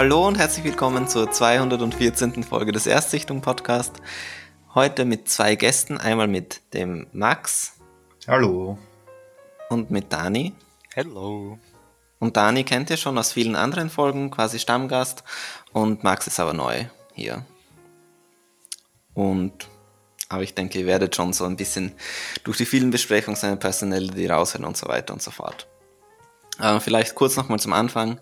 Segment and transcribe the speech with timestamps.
[0.00, 2.42] Hallo und herzlich willkommen zur 214.
[2.42, 4.00] Folge des Erstsichtung Podcast.
[4.74, 7.74] Heute mit zwei Gästen, einmal mit dem Max.
[8.26, 8.78] Hallo.
[9.68, 10.54] Und mit Dani.
[10.94, 11.58] Hello.
[12.18, 15.22] Und Dani kennt ihr schon aus vielen anderen Folgen, quasi Stammgast.
[15.74, 17.44] Und Max ist aber neu hier.
[19.12, 19.68] Und
[20.30, 21.92] aber ich denke, ihr werdet schon so ein bisschen
[22.44, 25.68] durch die vielen Besprechungen seine Personality raushören und so weiter und so fort.
[26.58, 28.18] Äh, vielleicht kurz nochmal zum Anfang.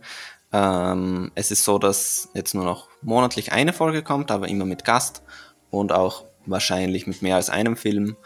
[0.53, 4.85] Ähm, es ist so, dass jetzt nur noch monatlich eine Folge kommt, aber immer mit
[4.85, 5.23] Gast
[5.71, 8.17] und auch wahrscheinlich mit mehr als einem Film,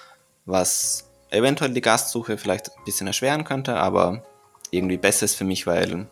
[0.45, 4.23] was eventuell die Gastsuche vielleicht ein bisschen erschweren könnte, aber
[4.71, 6.09] irgendwie besser ist für mich, weil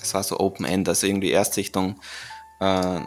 [0.00, 2.00] es war so Open End, also irgendwie Erstsichtung
[2.60, 3.00] äh,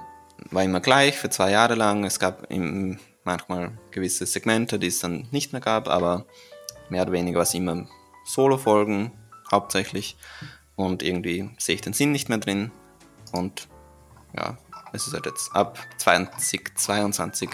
[0.52, 2.04] war immer gleich für zwei Jahre lang.
[2.04, 2.48] Es gab
[3.24, 6.26] manchmal gewisse Segmente, die es dann nicht mehr gab, aber
[6.90, 7.88] mehr oder weniger war es immer
[8.26, 9.12] Solo-Folgen
[9.52, 10.18] hauptsächlich
[10.78, 12.72] und irgendwie sehe ich den Sinn nicht mehr drin
[13.34, 13.68] und
[14.34, 14.58] ja,
[14.94, 17.50] es ist halt jetzt ab 2022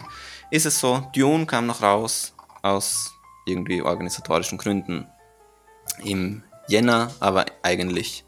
[0.52, 1.09] ist es so.
[1.16, 3.16] Dune kam noch raus aus
[3.47, 5.07] irgendwie organisatorischen Gründen
[6.03, 8.23] im Jänner, aber eigentlich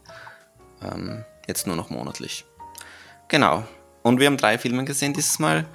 [0.82, 2.44] ähm, jetzt nur noch monatlich.
[3.28, 3.64] Genau.
[4.02, 5.66] Und wir haben drei Filme gesehen dieses Mal.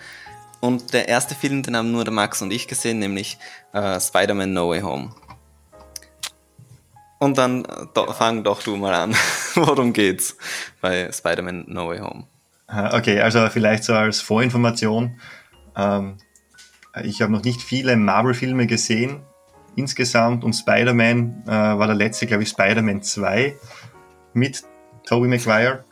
[0.59, 3.38] Und der erste Film, den haben nur der Max und ich gesehen, nämlich
[3.73, 5.16] äh, Spider-Man No Way Home.
[7.22, 9.16] Und dann äh, do, fang doch du mal an.
[9.53, 10.36] Worum geht's
[10.81, 12.23] bei Spider-Man No Way Home?
[12.67, 15.19] Okay, also vielleicht so als Vorinformation.
[15.75, 16.17] Ähm,
[17.03, 19.22] ich habe noch nicht viele Marvel-Filme gesehen
[19.75, 23.55] insgesamt und Spider-Man äh, war der letzte, glaube ich, Spider-Man 2
[24.33, 24.64] mit
[25.05, 25.86] Tobey Maguire.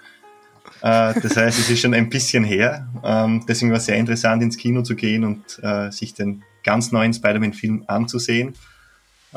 [0.81, 2.87] Äh, das heißt, es ist schon ein bisschen her.
[3.03, 6.91] Ähm, deswegen war es sehr interessant, ins Kino zu gehen und äh, sich den ganz
[6.91, 8.55] neuen Spider-Man-Film anzusehen.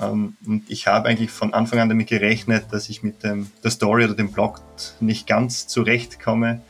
[0.01, 3.71] Ähm, und ich habe eigentlich von Anfang an damit gerechnet, dass ich mit dem, der
[3.71, 4.61] Story oder dem Plot
[5.01, 6.63] nicht ganz zurechtkomme,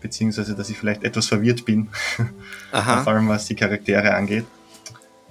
[0.00, 1.88] beziehungsweise dass ich vielleicht etwas verwirrt bin,
[2.70, 4.46] vor allem was die Charaktere angeht.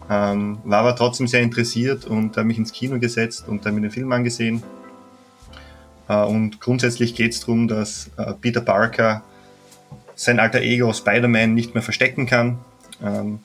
[0.09, 3.81] Ähm, war aber trotzdem sehr interessiert und habe mich ins Kino gesetzt und dann mir
[3.81, 4.61] den Film angesehen
[6.07, 9.23] äh, und grundsätzlich geht es darum, dass äh, Peter Parker
[10.15, 12.59] sein alter Ego Spider-Man nicht mehr verstecken kann.
[13.03, 13.39] Ähm,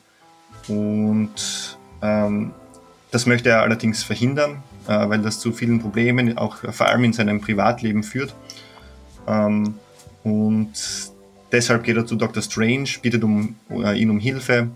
[0.67, 2.51] und ähm,
[3.11, 7.13] das möchte er allerdings verhindern, äh, weil das zu vielen Problemen, auch vor allem in
[7.13, 8.35] seinem Privatleben führt.
[9.27, 9.75] Ähm,
[10.23, 10.73] und
[11.51, 12.43] deshalb geht er zu Dr.
[12.43, 13.55] Strange, bittet um,
[13.95, 14.69] ihn um Hilfe,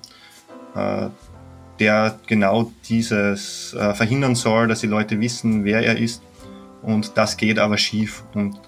[1.79, 6.23] der genau dieses verhindern soll, dass die Leute wissen, wer er ist
[6.83, 8.23] und das geht aber schief.
[8.33, 8.59] Und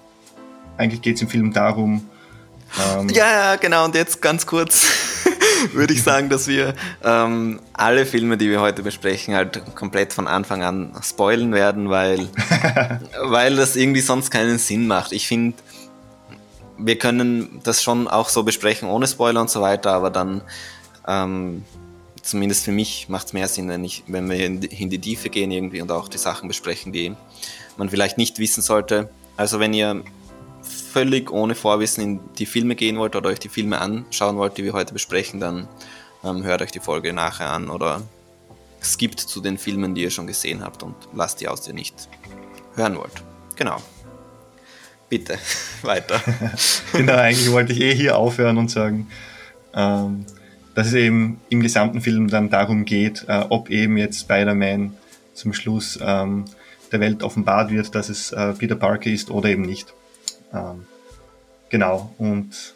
[0.78, 2.10] eigentlich geht es im Film darum.
[2.98, 3.86] Ähm ja, ja, genau.
[3.86, 4.88] Und jetzt ganz kurz
[5.74, 10.28] würde ich sagen, dass wir ähm, alle Filme, die wir heute besprechen, halt komplett von
[10.28, 12.28] Anfang an spoilen werden, weil,
[13.24, 15.12] weil das irgendwie sonst keinen Sinn macht.
[15.12, 15.58] Ich finde,
[16.78, 20.42] wir können das schon auch so besprechen ohne Spoiler und so weiter, aber dann
[21.08, 21.64] ähm,
[22.22, 25.00] zumindest für mich macht es mehr Sinn, wenn, ich, wenn wir in die, in die
[25.00, 27.16] Tiefe gehen irgendwie und auch die Sachen besprechen, die
[27.78, 29.10] man vielleicht nicht wissen sollte.
[29.38, 30.04] Also wenn ihr
[30.96, 34.64] völlig ohne Vorwissen in die Filme gehen wollt oder euch die Filme anschauen wollt, die
[34.64, 35.68] wir heute besprechen, dann
[36.24, 38.02] ähm, hört euch die Folge nachher an oder
[38.82, 41.74] skippt zu den Filmen, die ihr schon gesehen habt und lasst die aus, die ihr
[41.74, 42.08] nicht
[42.76, 43.12] hören wollt.
[43.58, 43.76] Genau.
[45.10, 45.38] Bitte,
[45.82, 46.22] weiter.
[46.94, 49.10] genau, eigentlich wollte ich eh hier aufhören und sagen,
[49.74, 50.26] ähm,
[50.76, 54.96] dass es eben im gesamten Film dann darum geht, äh, ob eben jetzt Spider-Man
[55.34, 56.46] zum Schluss ähm,
[56.94, 59.94] der Welt offenbart wird, dass es äh, Peter Parker ist oder eben nicht.
[60.56, 60.86] Ähm,
[61.70, 62.14] genau.
[62.18, 62.76] Und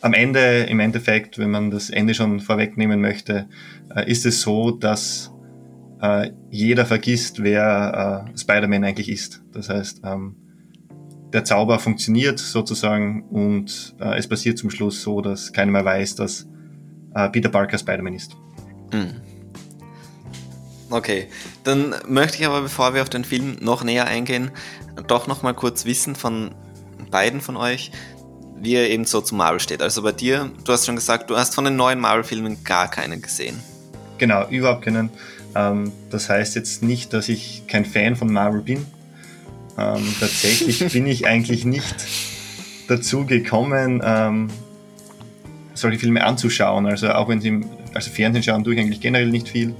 [0.00, 3.46] am Ende, im Endeffekt, wenn man das Ende schon vorwegnehmen möchte,
[3.94, 5.30] äh, ist es so, dass
[6.00, 9.42] äh, jeder vergisst, wer äh, Spider-Man eigentlich ist.
[9.52, 10.36] Das heißt, ähm,
[11.32, 16.16] der Zauber funktioniert sozusagen und äh, es passiert zum Schluss so, dass keiner mehr weiß,
[16.16, 16.48] dass
[17.14, 18.36] äh, Peter Parker Spider-Man ist.
[18.92, 19.20] Mhm.
[20.90, 21.28] Okay,
[21.62, 24.50] dann möchte ich aber, bevor wir auf den Film noch näher eingehen,
[25.06, 26.50] doch noch mal kurz wissen von
[27.10, 27.90] beiden von euch,
[28.60, 29.82] wie er eben so zu Marvel steht.
[29.82, 33.22] Also bei dir, du hast schon gesagt, du hast von den neuen Marvel-Filmen gar keinen
[33.22, 33.58] gesehen.
[34.18, 35.10] Genau, überhaupt keinen.
[35.54, 38.86] Ähm, das heißt jetzt nicht, dass ich kein Fan von Marvel bin.
[39.78, 42.06] Ähm, tatsächlich bin ich eigentlich nicht
[42.88, 44.48] dazu gekommen, ähm,
[45.74, 46.86] solche Filme anzuschauen.
[46.86, 47.64] Also auch wenn sie im
[47.94, 49.74] also Fernsehen schauen, tue ich eigentlich generell nicht viel.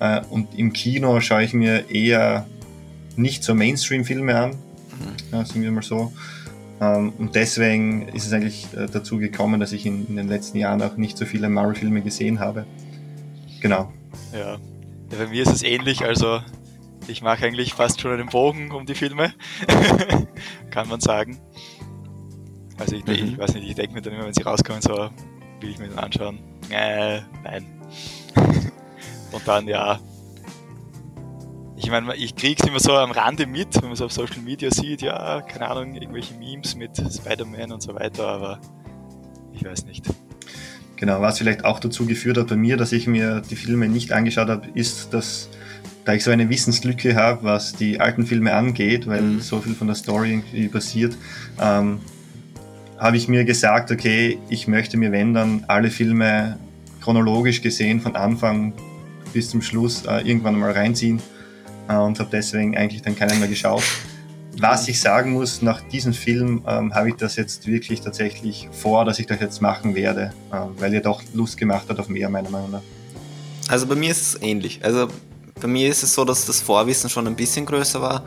[0.00, 2.46] Äh, und im Kino schaue ich mir eher
[3.16, 4.56] nicht so Mainstream-Filme an, mhm.
[5.32, 6.12] ja, sagen wir mal so.
[6.80, 10.58] Ähm, und deswegen ist es eigentlich äh, dazu gekommen, dass ich in, in, den letzten
[10.58, 12.66] Jahren auch nicht so viele Marvel-Filme gesehen habe.
[13.60, 13.92] Genau.
[14.32, 14.52] Ja.
[14.52, 14.58] ja,
[15.10, 16.04] bei mir ist es ähnlich.
[16.04, 16.40] Also
[17.08, 19.32] ich mache eigentlich fast schon einen Bogen um die Filme,
[20.70, 21.38] kann man sagen.
[22.78, 23.12] Also ich, mhm.
[23.12, 25.10] ich weiß nicht, ich denke mir dann immer, wenn sie rauskommen, so
[25.60, 26.38] will ich mir dann anschauen.
[26.70, 27.66] Äh, nein.
[29.32, 29.98] Und dann ja.
[31.88, 34.70] Ich meine, ich krieg's immer so am Rande mit, wenn man es auf Social Media
[34.70, 38.60] sieht, ja, keine Ahnung, irgendwelche Memes mit Spider-Man und so weiter, aber
[39.54, 40.04] ich weiß nicht.
[40.96, 44.12] Genau, was vielleicht auch dazu geführt hat bei mir, dass ich mir die Filme nicht
[44.12, 45.48] angeschaut habe, ist, dass
[46.04, 49.40] da ich so eine Wissenslücke habe, was die alten Filme angeht, weil mhm.
[49.40, 51.16] so viel von der Story irgendwie passiert,
[51.58, 52.00] ähm,
[52.98, 56.58] habe ich mir gesagt, okay, ich möchte mir, wenn dann, alle Filme
[57.00, 58.74] chronologisch gesehen von Anfang
[59.32, 61.22] bis zum Schluss äh, irgendwann mal reinziehen
[61.96, 63.82] und habe deswegen eigentlich dann keinen mehr geschaut.
[64.60, 69.04] Was ich sagen muss, nach diesem Film ähm, habe ich das jetzt wirklich tatsächlich vor,
[69.04, 72.28] dass ich das jetzt machen werde, äh, weil er doch Lust gemacht hat auf mehr,
[72.28, 72.82] meiner Meinung nach.
[73.68, 74.80] Also bei mir ist es ähnlich.
[74.82, 75.08] Also
[75.60, 78.24] bei mir ist es so, dass das Vorwissen schon ein bisschen größer war.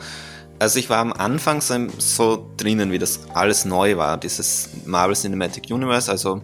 [0.60, 5.16] Also ich war am Anfang so, so drinnen, wie das alles neu war, dieses Marvel
[5.16, 6.42] Cinematic Universe, also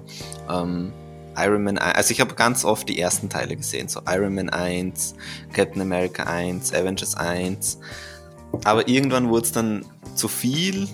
[0.49, 0.91] ähm,
[1.37, 4.49] Iron Man 1, also ich habe ganz oft die ersten Teile gesehen, so Iron Man
[4.49, 5.15] 1,
[5.53, 7.79] Captain America 1, Avengers 1.
[8.63, 9.85] Aber irgendwann wurde es dann
[10.15, 10.87] zu viel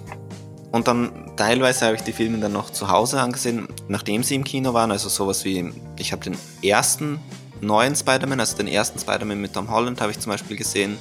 [0.72, 4.44] und dann teilweise habe ich die Filme dann noch zu Hause angesehen, nachdem sie im
[4.44, 4.92] Kino waren.
[4.92, 7.20] Also sowas wie, ich habe den ersten
[7.62, 10.98] neuen Spider-Man, also den ersten Spider-Man mit Tom Holland habe ich zum Beispiel gesehen.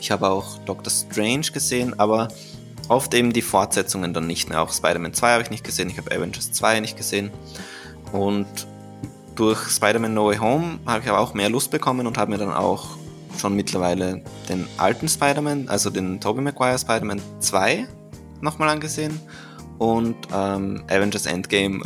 [0.00, 2.28] Ich habe auch Doctor Strange gesehen, aber
[2.88, 4.62] oft eben die Fortsetzungen dann nicht mehr.
[4.62, 7.30] Auch Spider-Man 2 habe ich nicht gesehen, ich habe Avengers 2 nicht gesehen.
[8.12, 8.46] Und
[9.34, 12.38] durch Spider-Man No Way Home habe ich aber auch mehr Lust bekommen und habe mir
[12.38, 12.96] dann auch
[13.38, 17.86] schon mittlerweile den alten Spider-Man, also den Tobey Maguire Spider-Man 2
[18.40, 19.18] nochmal angesehen
[19.78, 21.82] und ähm, Avengers Endgame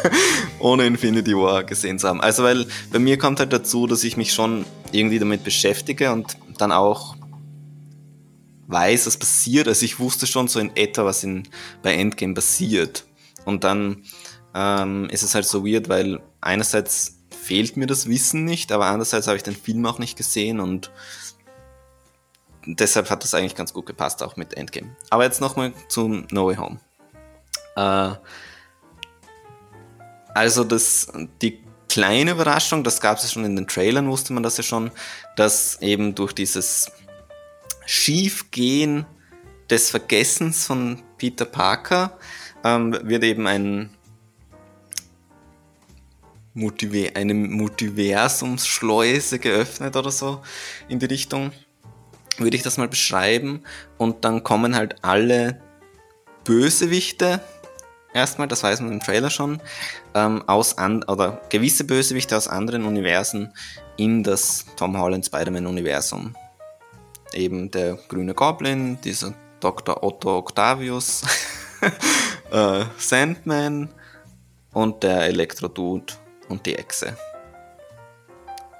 [0.58, 2.20] ohne Infinity War gesehen zu haben.
[2.20, 6.36] Also weil bei mir kommt halt dazu, dass ich mich schon irgendwie damit beschäftige und
[6.58, 7.16] dann auch
[8.68, 9.68] weiß, was passiert.
[9.68, 11.44] Also ich wusste schon so in etwa, was in,
[11.82, 13.04] bei Endgame passiert.
[13.44, 14.02] Und dann
[14.54, 19.26] ähm, ist es halt so weird, weil einerseits fehlt mir das Wissen nicht, aber andererseits
[19.26, 20.90] habe ich den Film auch nicht gesehen und
[22.66, 24.94] deshalb hat das eigentlich ganz gut gepasst, auch mit Endgame.
[25.10, 26.80] Aber jetzt nochmal zum No Way Home.
[27.76, 28.14] Äh,
[30.34, 34.56] also das, die kleine Überraschung, das gab es schon in den Trailern, wusste man das
[34.56, 34.90] ja schon,
[35.36, 36.90] dass eben durch dieses
[37.86, 39.04] Schiefgehen
[39.68, 42.18] des Vergessens von Peter Parker
[42.64, 43.90] ähm, wird eben ein
[46.54, 50.42] Multiver eine Multiversumsschleuse geöffnet oder so
[50.88, 51.52] in die Richtung,
[52.38, 53.62] würde ich das mal beschreiben.
[53.98, 55.60] Und dann kommen halt alle
[56.44, 57.40] Bösewichte
[58.12, 59.60] erstmal, das weiß man im Trailer schon,
[60.14, 63.52] ähm, aus an oder gewisse Bösewichte aus anderen Universen
[63.96, 66.34] in das Tom Holland Spider-Man-Universum.
[67.32, 70.02] Eben der grüne Goblin, dieser Dr.
[70.02, 71.22] Otto Octavius,
[72.50, 73.88] äh, Sandman
[74.72, 76.14] und der Elektro-Dude
[76.52, 77.16] und die Echse.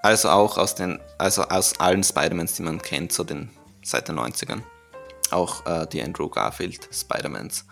[0.02, 3.50] Also auch aus den, also aus allen Spider-Mans, die man kennt, so den
[3.82, 4.62] seit den 90ern.
[5.30, 7.64] Auch äh, die Andrew Garfield Spider-Mans.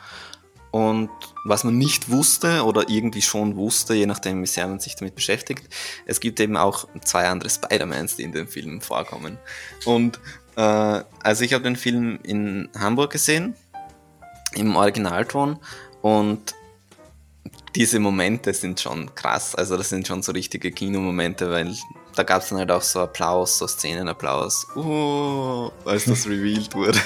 [0.71, 1.11] Und
[1.45, 5.17] was man nicht wusste oder irgendwie schon wusste, je nachdem, wie sehr man sich damit
[5.17, 5.69] beschäftigt,
[6.07, 9.39] es gibt eben auch zwei andere Spider-Mans, die in dem Film vorkommen.
[9.85, 10.21] Und
[10.57, 10.61] äh,
[11.23, 13.55] also ich habe den Film in Hamburg gesehen,
[14.55, 15.59] im Originalton,
[16.03, 16.55] und
[17.75, 19.55] diese Momente sind schon krass.
[19.55, 21.75] Also das sind schon so richtige Kinomomente, weil
[22.17, 26.99] da gab es dann halt auch so Applaus, so Szenenapplaus, uh, als das revealed wurde.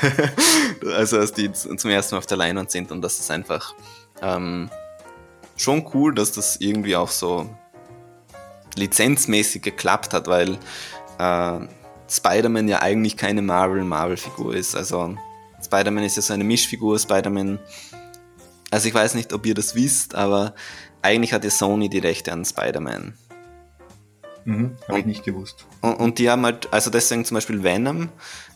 [0.96, 3.74] also als die zum ersten Mal auf der Leinwand sind und das ist einfach
[4.22, 4.70] ähm,
[5.56, 7.48] schon cool, dass das irgendwie auch so
[8.76, 10.58] lizenzmäßig geklappt hat, weil
[11.18, 11.58] äh,
[12.08, 14.74] Spider-Man ja eigentlich keine Marvel-Marvel-Figur ist.
[14.74, 15.16] Also
[15.64, 17.58] Spider-Man ist ja so eine Mischfigur, Spider-Man
[18.74, 20.52] also ich weiß nicht, ob ihr das wisst, aber
[21.00, 23.14] eigentlich hat ja Sony die Rechte an Spider-Man.
[24.46, 25.64] Mhm, habe ich nicht gewusst.
[25.80, 28.08] Und, und, die haben halt, also deswegen zum Beispiel Venom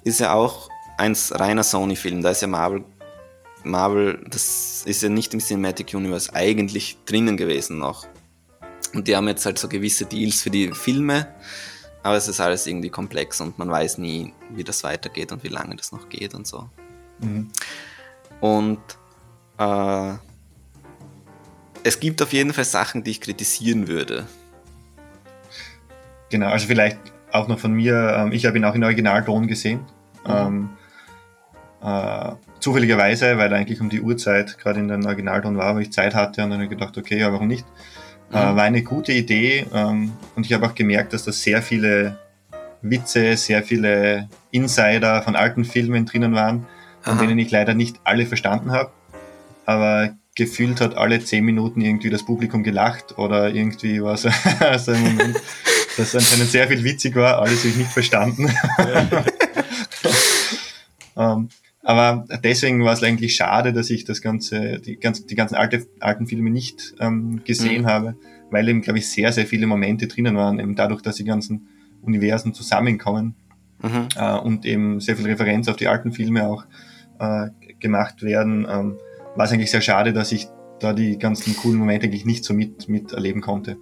[0.03, 2.23] ist ja auch ein reiner Sony-Film.
[2.23, 2.85] Da ist ja Marvel,
[3.63, 8.05] Marvel, das ist ja nicht im Cinematic Universe eigentlich drinnen gewesen noch.
[8.95, 11.33] Und die haben jetzt halt so gewisse Deals für die Filme,
[12.03, 15.49] aber es ist alles irgendwie komplex und man weiß nie, wie das weitergeht und wie
[15.49, 16.69] lange das noch geht und so.
[17.21, 17.51] Mhm.
[18.41, 18.81] Und
[19.59, 20.15] äh,
[21.85, 24.27] es gibt auf jeden Fall Sachen, die ich kritisieren würde.
[26.31, 26.99] Genau, also vielleicht
[27.33, 29.81] auch noch von mir, ähm, ich habe ihn auch in Originalton gesehen.
[30.27, 30.31] Mhm.
[30.31, 30.69] Ähm,
[31.83, 35.93] äh, zufälligerweise, weil er eigentlich um die Uhrzeit gerade in den Originalton war, wo ich
[35.93, 37.65] Zeit hatte und dann habe ich gedacht, okay, ja, warum nicht?
[38.33, 38.53] Äh, mhm.
[38.53, 42.19] Äh, war eine gute Idee ähm, und ich habe auch gemerkt, dass da sehr viele
[42.83, 46.67] Witze, sehr viele Insider von alten Filmen drinnen waren,
[47.01, 47.23] von Aha.
[47.23, 48.91] denen ich leider nicht alle verstanden habe
[49.69, 54.31] aber gefühlt hat alle zehn Minuten irgendwie das Publikum gelacht oder irgendwie war so,
[54.79, 55.37] so ein Moment,
[55.99, 58.49] das anscheinend sehr viel witzig war, alles habe ich nicht verstanden.
[61.19, 61.51] ähm,
[61.83, 65.87] aber deswegen war es eigentlich schade, dass ich das ganze, die, ganz, die ganzen alte,
[66.01, 67.89] alten Filme nicht ähm, gesehen mhm.
[67.89, 68.15] habe,
[68.51, 71.69] weil eben, glaube ich, sehr, sehr viele Momente drinnen waren, eben dadurch, dass die ganzen
[72.01, 73.35] Universen zusammenkommen
[73.83, 74.09] mhm.
[74.17, 76.65] äh, und eben sehr viel Referenz auf die alten Filme auch
[77.19, 77.49] äh,
[77.81, 78.99] gemacht werden, ähm,
[79.37, 80.49] war es eigentlich sehr schade, dass ich
[80.81, 83.77] da die ganzen coolen Momente eigentlich nicht so mit, miterleben konnte.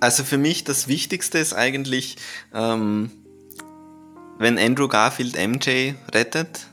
[0.00, 2.16] Also für mich das Wichtigste ist eigentlich,
[2.52, 3.10] ähm,
[4.38, 6.66] wenn Andrew Garfield MJ rettet,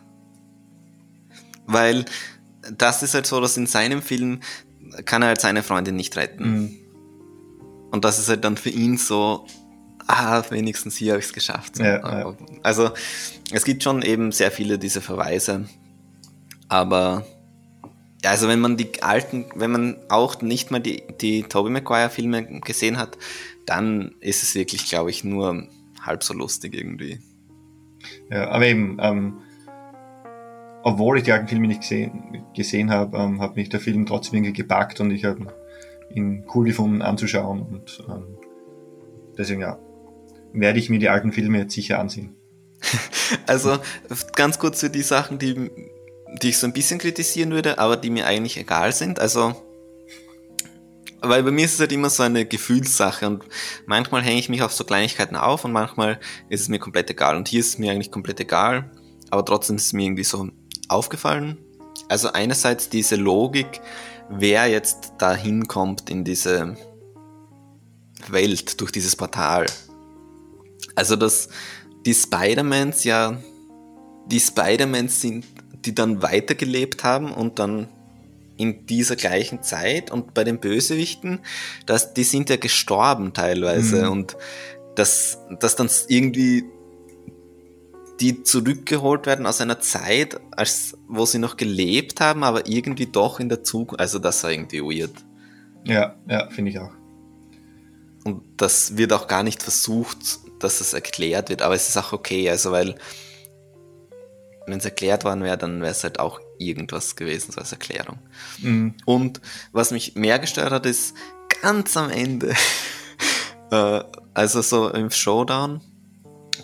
[1.66, 2.06] weil
[2.75, 4.42] das ist halt so, dass in seinem Film
[5.06, 6.50] kann er halt seine Freundin nicht retten.
[6.50, 6.77] Mhm.
[7.92, 9.46] Und das ist halt dann für ihn so,
[10.08, 11.80] ah, wenigstens hier habe ich es geschafft.
[11.80, 12.36] Ja, ja.
[12.63, 12.92] Also
[13.51, 15.66] es gibt schon eben sehr viele diese Verweise,
[16.68, 17.25] aber
[18.24, 22.62] also wenn man die alten, wenn man auch nicht mal die, die Tobey Maguire Filme
[22.62, 23.18] gesehen hat,
[23.66, 25.68] dann ist es wirklich, glaube ich, nur
[26.02, 27.20] halb so lustig irgendwie.
[28.30, 29.38] Ja, aber eben, ähm,
[30.84, 34.38] obwohl ich die alten Filme nicht gesehen, gesehen habe, ähm, hat mich der Film trotzdem
[34.38, 35.54] irgendwie gepackt und ich habe
[36.14, 38.38] ihn cool gefunden anzuschauen und ähm,
[39.38, 39.78] deswegen ja,
[40.54, 42.36] werde ich mir die alten Filme jetzt sicher ansehen.
[43.46, 43.78] Also
[44.38, 45.70] ganz kurz für die Sachen, die
[46.42, 49.20] die ich so ein bisschen kritisieren würde, aber die mir eigentlich egal sind.
[49.20, 49.56] Also,
[51.22, 53.44] weil bei mir ist es halt immer so eine Gefühlssache und
[53.86, 56.20] manchmal hänge ich mich auf so Kleinigkeiten auf und manchmal
[56.50, 57.36] ist es mir komplett egal.
[57.36, 58.92] Und hier ist es mir eigentlich komplett egal,
[59.30, 60.50] aber trotzdem ist es mir irgendwie so
[60.90, 61.58] aufgefallen.
[62.10, 63.82] Also einerseits diese Logik,
[64.30, 66.78] wer jetzt da hinkommt in diese
[68.28, 69.66] Welt durch dieses Portal.
[70.96, 71.50] Also dass
[72.06, 73.38] die Spider-Mans ja,
[74.28, 75.46] die Spider-Mans sind
[75.88, 77.88] die dann weitergelebt haben und dann
[78.58, 81.39] in dieser gleichen Zeit und bei den Bösewichten,
[81.86, 84.12] dass die sind ja gestorben teilweise mhm.
[84.12, 84.38] und
[84.96, 86.65] dass, dass dann irgendwie
[88.20, 93.39] die zurückgeholt werden aus einer Zeit, als wo sie noch gelebt haben, aber irgendwie doch
[93.39, 94.01] in der Zukunft.
[94.01, 95.13] Also das war irgendwie weird.
[95.86, 96.91] Ja, ja, finde ich auch.
[98.25, 102.12] Und das wird auch gar nicht versucht, dass es erklärt wird, aber es ist auch
[102.12, 102.96] okay, also weil
[104.68, 108.20] wenn es erklärt worden wäre, dann wäre es halt auch irgendwas gewesen, so als Erklärung.
[108.60, 108.96] Mhm.
[109.06, 111.16] Und was mich mehr gestört hat, ist
[111.62, 112.54] ganz am Ende,
[113.72, 115.82] äh, also so im Showdown,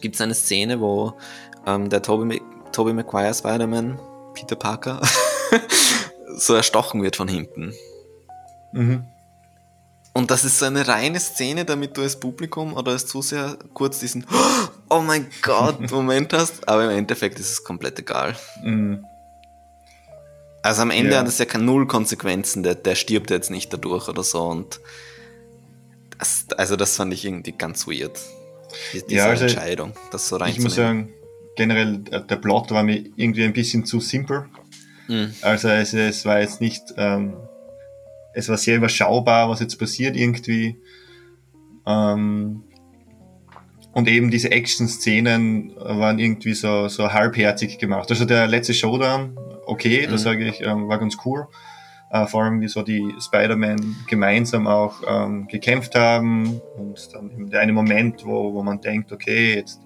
[0.01, 1.17] gibt es eine Szene, wo
[1.65, 2.41] ähm, der Tobey,
[2.73, 3.99] Tobey Maguire Spider-Man,
[4.33, 5.01] Peter Parker,
[6.37, 7.73] so erstochen wird von hinten.
[8.73, 9.05] Mhm.
[10.13, 13.99] Und das ist so eine reine Szene, damit du als Publikum oder als Zuseher kurz
[13.99, 14.25] diesen
[14.89, 18.35] Oh mein Gott Moment hast, aber im Endeffekt ist es komplett egal.
[18.63, 19.03] Mhm.
[20.61, 21.19] Also am Ende ja.
[21.19, 24.79] hat es ja keine Null Konsequenzen, der, der stirbt jetzt nicht dadurch oder so und
[26.19, 28.17] das, also das fand ich irgendwie ganz weird.
[28.93, 30.57] Diese ja, also Entscheidung, das so reinzunehmen.
[30.57, 31.13] Ich muss sagen,
[31.57, 34.45] generell äh, der Plot war mir irgendwie ein bisschen zu simpel.
[35.07, 35.33] Mhm.
[35.41, 37.35] Also es, es war jetzt nicht ähm,
[38.33, 40.77] es war sehr überschaubar, was jetzt passiert irgendwie.
[41.85, 42.63] Ähm,
[43.93, 48.09] und eben diese Action-Szenen waren irgendwie so, so halbherzig gemacht.
[48.09, 50.11] Also der letzte Showdown, okay, mhm.
[50.11, 51.47] das sage ich, ähm, war ganz cool.
[52.09, 57.49] Äh, vor allem wie so die Spider-Man gemeinsam auch ähm, gekämpft haben und dann eben
[57.49, 59.79] der eine Moment, wo, wo man denkt, okay, jetzt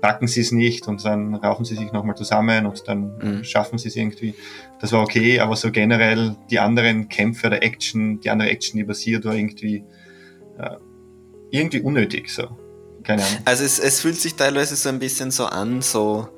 [0.00, 3.44] packen sie es nicht und dann raufen sie sich nochmal zusammen und dann mhm.
[3.44, 4.34] schaffen sie es irgendwie.
[4.80, 8.84] Das war okay, aber so generell die anderen Kämpfe der Action, die andere Action, die
[8.84, 9.84] passiert, war irgendwie,
[10.58, 10.76] äh,
[11.50, 12.48] irgendwie unnötig, so.
[13.02, 13.38] Keine Ahnung.
[13.44, 16.28] Also es, es fühlt sich teilweise so ein bisschen so an, so,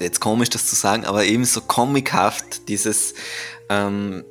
[0.00, 3.14] jetzt komisch das zu sagen, aber eben so comichaft, dieses,
[3.68, 4.24] ähm,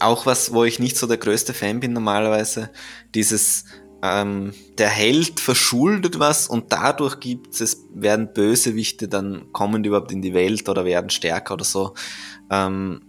[0.00, 2.70] auch was, wo ich nicht so der größte Fan bin normalerweise,
[3.14, 3.64] dieses,
[4.02, 10.22] ähm, der Held verschuldet was und dadurch gibt es, werden Bösewichte dann kommen überhaupt in
[10.22, 11.94] die Welt oder werden stärker oder so.
[12.50, 13.02] Ähm,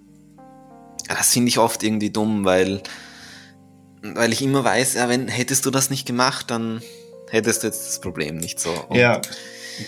[1.07, 2.81] das finde ich oft irgendwie dumm, weil,
[4.01, 6.81] weil ich immer weiß, ja, wenn hättest du das nicht gemacht, dann
[7.29, 8.71] hättest du jetzt das Problem nicht so.
[8.89, 9.21] Und ja,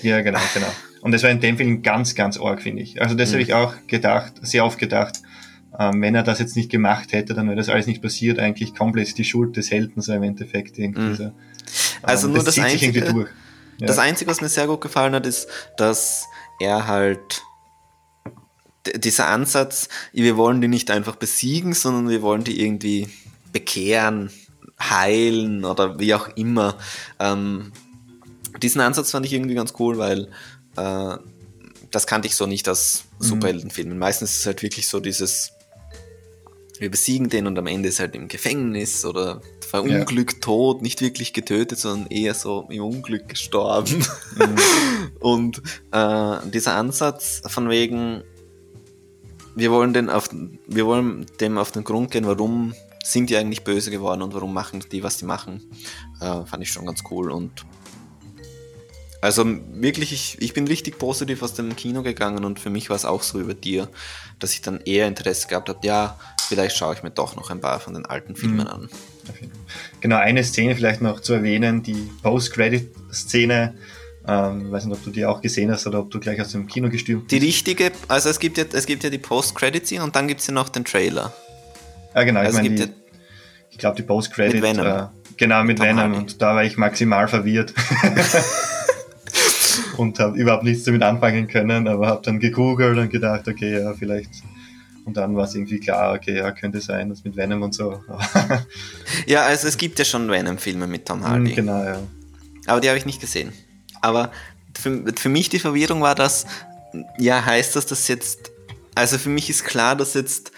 [0.02, 0.72] ja, genau, genau.
[1.02, 3.02] Und das war in dem Film ganz, ganz arg, finde ich.
[3.02, 3.34] Also das mhm.
[3.34, 5.22] habe ich auch gedacht, sehr oft gedacht
[5.80, 8.76] ähm, wenn er das jetzt nicht gemacht hätte, dann wäre das alles nicht passiert, eigentlich
[8.76, 10.78] komplett die Schuld des Helden so im Endeffekt.
[10.78, 11.16] Mhm.
[11.16, 11.32] So.
[12.02, 13.28] Also ähm, nur das, das Einzige,
[13.80, 13.88] ja.
[13.88, 16.26] das Einzige, was mir sehr gut gefallen hat, ist, dass
[16.60, 17.42] er halt
[18.96, 23.08] dieser Ansatz, wir wollen die nicht einfach besiegen, sondern wir wollen die irgendwie
[23.52, 24.30] bekehren,
[24.80, 26.78] heilen oder wie auch immer.
[27.20, 27.72] Ähm,
[28.62, 30.30] diesen Ansatz fand ich irgendwie ganz cool, weil
[30.76, 31.18] äh,
[31.92, 33.98] das kannte ich so nicht aus Superheldenfilmen.
[33.98, 35.53] Meistens ist es halt wirklich so dieses,
[36.84, 41.32] wir besiegen den und am Ende ist halt im Gefängnis oder verunglückt, tot, nicht wirklich
[41.32, 44.06] getötet, sondern eher so im Unglück gestorben.
[45.22, 45.60] und
[45.94, 48.22] äh, dieser Ansatz von wegen,
[49.56, 50.30] wir wollen, den auf,
[50.68, 54.54] wir wollen dem auf den Grund gehen, warum sind die eigentlich böse geworden und warum
[54.54, 55.62] machen die, was die machen,
[56.20, 57.66] äh, fand ich schon ganz cool und
[59.24, 62.98] also wirklich, ich, ich bin richtig positiv aus dem Kino gegangen und für mich war
[62.98, 63.88] es auch so über dir,
[64.40, 66.20] dass ich dann eher Interesse gehabt habe, ja,
[66.54, 68.68] vielleicht schaue ich mir doch noch ein paar von den alten Filmen mhm.
[68.68, 68.90] an.
[70.02, 73.74] Genau, eine Szene vielleicht noch zu erwähnen, die Post-Credit-Szene,
[74.28, 76.68] ähm, weiß nicht, ob du die auch gesehen hast oder ob du gleich aus dem
[76.68, 77.42] Kino gestürmt bist.
[77.42, 80.48] Die richtige, also es gibt ja, es gibt ja die Post-Credit-Szene und dann gibt es
[80.48, 81.34] ja noch den Trailer.
[82.16, 82.88] Ja, genau, also ich meine, ja
[83.74, 84.62] ich glaube, die Post-Credit.
[84.62, 84.86] Mit Venom.
[84.86, 86.00] Äh, genau, mit Tom Venom.
[86.00, 86.18] Hardy.
[86.18, 87.74] Und da war ich maximal verwirrt.
[89.98, 93.94] und habe überhaupt nichts damit anfangen können, aber habe dann gegoogelt und gedacht, okay, ja,
[93.94, 94.30] vielleicht.
[95.06, 98.02] Und dann war es irgendwie klar, okay, ja, könnte sein, das mit Venom und so.
[99.28, 101.52] ja, also es gibt ja schon Venom-Filme mit Tom Hardy.
[101.52, 102.00] Mm, genau, ja.
[102.68, 103.52] Aber die habe ich nicht gesehen.
[104.02, 104.32] Aber
[104.78, 106.46] für, für mich die Verwirrung war, dass,
[107.18, 108.52] ja, heißt das, dass jetzt,
[108.96, 110.52] also für mich ist klar, dass jetzt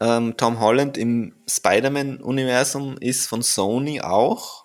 [0.00, 4.64] ähm, Tom Holland im Spider-Man-Universum ist von Sony auch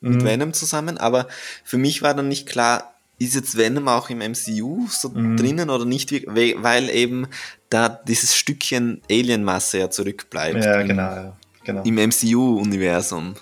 [0.00, 0.24] mit mhm.
[0.24, 1.28] Venom zusammen, aber
[1.64, 5.36] für mich war dann nicht klar, ist jetzt Venom auch im MCU so mhm.
[5.36, 7.28] drinnen oder nicht, weil eben
[7.70, 10.64] da dieses Stückchen Alienmasse ja zurückbleibt.
[10.64, 11.82] Ja, genau, ja, genau.
[11.84, 13.36] Im MCU-Universum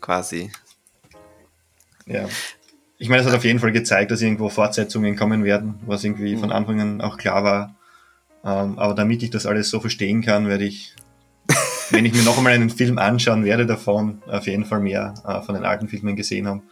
[0.00, 0.50] quasi.
[2.06, 2.26] Ja.
[2.98, 6.36] Ich meine, es hat auf jeden Fall gezeigt, dass irgendwo Fortsetzungen kommen werden, was irgendwie
[6.36, 6.40] mhm.
[6.40, 7.76] von Anfang an auch klar war.
[8.44, 10.94] Ähm, aber damit ich das alles so verstehen kann, werde ich,
[11.90, 15.42] wenn ich mir noch einmal einen Film anschauen werde davon, auf jeden Fall mehr äh,
[15.42, 16.62] von den alten Filmen gesehen haben.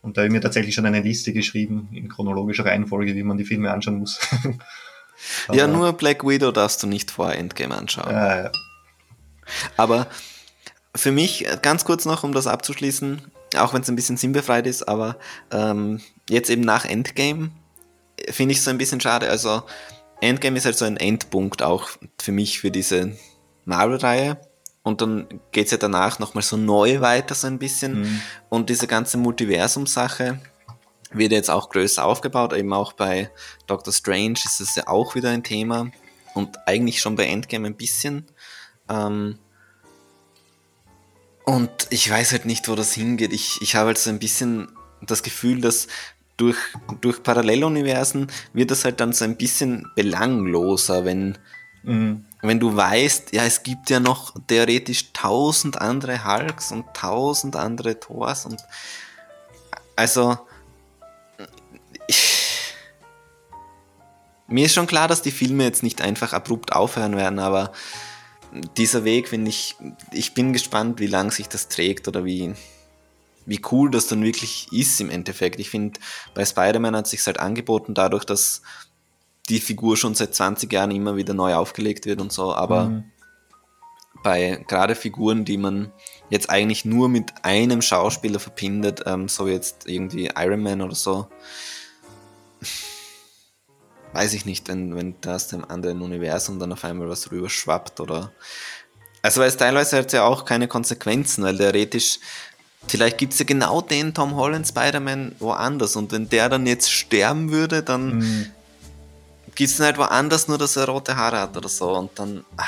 [0.00, 3.36] Und da habe ich mir tatsächlich schon eine Liste geschrieben, in chronologischer Reihenfolge, wie man
[3.36, 4.20] die Filme anschauen muss.
[5.52, 8.10] ja, nur Black Widow darfst du nicht vor Endgame anschauen.
[8.10, 8.52] Ja, ja.
[9.76, 10.06] Aber
[10.94, 14.88] für mich, ganz kurz noch, um das abzuschließen, auch wenn es ein bisschen sinnbefreit ist,
[14.88, 15.16] aber
[15.50, 17.50] ähm, jetzt eben nach Endgame
[18.30, 19.28] finde ich es so ein bisschen schade.
[19.28, 19.62] Also
[20.20, 21.88] Endgame ist halt so ein Endpunkt auch
[22.20, 23.16] für mich für diese
[23.64, 24.38] Marvel-Reihe.
[24.82, 28.00] Und dann geht es ja danach nochmal so neu weiter, so ein bisschen.
[28.00, 28.20] Mhm.
[28.48, 30.40] Und diese ganze Multiversum-Sache
[31.12, 32.52] wird jetzt auch größer aufgebaut.
[32.52, 33.30] Eben auch bei
[33.66, 35.90] Doctor Strange ist es ja auch wieder ein Thema.
[36.34, 38.26] Und eigentlich schon bei Endgame ein bisschen.
[38.88, 39.38] Ähm
[41.44, 43.32] und ich weiß halt nicht, wo das hingeht.
[43.32, 44.68] Ich, ich habe halt so ein bisschen
[45.00, 45.88] das Gefühl, dass
[46.36, 46.58] durch,
[47.00, 51.36] durch Paralleluniversen wird das halt dann so ein bisschen belangloser, wenn,
[51.82, 52.24] mhm.
[52.42, 57.98] wenn du weißt, ja, es gibt ja noch theoretisch tausend andere Hulks und tausend andere
[57.98, 58.60] Thors und
[59.96, 60.38] also
[64.48, 67.72] mir ist schon klar, dass die Filme jetzt nicht einfach abrupt aufhören werden, aber
[68.76, 69.76] dieser Weg, finde ich,
[70.10, 72.54] ich bin gespannt, wie lang sich das trägt oder wie,
[73.44, 75.60] wie cool das dann wirklich ist im Endeffekt.
[75.60, 76.00] Ich finde,
[76.34, 78.62] bei Spider-Man hat sich halt angeboten, dadurch, dass
[79.50, 83.04] die Figur schon seit 20 Jahren immer wieder neu aufgelegt wird und so, aber mhm.
[84.22, 85.92] bei gerade Figuren, die man
[86.30, 91.28] jetzt eigentlich nur mit einem Schauspieler verbindet, ähm, so jetzt irgendwie Iron Man oder so,
[94.12, 97.48] weiß ich nicht, wenn, wenn da aus dem anderen Universum dann auf einmal was rüber
[97.48, 98.32] schwappt oder.
[99.22, 102.20] Also, weil es teilweise hat ja auch keine Konsequenzen, weil theoretisch
[102.86, 106.90] Vielleicht gibt es ja genau den Tom Holland Spider-Man woanders und wenn der dann jetzt
[106.90, 108.46] sterben würde, dann mhm.
[109.54, 112.44] gibt es halt woanders nur, dass er rote Haare hat oder so und dann.
[112.56, 112.64] Ah.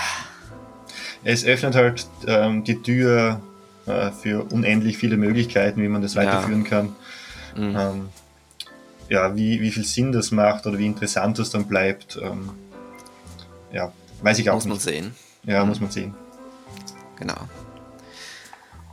[1.22, 3.40] Es öffnet halt ähm, die Tür
[3.86, 6.68] äh, für unendlich viele Möglichkeiten, wie man das weiterführen ja.
[6.68, 6.96] kann.
[7.56, 7.76] Mhm.
[7.78, 8.08] Ähm,
[9.10, 12.50] ja, wie, wie viel Sinn das macht oder wie interessant das dann bleibt, ähm,
[13.72, 13.92] ja,
[14.22, 14.74] weiß ich auch muss nicht.
[14.74, 15.14] Muss man sehen.
[15.44, 15.68] Ja, mhm.
[15.68, 16.14] muss man sehen.
[17.16, 17.36] Genau.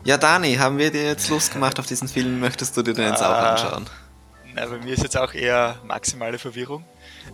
[0.03, 2.39] Ja, Dani, haben wir dir jetzt Lust gemacht auf diesen Film?
[2.39, 3.51] Möchtest du dir den jetzt auch ah.
[3.51, 3.85] anschauen?
[4.53, 6.83] Na, bei mir ist jetzt auch eher maximale Verwirrung.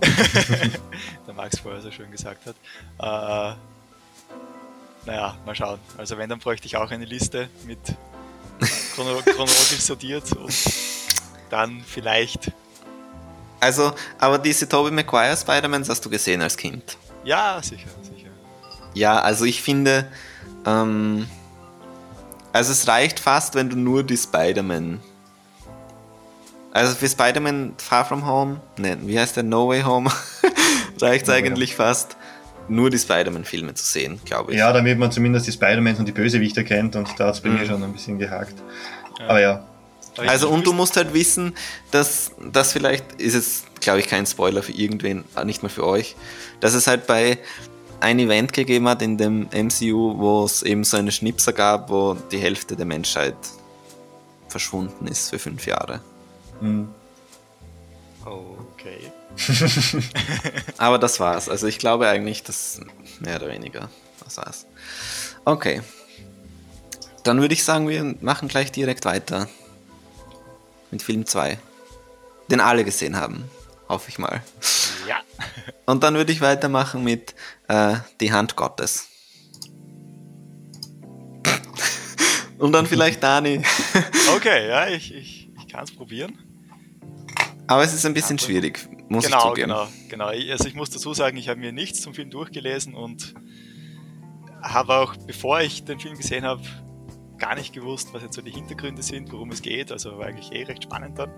[1.27, 2.55] Der Max vorher so schön gesagt hat.
[2.99, 3.55] Äh,
[5.05, 5.79] naja, mal schauen.
[5.97, 7.79] Also wenn, dann bräuchte ich auch eine Liste mit
[8.93, 10.53] chrono chronologisch sortiert und
[11.49, 12.51] dann vielleicht.
[13.63, 16.97] Also, aber diese Tobey Maguire Spider-Mans hast du gesehen als Kind?
[17.23, 18.27] Ja, sicher, sicher.
[18.93, 20.05] Ja, also ich finde,
[20.65, 21.25] ähm,
[22.51, 24.99] also es reicht fast, wenn du nur die Spider-Man.
[26.73, 30.11] Also für Spider-Man Far From Home, ne, wie heißt der No Way Home,
[30.99, 32.17] reicht es no eigentlich fast,
[32.67, 34.57] nur die Spider-Man-Filme zu sehen, glaube ich.
[34.57, 37.47] Ja, damit man zumindest die Spider-Mans und die Bösewichter kennt und da hat es bei
[37.47, 37.59] mhm.
[37.59, 38.55] mir schon ein bisschen gehakt.
[39.19, 39.27] Ja.
[39.29, 39.65] Aber ja.
[40.17, 41.55] Also und du musst halt wissen,
[41.91, 46.15] dass das vielleicht ist es glaube ich, kein Spoiler für irgendwen, nicht mal für euch,
[46.59, 47.37] dass es halt bei
[47.99, 52.15] ein Event gegeben hat in dem MCU, wo es eben so eine Schnipser gab, wo
[52.31, 53.35] die Hälfte der Menschheit
[54.47, 56.01] verschwunden ist für fünf Jahre.
[56.59, 56.89] Mhm.
[58.25, 59.11] Okay.
[60.77, 61.49] Aber das war's.
[61.49, 62.79] Also ich glaube eigentlich, dass
[63.19, 63.89] mehr oder weniger
[64.23, 64.65] das war's.
[65.45, 65.81] Okay.
[67.23, 69.47] Dann würde ich sagen, wir machen gleich direkt weiter
[70.93, 71.57] mit Film 2.
[72.49, 73.43] Den alle gesehen haben,
[73.89, 74.41] hoffe ich mal.
[75.07, 75.17] Ja.
[75.85, 77.35] Und dann würde ich weitermachen mit
[77.67, 79.07] äh, Die Hand Gottes.
[82.59, 83.61] Und dann vielleicht Dani.
[84.35, 86.39] Okay, ja, ich, ich, ich kann es probieren.
[87.67, 89.69] Aber es ist ein bisschen schwierig, muss genau, ich zugeben.
[89.69, 90.27] genau, genau.
[90.51, 93.35] Also ich muss dazu sagen, ich habe mir nichts zum Film durchgelesen und
[94.61, 96.63] habe auch, bevor ich den Film gesehen habe,
[97.37, 99.91] gar nicht gewusst, was jetzt so die Hintergründe sind, worum es geht.
[99.91, 101.31] Also war eigentlich eh recht spannend dann.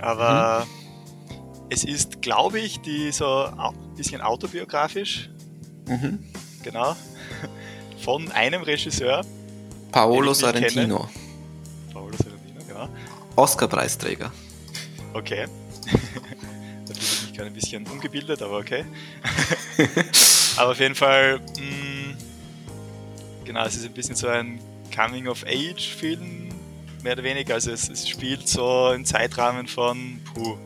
[0.00, 0.66] Aber
[1.70, 5.30] es ist, glaube ich, die so ein bisschen autobiografisch,
[5.88, 6.18] Mhm.
[6.62, 6.94] genau,
[8.04, 9.24] von einem Regisseur,
[9.90, 11.08] Paolo Sorrentino,
[11.92, 12.88] Paolo Sorrentino, genau.
[13.36, 14.30] Oscar-Preisträger.
[15.14, 15.46] Okay.
[16.86, 18.84] da bin ich gerade ein bisschen ungebildet, aber okay.
[20.58, 21.44] aber auf jeden Fall, mh,
[23.48, 24.60] genau, es ist ein bisschen so ein
[24.94, 26.48] Coming-of-Age-Film,
[27.02, 27.54] mehr oder weniger.
[27.54, 30.58] Also es, es spielt so im Zeitrahmen von puh,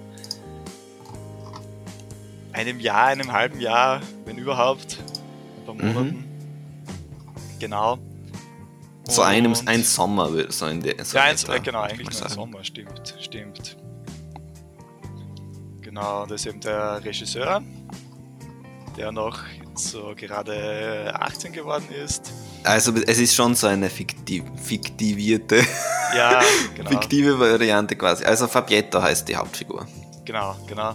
[2.53, 4.99] einem Jahr, einem halben Jahr, wenn überhaupt,
[5.59, 5.95] ein paar Mhm.
[5.95, 6.25] Monaten.
[7.61, 7.99] Genau.
[9.09, 11.05] So einem, ein Sommer, so in der.
[11.05, 12.35] So ja, in ein, äh, genau, eigentlich ich nur sagen.
[12.35, 13.77] Sommer, stimmt, stimmt.
[15.83, 17.63] Genau, das ist eben der Regisseur,
[18.97, 19.39] der noch
[19.77, 22.33] so gerade 18 geworden ist.
[22.65, 25.65] Also es ist schon so eine fiktiv, fiktivierte,
[26.17, 26.41] Ja,
[26.75, 28.25] genau, fiktive Variante quasi.
[28.25, 29.87] Also Fabietto heißt die Hauptfigur.
[30.25, 30.95] genau, genau.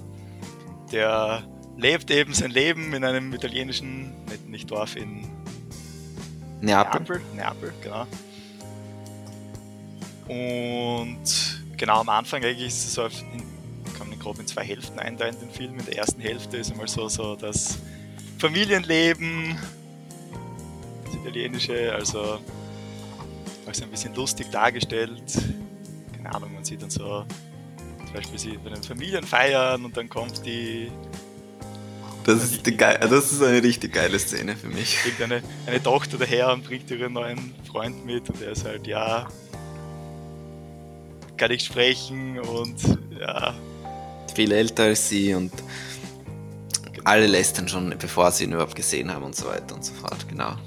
[0.91, 1.43] Der
[1.77, 5.27] lebt eben sein Leben in einem italienischen, nicht, nicht Dorf, in
[6.61, 7.01] Neapel.
[7.01, 8.07] Neapel, Neapel, genau.
[10.27, 11.19] Und
[11.77, 13.43] genau am Anfang eigentlich ist es so, in,
[13.97, 15.77] kann man grob in zwei Hälften einteilen, den Film.
[15.79, 17.77] In der ersten Hälfte ist einmal so, so das
[18.39, 19.57] Familienleben,
[21.27, 22.39] italienische, also
[23.67, 25.21] auch so ein bisschen lustig dargestellt.
[26.15, 27.25] Keine Ahnung, man sieht dann so,
[28.05, 30.89] zum Beispiel sie bei den Familien feiern und dann kommt die
[32.23, 34.97] Das ist, die geil, das ist eine richtig geile Szene für mich.
[35.03, 38.87] bringt eine, eine Tochter daher und bringt ihren neuen Freund mit und er ist halt,
[38.87, 39.27] ja,
[41.35, 43.53] kann nicht sprechen und ja,
[44.33, 45.51] Viel älter als sie und
[47.03, 50.27] alle lästern schon, bevor sie ihn überhaupt gesehen haben und so weiter und so fort.
[50.27, 50.49] Genau.
[50.49, 50.66] genau,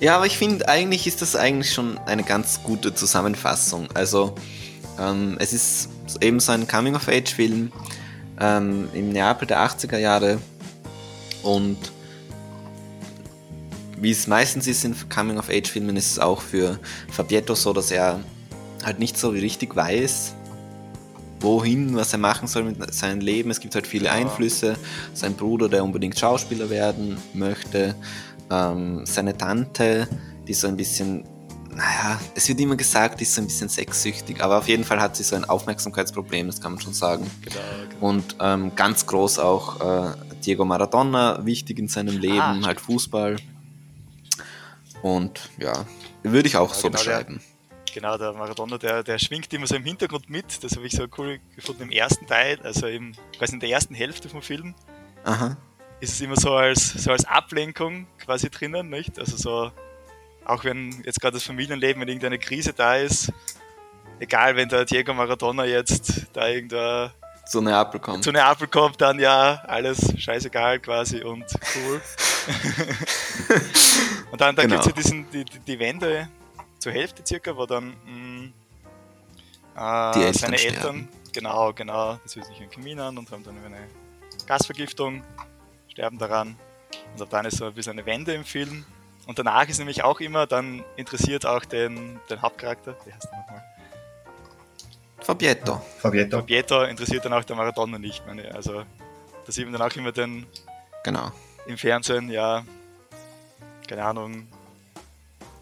[0.00, 3.88] Ja, aber ich finde, eigentlich ist das eigentlich schon eine ganz gute Zusammenfassung.
[3.94, 4.34] Also,
[4.98, 5.88] ähm, es ist
[6.20, 7.72] eben so ein Coming-of-Age-Film
[8.40, 10.38] ähm, im Neapel der 80er Jahre
[11.42, 11.78] und
[13.96, 16.78] wie es meistens ist in Coming-of-Age-Filmen, ist es auch für
[17.10, 18.20] Fabietto so, dass er
[18.84, 20.34] halt nicht so richtig weiß,
[21.40, 23.50] wohin, was er machen soll mit seinem Leben.
[23.50, 24.10] Es gibt halt viele.
[24.10, 24.76] Einflüsse.
[25.12, 27.94] Sein Bruder, der unbedingt Schauspieler werden möchte.
[28.50, 30.08] Ähm, seine Tante,
[30.46, 31.24] die so ein bisschen,
[31.70, 35.00] naja, es wird immer gesagt, die ist so ein bisschen sexsüchtig, aber auf jeden Fall
[35.00, 37.30] hat sie so ein Aufmerksamkeitsproblem, das kann man schon sagen.
[37.42, 37.56] genau,
[37.88, 38.06] genau.
[38.06, 40.12] Und ähm, ganz groß auch äh,
[40.44, 43.36] Diego Maradona, wichtig in seinem Leben, Ah, halt Fußball.
[45.02, 45.84] Und ja,
[46.22, 47.40] würde ich auch Ja, so genau, der- beschreiben.
[47.94, 50.64] Genau, der Maradona, der, der schwingt immer so im Hintergrund mit.
[50.64, 53.94] Das habe ich so cool gefunden im ersten Teil, also im, quasi in der ersten
[53.94, 54.74] Hälfte vom Film.
[55.22, 55.56] Aha.
[56.00, 59.18] Ist es immer so als, so als Ablenkung quasi drinnen, nicht?
[59.18, 59.70] Also so,
[60.44, 63.32] auch wenn jetzt gerade das Familienleben, wenn irgendeine Krise da ist,
[64.20, 67.10] egal, wenn der Diego Maradona jetzt da irgendein
[67.46, 68.24] Zu Neapel kommt.
[68.24, 71.44] zu Neapel kommt, dann ja, alles scheißegal quasi und
[71.76, 72.00] cool.
[74.30, 74.82] und dann, dann Genau.
[74.82, 76.28] gibt es ja diesen, die, die, Wende
[76.78, 77.94] zur Hälfte circa, wo dann
[79.74, 80.76] mh, äh, Die Eltern seine sterben.
[80.76, 83.88] Eltern, genau, genau, die sich einen Kamin an und haben dann eine
[84.46, 85.22] Gasvergiftung,
[85.94, 86.56] sterben daran.
[87.14, 88.84] Und ab dann ist so ein bisschen eine Wende im Film.
[89.26, 93.38] Und danach ist nämlich auch immer, dann interessiert auch den, den Hauptcharakter, wie heißt der
[93.38, 93.64] nochmal?
[95.20, 95.80] Fabietto.
[95.98, 96.42] Fabietto.
[96.42, 98.26] Pietro interessiert dann auch der Maradona nicht.
[98.26, 98.54] Meine.
[98.54, 98.82] Also
[99.46, 100.46] da sieht man dann auch immer den
[101.02, 101.30] Genau.
[101.66, 102.62] im Fernsehen, ja,
[103.88, 104.46] keine Ahnung,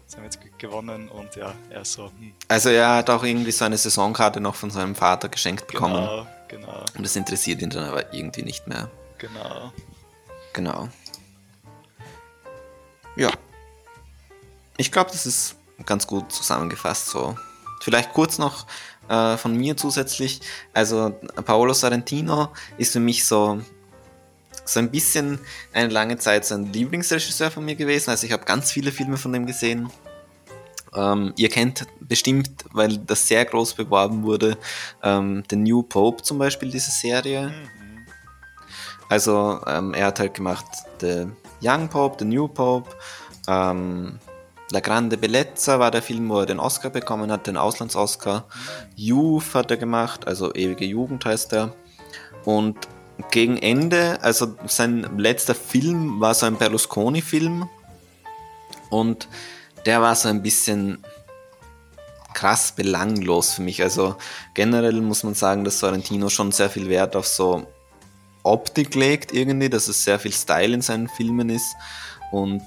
[0.07, 3.23] sie haben jetzt ge- gewonnen und ja, er ist so, hm, Also er hat auch
[3.23, 5.95] irgendwie so eine Saisonkarte noch von seinem Vater geschenkt bekommen.
[5.95, 8.89] genau, genau, Und das interessiert ihn dann aber irgendwie nicht mehr.
[9.17, 9.71] genau.
[10.53, 10.89] Genau.
[13.15, 13.31] Ja.
[14.77, 17.07] Ich glaube, das ist ganz gut zusammengefasst.
[17.07, 17.37] So.
[17.81, 18.65] Vielleicht kurz noch
[19.09, 20.41] äh, von mir zusätzlich.
[20.73, 21.09] Also
[21.45, 23.61] Paolo Sorrentino ist für mich so
[24.65, 25.39] so ein bisschen
[25.73, 28.11] eine lange Zeit so ein Lieblingsregisseur von mir gewesen.
[28.11, 29.89] Also ich habe ganz viele Filme von dem gesehen.
[30.95, 34.57] Ähm, ihr kennt bestimmt, weil das sehr groß beworben wurde,
[35.01, 37.49] ähm, The New Pope zum Beispiel, diese Serie.
[37.49, 37.82] Mhm.
[39.13, 40.65] Also ähm, er hat halt gemacht
[40.99, 41.27] The
[41.61, 42.89] Young Pope, The New Pope,
[43.47, 44.17] ähm,
[44.71, 48.45] La Grande Bellezza war der Film, wo er den Oscar bekommen hat, den Auslands-Oscar.
[48.95, 51.75] Youth hat er gemacht, also Ewige Jugend heißt er.
[52.43, 52.87] Und
[53.29, 57.69] gegen Ende, also sein letzter Film war so ein Berlusconi-Film
[58.89, 59.27] und
[59.85, 61.03] der war so ein bisschen
[62.33, 63.83] krass belanglos für mich.
[63.83, 64.15] Also
[64.55, 67.67] generell muss man sagen, dass Sorrentino schon sehr viel Wert auf so
[68.43, 71.75] Optik legt irgendwie, dass es sehr viel Style in seinen Filmen ist
[72.31, 72.61] und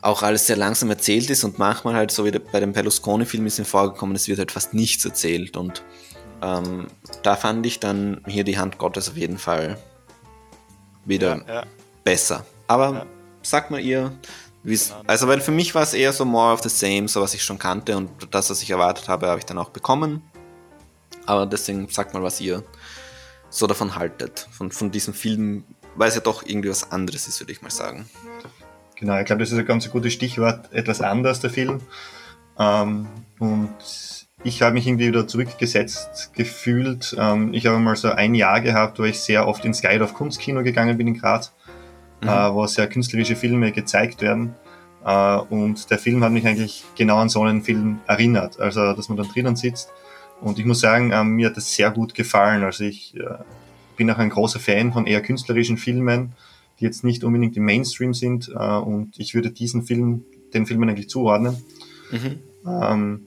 [0.00, 3.58] auch alles sehr langsam erzählt ist und manchmal halt so wie bei dem Berlusconi-Film ist
[3.58, 5.82] mir vorgekommen, es wird halt fast nichts erzählt und
[6.42, 6.88] ähm,
[7.22, 9.78] da fand ich dann hier die Hand Gottes auf jeden Fall
[11.04, 11.62] wieder ja, ja.
[12.02, 12.44] besser.
[12.66, 13.06] Aber ja.
[13.42, 14.12] sag mal ihr,
[14.64, 15.02] Genau.
[15.06, 17.42] Also, weil für mich war es eher so more of the same, so was ich
[17.42, 20.22] schon kannte und das, was ich erwartet habe, habe ich dann auch bekommen.
[21.26, 22.64] Aber deswegen sagt mal, was ihr
[23.54, 25.64] so davon haltet, von, von diesem Film,
[25.96, 28.06] weil es ja doch irgendwie was anderes ist, würde ich mal sagen.
[28.96, 31.80] Genau, ich glaube, das ist ein ganz gutes Stichwort, etwas anders, der Film.
[32.58, 33.06] Ähm,
[33.38, 33.74] und
[34.42, 37.14] ich habe mich irgendwie wieder zurückgesetzt gefühlt.
[37.18, 40.14] Ähm, ich habe mal so ein Jahr gehabt, wo ich sehr oft ins Guide auf
[40.14, 41.52] Kunstkino gegangen bin in Graz
[42.24, 42.28] mhm.
[42.28, 44.54] äh, wo sehr künstlerische Filme gezeigt werden.
[45.04, 48.58] Äh, und der Film hat mich eigentlich genau an so einen Film erinnert.
[48.58, 49.90] Also, dass man dann drinnen sitzt.
[50.40, 52.62] Und ich muss sagen, äh, mir hat das sehr gut gefallen.
[52.62, 53.38] Also ich äh,
[53.96, 56.32] bin auch ein großer Fan von eher künstlerischen Filmen,
[56.78, 58.48] die jetzt nicht unbedingt im Mainstream sind.
[58.48, 61.56] Äh, und ich würde diesen Film, den Filmen eigentlich zuordnen.
[62.10, 62.38] Mhm.
[62.66, 63.20] Ähm,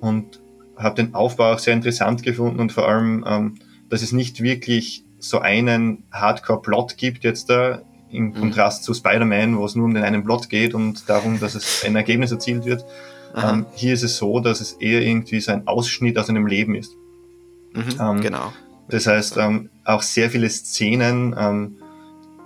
[0.00, 0.40] und
[0.76, 3.54] habe den Aufbau auch sehr interessant gefunden und vor allem, ähm,
[3.88, 8.34] dass es nicht wirklich so einen Hardcore-Plot gibt jetzt da im mhm.
[8.34, 11.84] Kontrast zu Spider-Man, wo es nur um den einen Plot geht und darum, dass es
[11.84, 12.84] ein Ergebnis erzielt wird.
[13.34, 16.74] Ähm, hier ist es so, dass es eher irgendwie so ein Ausschnitt aus einem Leben
[16.74, 16.96] ist.
[17.74, 18.52] Mhm, ähm, genau.
[18.88, 21.76] Das heißt, ähm, auch sehr viele Szenen, ähm,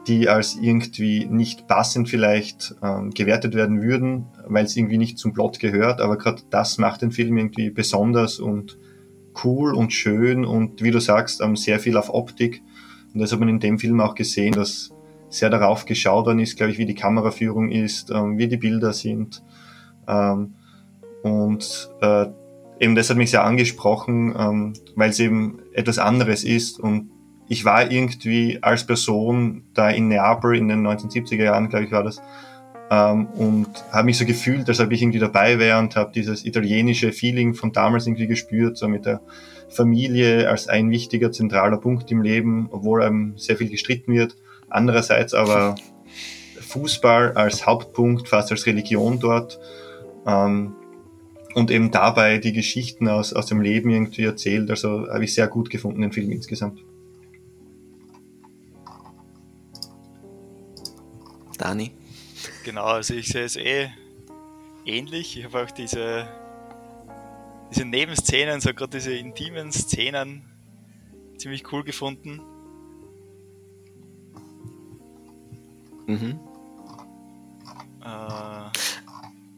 [0.07, 5.33] die als irgendwie nicht passend vielleicht ähm, gewertet werden würden, weil es irgendwie nicht zum
[5.33, 8.79] Plot gehört, aber gerade das macht den Film irgendwie besonders und
[9.45, 12.63] cool und schön und wie du sagst, ähm, sehr viel auf Optik.
[13.13, 14.91] Und das hat man in dem Film auch gesehen, dass
[15.29, 18.93] sehr darauf geschaut worden ist, glaube ich, wie die Kameraführung ist, ähm, wie die Bilder
[18.93, 19.43] sind.
[20.07, 20.55] Ähm,
[21.27, 22.27] und äh,
[22.79, 26.79] eben das hat mich sehr angesprochen, ähm, weil es eben etwas anderes ist.
[26.79, 27.11] Und
[27.49, 32.05] ich war irgendwie als Person da in Neapel in den 1970er Jahren, glaube ich, war
[32.05, 32.23] das,
[32.93, 36.45] ähm, und habe mich so gefühlt, als ob ich irgendwie dabei wäre und habe dieses
[36.45, 39.21] italienische Feeling von damals irgendwie gespürt, so mit der
[39.69, 44.37] Familie als ein wichtiger zentraler Punkt im Leben, obwohl einem sehr viel gestritten wird.
[44.69, 45.75] Andererseits aber
[46.61, 49.59] Fußball als Hauptpunkt, fast als Religion dort.
[50.25, 50.77] Ähm,
[51.57, 54.69] und eben dabei die Geschichten aus, aus dem Leben irgendwie erzählt.
[54.69, 56.81] Also habe ich sehr gut gefunden, den Film insgesamt.
[61.57, 61.93] Dani?
[62.63, 63.89] Genau, also ich sehe es eh
[64.85, 65.39] ähnlich.
[65.39, 66.29] Ich habe auch diese,
[67.71, 70.43] diese Nebenszenen, so gerade diese intimen Szenen
[71.39, 72.43] ziemlich cool gefunden.
[76.07, 76.39] Mhm.
[78.05, 78.56] Äh,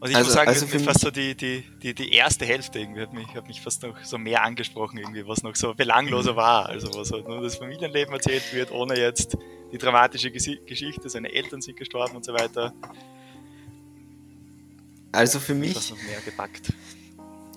[0.00, 2.78] und ich also, muss sagen, also mir fast so die, die, die, die erste Hälfte
[2.78, 6.32] irgendwie hat mich, hat mich fast noch so mehr angesprochen, irgendwie, was noch so belangloser
[6.32, 6.36] mhm.
[6.36, 6.66] war.
[6.66, 9.36] Also was halt nur das Familienleben erzählt wird, ohne jetzt
[9.72, 12.72] die dramatische Geschichte, seine Eltern sind gestorben und so weiter.
[15.10, 15.74] Also für mich.
[15.74, 16.72] Das noch mehr gepackt.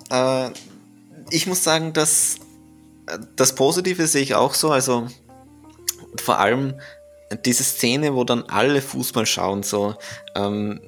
[0.10, 0.49] Äh,
[1.30, 2.39] ich muss sagen, dass
[3.36, 4.71] das Positive sehe ich auch so.
[4.71, 5.08] Also
[6.15, 6.80] vor allem
[7.45, 9.95] diese Szene, wo dann alle Fußball schauen, so
[10.36, 10.82] ähm,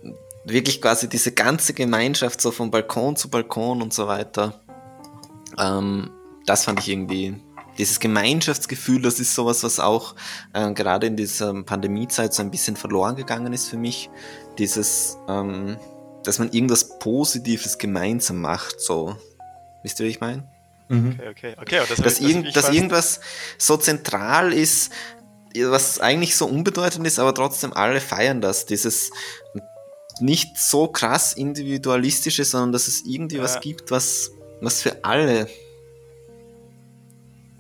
[0.45, 4.61] wirklich quasi diese ganze Gemeinschaft so von Balkon zu Balkon und so weiter.
[5.57, 6.11] Ähm,
[6.45, 7.35] das fand ich irgendwie,
[7.77, 10.15] dieses Gemeinschaftsgefühl, das ist sowas, was auch
[10.53, 14.09] äh, gerade in dieser Pandemiezeit so ein bisschen verloren gegangen ist für mich.
[14.57, 15.77] Dieses, ähm,
[16.23, 19.15] dass man irgendwas Positives gemeinsam macht, so.
[19.81, 20.47] Wisst ihr, wie ich meine?
[20.89, 21.19] Mhm.
[21.19, 21.81] Okay, okay, okay.
[21.89, 23.19] Das dass, irg dass irgendwas
[23.57, 24.91] so zentral ist,
[25.55, 28.65] was eigentlich so unbedeutend ist, aber trotzdem alle feiern das.
[28.65, 29.11] Dieses
[30.19, 33.43] nicht so krass individualistische, sondern dass es irgendwie ja.
[33.43, 35.47] was gibt, was, was für alle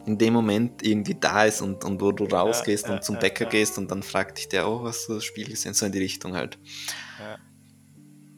[0.05, 3.45] in dem Moment irgendwie da ist und, und wo du rausgehst ja, und zum Bäcker
[3.45, 5.99] gehst und dann fragt dich der, oh, was du das Spiel gesehen, so in die
[5.99, 6.57] Richtung halt.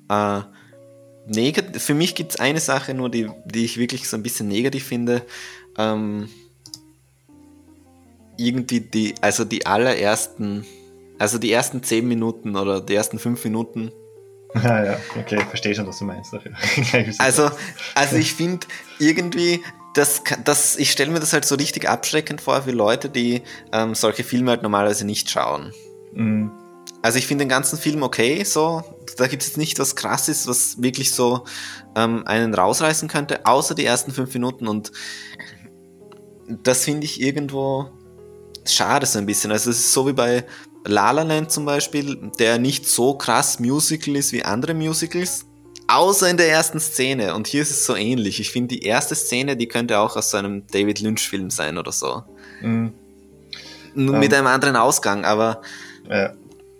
[0.10, 0.41] Äh,
[1.28, 4.47] negativ, für mich gibt es eine Sache nur, die, die ich wirklich so ein bisschen
[4.47, 5.25] negativ finde.
[5.78, 6.30] Ähm,
[8.38, 10.65] irgendwie die, also die allerersten,
[11.17, 13.91] also die ersten zehn Minuten oder die ersten fünf Minuten.
[14.63, 16.34] Ah ja, okay, verstehe schon, was du meinst.
[17.20, 17.52] also,
[17.94, 18.65] also ich finde
[19.00, 19.62] irgendwie,
[19.94, 23.41] das, das, ich stelle mir das halt so richtig abschreckend vor für Leute, die
[23.74, 25.74] ähm, solche Filme halt normalerweise nicht schauen.
[26.13, 26.52] Mhm.
[27.02, 28.84] Also ich finde den ganzen Film okay, so.
[29.18, 31.46] Da gibt es jetzt nicht was krasses, was wirklich so
[31.96, 34.68] ähm, einen rausreißen könnte, außer die ersten fünf Minuten.
[34.68, 34.91] Und
[36.48, 37.89] das finde ich irgendwo
[38.65, 39.52] schade so ein bisschen.
[39.52, 40.46] Also es ist so wie bei
[40.86, 45.45] La La Land zum Beispiel, der nicht so krass Musical ist wie andere Musicals,
[45.88, 47.36] außer in der ersten Szene.
[47.36, 48.39] Und hier ist es so ähnlich.
[48.39, 51.91] Ich finde, die erste Szene, die könnte auch aus so einem David Lynch-Film sein oder
[51.91, 52.24] so.
[52.62, 52.93] Mhm.
[53.95, 55.62] Nur mit um, einem anderen Ausgang, aber
[56.10, 56.34] ja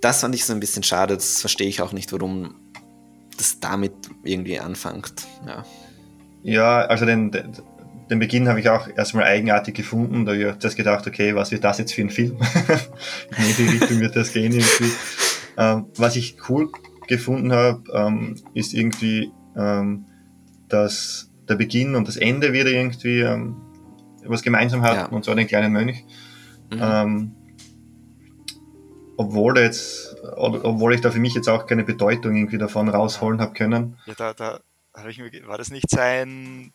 [0.06, 1.16] das fand ich so ein bisschen schade.
[1.16, 2.56] Das verstehe ich auch nicht, warum
[3.38, 5.26] das damit irgendwie anfängt.
[5.46, 5.66] Ja,
[6.44, 7.54] ja also den, den
[8.08, 10.26] Beginn habe ich auch erstmal eigenartig gefunden.
[10.26, 12.34] Da habe ich das gedacht, okay, was wird das jetzt für ein Film?
[13.38, 14.92] In welche Richtung wird das gehen irgendwie?
[15.58, 16.70] Ähm, was ich cool
[17.08, 20.06] gefunden habe, ähm, ist irgendwie, ähm,
[20.68, 23.56] dass der Beginn und das Ende wieder irgendwie ähm,
[24.26, 25.08] was gemeinsam hatten, ja.
[25.08, 26.04] und zwar den kleinen Mönch.
[26.72, 26.80] Mhm.
[26.82, 27.32] Ähm,
[29.18, 33.54] obwohl jetzt, obwohl ich da für mich jetzt auch keine Bedeutung irgendwie davon rausholen habe
[33.54, 33.98] können.
[34.08, 34.60] Ja, da, da
[34.94, 36.74] habe ich mir, war das nicht sein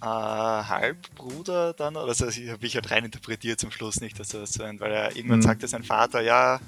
[0.00, 1.96] äh, Halbbruder dann?
[1.96, 4.80] Oder also, das habe ich halt rein interpretiert zum Schluss nicht, dass das so ein,
[4.80, 5.42] weil er irgendwann mhm.
[5.42, 6.60] sagte sein Vater, ja,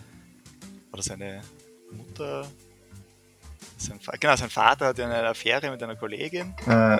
[0.92, 1.42] oder seine
[1.90, 2.46] Mutter,
[3.76, 6.54] sein, genau, sein Vater hatte eine Affäre mit einer Kollegin.
[6.66, 6.98] Äh,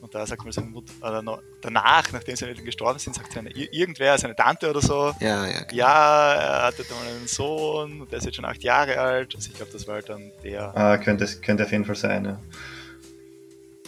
[0.00, 3.50] und da sagt man seine Mutter, oder danach, nachdem seine Eltern gestorben sind, sagt seine,
[3.50, 5.74] irgendwer, seine Tante oder so, ja, ja, genau.
[5.74, 9.34] ja er hatte mal einen Sohn und der ist jetzt schon acht Jahre alt.
[9.34, 10.76] Also ich glaube, das war halt dann der.
[10.76, 12.40] Ah, könnte, könnte auf jeden Fall sein, ja.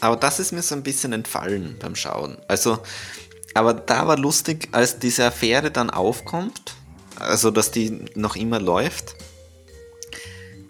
[0.01, 2.39] Aber das ist mir so ein bisschen entfallen beim Schauen.
[2.49, 2.79] Also,
[3.55, 6.75] aber da war lustig, als diese Affäre dann aufkommt,
[7.17, 9.17] also dass die noch immer läuft.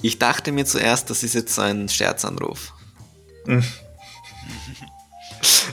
[0.01, 2.73] Ich dachte mir zuerst, das ist jetzt so ein Scherzanruf.
[3.47, 3.65] Mhm.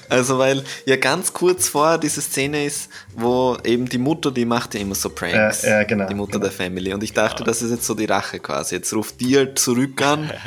[0.09, 4.75] Also weil ja ganz kurz vor diese Szene ist, wo eben die Mutter, die macht
[4.75, 5.63] ja immer so Pranks.
[5.63, 6.07] Ja, ja genau.
[6.07, 6.43] Die Mutter genau.
[6.43, 6.93] der Family.
[6.93, 7.45] Und ich dachte, ja.
[7.45, 8.75] das ist jetzt so die Rache quasi.
[8.75, 10.31] Jetzt ruft die halt zurück an.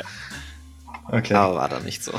[1.11, 1.33] Okay.
[1.33, 2.11] Aber war da nicht so.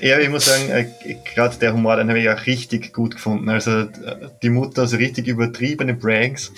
[0.00, 0.86] Ja, ich muss sagen, äh,
[1.34, 3.48] gerade der Humor, den habe ich auch richtig gut gefunden.
[3.48, 6.52] Also äh, die Mutter, also richtig übertriebene Pranks,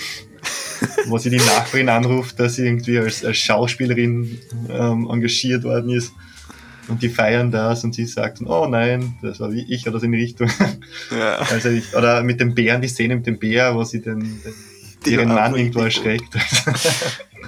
[1.07, 6.13] wo sie die Nachbarin anruft, dass sie irgendwie als, als Schauspielerin ähm, engagiert worden ist
[6.91, 10.07] und die feiern das und sie sagt, oh nein, das war wie ich oder so
[10.07, 10.51] in die Richtung.
[11.11, 11.39] Ja.
[11.39, 14.41] Also ich, oder mit dem Bären, die Szene mit dem Bär, wo sie den,
[15.05, 16.35] den ihren Mann irgendwo erschreckt.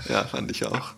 [0.09, 0.95] ja, fand ich auch.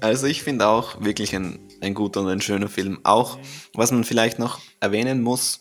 [0.00, 3.00] Also ich finde auch wirklich ein, ein guter und ein schöner Film.
[3.04, 3.38] Auch,
[3.74, 5.60] was man vielleicht noch erwähnen muss,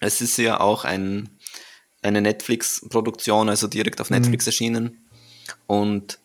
[0.00, 1.30] es ist ja auch ein,
[2.02, 4.16] eine Netflix-Produktion, also direkt auf mhm.
[4.16, 4.48] Netflix mhm.
[4.48, 5.08] erschienen.
[5.66, 6.18] Und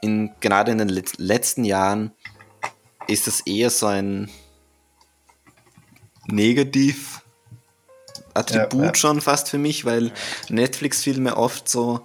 [0.00, 2.12] in, gerade in den letzten Jahren
[3.08, 4.30] ist das eher so ein
[6.26, 7.22] negativ
[8.34, 8.94] Attribut ja, ja.
[8.94, 10.12] schon fast für mich, weil
[10.48, 12.02] Netflix-Filme oft so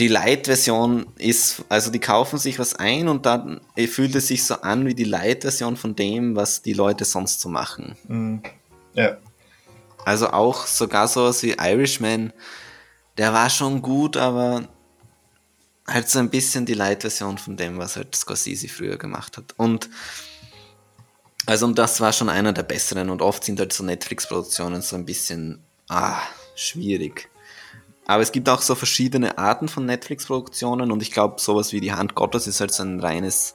[0.00, 4.54] die Light-Version ist, also die kaufen sich was ein und dann fühlt es sich so
[4.54, 7.96] an wie die Light-Version von dem, was die Leute sonst so machen.
[8.08, 8.42] Mhm.
[8.94, 9.18] Ja.
[10.06, 12.32] Also auch sogar sowas wie Irishman,
[13.18, 14.68] der war schon gut, aber
[15.86, 19.54] halt so ein bisschen die Light-Version von dem, was halt Scorsese früher gemacht hat.
[19.58, 19.90] Und
[21.44, 24.96] also und das war schon einer der besseren und oft sind halt so Netflix-Produktionen so
[24.96, 26.20] ein bisschen ah,
[26.54, 27.29] schwierig.
[28.10, 31.92] Aber es gibt auch so verschiedene Arten von Netflix-Produktionen und ich glaube, sowas wie die
[31.92, 33.54] Hand Gottes ist halt so ein reines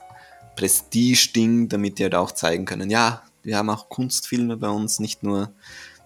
[0.56, 5.24] Prestige-Ding, damit die halt auch zeigen können, ja, wir haben auch Kunstfilme bei uns, nicht
[5.24, 5.52] nur.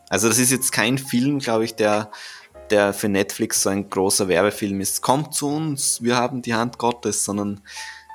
[0.09, 2.09] Also das ist jetzt kein Film, glaube ich, der
[2.71, 6.79] der für Netflix so ein großer Werbefilm ist, kommt zu uns, wir haben die Hand
[6.79, 7.61] Gottes, sondern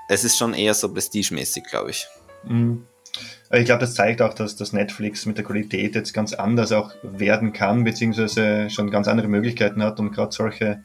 [0.09, 2.09] es ist schon eher so prestigemäßig, glaube ich.
[2.43, 2.89] Mhm.
[3.51, 6.95] Ich glaube, das zeigt auch, dass das Netflix mit der Qualität jetzt ganz anders auch
[7.03, 10.81] werden kann, beziehungsweise schon ganz andere Möglichkeiten hat und gerade solche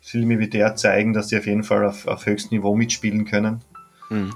[0.00, 3.60] Filme wie der zeigen, dass sie auf jeden Fall auf, auf höchstem Niveau mitspielen können.
[4.08, 4.32] Mhm.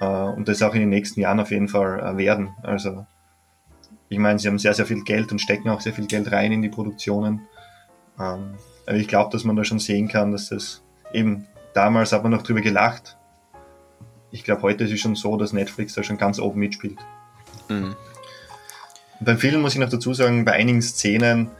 [0.00, 2.50] Und das auch in den nächsten Jahren auf jeden Fall äh, werden.
[2.64, 3.06] Also,
[4.08, 6.50] ich meine, sie haben sehr, sehr viel Geld und stecken auch sehr viel Geld rein
[6.50, 7.42] in die Produktionen.
[8.18, 8.54] Ähm,
[8.84, 12.32] aber ich glaube, dass man da schon sehen kann, dass das eben damals hat man
[12.32, 13.16] noch drüber gelacht.
[14.32, 16.98] Ich glaube, heute ist es schon so, dass Netflix da schon ganz oben mitspielt.
[17.68, 17.94] Mhm.
[19.20, 21.50] beim Film muss ich noch dazu sagen, bei einigen Szenen,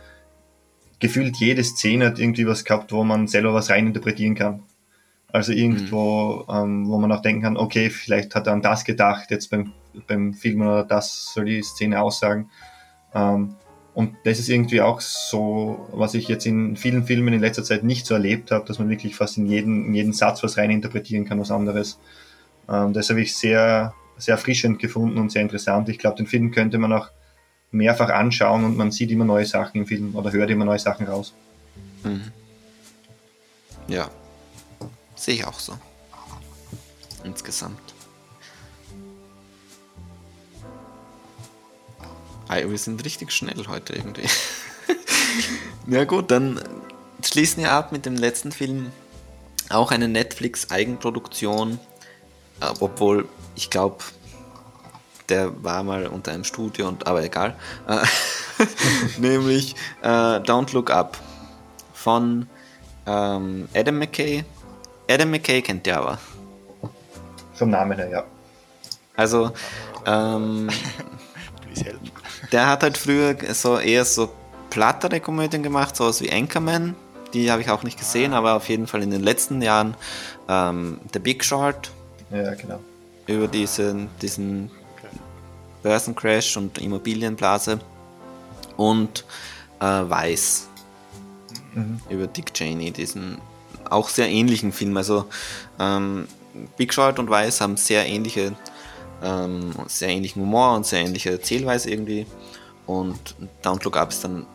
[0.99, 4.62] gefühlt jede Szene hat irgendwie was gehabt, wo man selber was reininterpretieren kann.
[5.29, 6.55] Also irgendwo, mhm.
[6.55, 9.73] ähm, wo man auch denken kann, okay, vielleicht hat er an das gedacht, jetzt beim,
[10.07, 12.51] beim Filmen oder das soll die Szene aussagen.
[13.14, 13.55] Ähm,
[13.95, 17.85] und das ist irgendwie auch so, was ich jetzt in vielen Filmen in letzter Zeit
[17.85, 20.70] nicht so erlebt habe, dass man wirklich fast in jeden, in jeden Satz was rein
[20.70, 21.99] interpretieren kann, was anderes.
[22.68, 25.88] Ähm, das habe ich sehr, sehr erfrischend gefunden und sehr interessant.
[25.88, 27.10] Ich glaube, den Film könnte man auch
[27.70, 31.06] mehrfach anschauen und man sieht immer neue Sachen im Film oder hört immer neue Sachen
[31.06, 31.34] raus.
[32.04, 32.30] Mhm.
[33.88, 34.10] Ja,
[35.16, 35.74] sehe ich auch so.
[37.24, 37.80] Insgesamt.
[42.48, 44.28] Hey, wir sind richtig schnell heute irgendwie.
[45.86, 46.60] ja gut, dann
[47.24, 48.92] schließen wir ab mit dem letzten Film.
[49.70, 51.78] Auch eine Netflix-Eigenproduktion.
[52.62, 54.04] Äh, obwohl, ich glaube,
[55.28, 57.54] der war mal unter einem Studio und aber egal.
[57.88, 58.04] Äh,
[59.18, 61.18] nämlich äh, Don't Look Up
[61.94, 62.46] von
[63.06, 64.44] ähm, Adam McKay.
[65.08, 66.18] Adam McKay kennt ihr aber.
[67.54, 68.24] Vom Namen her, ja.
[69.16, 69.52] Also,
[70.06, 70.68] ähm,
[72.50, 74.32] der hat halt früher so eher so
[74.70, 76.96] plattere Komödien gemacht, sowas wie Anchorman.
[77.34, 78.38] Die habe ich auch nicht gesehen, ah.
[78.38, 79.94] aber auf jeden Fall in den letzten Jahren
[80.48, 81.90] ähm, The Big Short.
[82.33, 82.80] Ja, genau.
[83.26, 85.09] Über diesen, diesen okay.
[85.83, 87.80] Börsencrash und Immobilienblase.
[88.76, 89.24] Und
[89.80, 90.68] äh, Weiß.
[91.74, 92.01] Mhm.
[92.09, 93.39] Über Dick Cheney, diesen
[93.91, 94.97] auch sehr ähnlichen Film.
[94.97, 95.26] Also
[95.78, 96.26] ähm,
[96.76, 98.55] Big Short und Weiß haben sehr ähnliche
[99.22, 102.26] ähm, sehr ähnlichen Humor und sehr ähnliche Erzählweise irgendwie.
[102.87, 104.47] Und Don't Look Up ist dann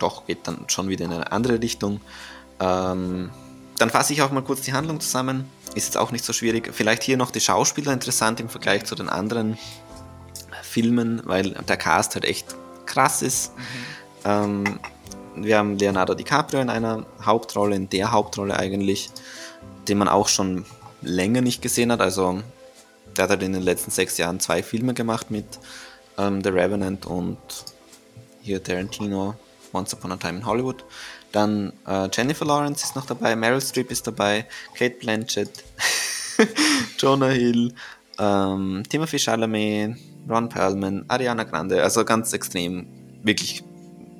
[0.00, 2.00] doch, geht dann schon wieder in eine andere Richtung.
[2.60, 3.30] Ähm,
[3.78, 5.48] dann fasse ich auch mal kurz die Handlung zusammen.
[5.74, 6.70] Ist jetzt auch nicht so schwierig.
[6.72, 9.58] Vielleicht hier noch die Schauspieler interessant im Vergleich zu den anderen
[10.62, 12.54] Filmen, weil der Cast halt echt
[12.86, 13.52] krass ist.
[13.56, 13.62] Mhm.
[14.24, 14.80] Ähm,
[15.36, 19.10] wir haben Leonardo DiCaprio in einer Hauptrolle, in der Hauptrolle eigentlich,
[19.88, 20.64] den man auch schon
[21.02, 22.00] länger nicht gesehen hat.
[22.00, 22.40] Also
[23.16, 25.58] der hat halt in den letzten sechs Jahren zwei Filme gemacht mit
[26.18, 27.38] ähm, The Revenant und
[28.42, 29.34] hier Tarantino,
[29.72, 30.84] Once Upon a Time in Hollywood.
[31.34, 34.46] Dann äh, Jennifer Lawrence ist noch dabei, Meryl Streep ist dabei,
[34.78, 35.50] Kate Blanchett,
[36.98, 37.74] Jonah Hill,
[38.20, 39.96] ähm, Timothy Chalamet,
[40.28, 42.86] Ron Perlman, Ariana Grande, also ganz extrem,
[43.24, 43.64] wirklich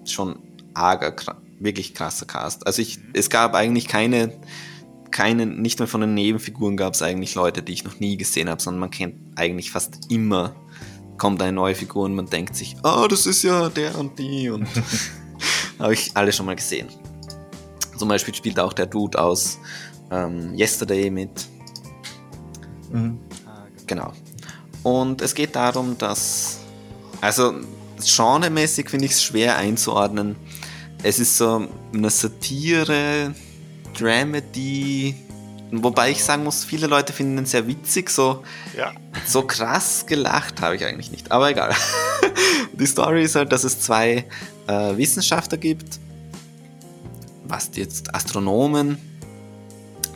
[0.05, 0.41] schon
[0.75, 1.15] arger,
[1.61, 2.67] wirklich krasser Cast.
[2.67, 4.33] Also ich, es gab eigentlich keine
[5.13, 8.51] keinen, nicht mehr von den Nebenfiguren gab es eigentlich Leute, die ich noch nie gesehen
[8.51, 10.57] habe, sondern man kennt eigentlich fast immer,
[11.19, 14.51] kommt eine neue Figur und man denkt sich, oh, das ist ja der und die
[14.51, 14.67] und
[15.79, 16.89] habe ich alle schon mal gesehen.
[17.97, 19.59] Zum Beispiel spielt auch der Dude aus
[20.11, 21.47] ähm, Yesterday mit.
[22.91, 23.19] Mhm.
[23.87, 24.13] Genau.
[24.83, 26.59] Und es geht darum, dass,
[27.21, 27.55] also
[27.99, 30.37] genremäßig finde ich es schwer einzuordnen.
[31.03, 33.35] Es ist so eine Satire,
[33.95, 35.15] Dramedy.
[35.71, 38.45] Wobei ich sagen muss, viele Leute finden ihn sehr witzig, so,
[38.77, 38.93] ja.
[39.27, 41.33] so krass gelacht habe ich eigentlich nicht.
[41.33, 41.75] Aber egal.
[42.73, 44.25] Die Story ist halt, dass es zwei
[44.67, 45.99] äh, Wissenschaftler gibt,
[47.45, 48.99] was jetzt Astronomen,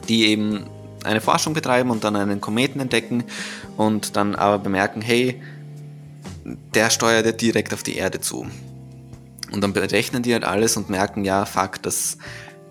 [0.08, 0.66] die eben
[1.04, 3.24] eine Forschung betreiben und dann einen Kometen entdecken
[3.76, 5.40] und dann aber bemerken, hey,
[6.74, 8.46] der steuert ja direkt auf die Erde zu.
[9.52, 12.18] Und dann berechnen die halt alles und merken, ja, fuck, das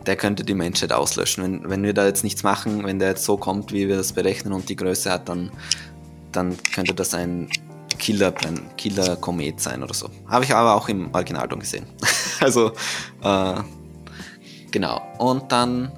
[0.08, 1.44] der könnte die Menschheit auslöschen.
[1.44, 4.14] Wenn, wenn wir da jetzt nichts machen, wenn der jetzt so kommt, wie wir das
[4.14, 5.52] berechnen und die Größe hat, dann,
[6.32, 7.50] dann könnte das ein
[8.00, 8.34] Killer,
[8.78, 10.10] Killer-Komet sein oder so.
[10.28, 11.86] Habe ich aber auch im Originalton gesehen.
[12.40, 12.72] also,
[13.22, 13.56] äh,
[14.78, 15.02] genau.
[15.18, 15.92] Und dann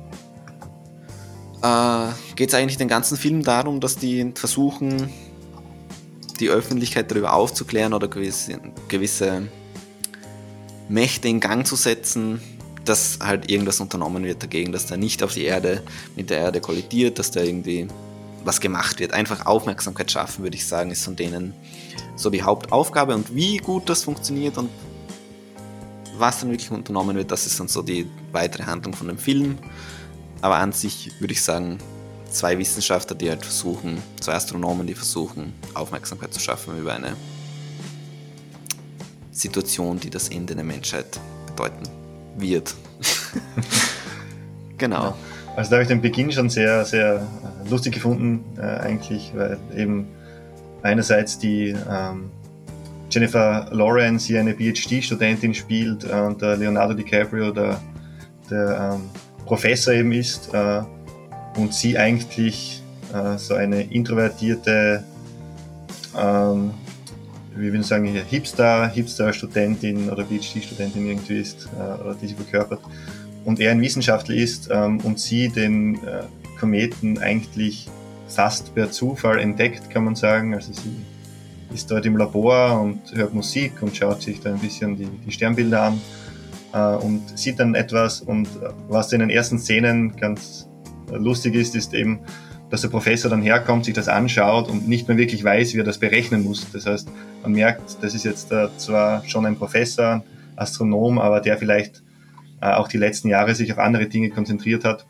[1.61, 5.09] äh, geht es eigentlich den ganzen Film darum, dass die versuchen,
[6.39, 8.57] die Öffentlichkeit darüber aufzuklären oder gewisse,
[8.87, 9.49] gewisse
[10.87, 12.39] Mächte in Gang zu setzen,
[12.85, 15.83] dass halt irgendwas unternommen wird dagegen, dass der nicht auf die Erde,
[16.15, 17.87] mit der Erde kollidiert, dass da irgendwie
[18.45, 19.11] was gemacht wird.
[19.11, 21.53] Einfach Aufmerksamkeit schaffen, würde ich sagen, ist von denen
[22.15, 23.13] so die Hauptaufgabe.
[23.13, 24.69] Und wie gut das funktioniert und
[26.17, 29.57] was dann wirklich unternommen wird, das ist dann so die weitere Handlung von dem Film.
[30.41, 31.77] Aber an sich würde ich sagen,
[32.29, 37.15] zwei Wissenschaftler, die halt versuchen, zwei Astronomen, die versuchen, Aufmerksamkeit zu schaffen über eine
[39.31, 41.83] Situation, die das Ende der Menschheit bedeuten
[42.37, 42.75] wird.
[44.77, 45.15] genau.
[45.55, 49.57] Also da habe ich den Beginn schon sehr, sehr äh, lustig gefunden, äh, eigentlich, weil
[49.75, 50.07] eben
[50.83, 52.31] einerseits die ähm,
[53.09, 57.81] Jennifer Lawrence hier eine PhD-Studentin spielt äh, und der Leonardo DiCaprio der,
[58.49, 59.09] der ähm,
[59.45, 60.81] Professor eben ist äh,
[61.57, 62.81] und sie eigentlich
[63.13, 65.03] äh, so eine introvertierte
[66.17, 66.71] ähm,
[67.55, 72.79] wie ich sagen, Hipster, Hipster-Studentin oder PhD-Studentin irgendwie ist, äh, oder die sie verkörpert.
[73.45, 76.23] und er ein Wissenschaftler ist ähm, und sie den äh,
[76.59, 77.87] Kometen eigentlich
[78.27, 80.53] fast per Zufall entdeckt, kann man sagen.
[80.53, 80.95] Also sie
[81.73, 85.31] ist dort im Labor und hört Musik und schaut sich da ein bisschen die, die
[85.31, 86.01] Sternbilder an
[86.73, 88.21] äh, und sieht dann etwas.
[88.21, 90.67] Und äh, was in den ersten Szenen ganz
[91.11, 92.19] lustig ist, ist eben,
[92.69, 95.83] dass der Professor dann herkommt, sich das anschaut und nicht mehr wirklich weiß, wie er
[95.83, 96.71] das berechnen muss.
[96.71, 97.09] Das heißt,
[97.41, 100.23] man merkt, das ist jetzt äh, zwar schon ein Professor,
[100.55, 102.03] Astronom, aber der vielleicht
[102.61, 105.05] äh, auch die letzten Jahre sich auf andere Dinge konzentriert hat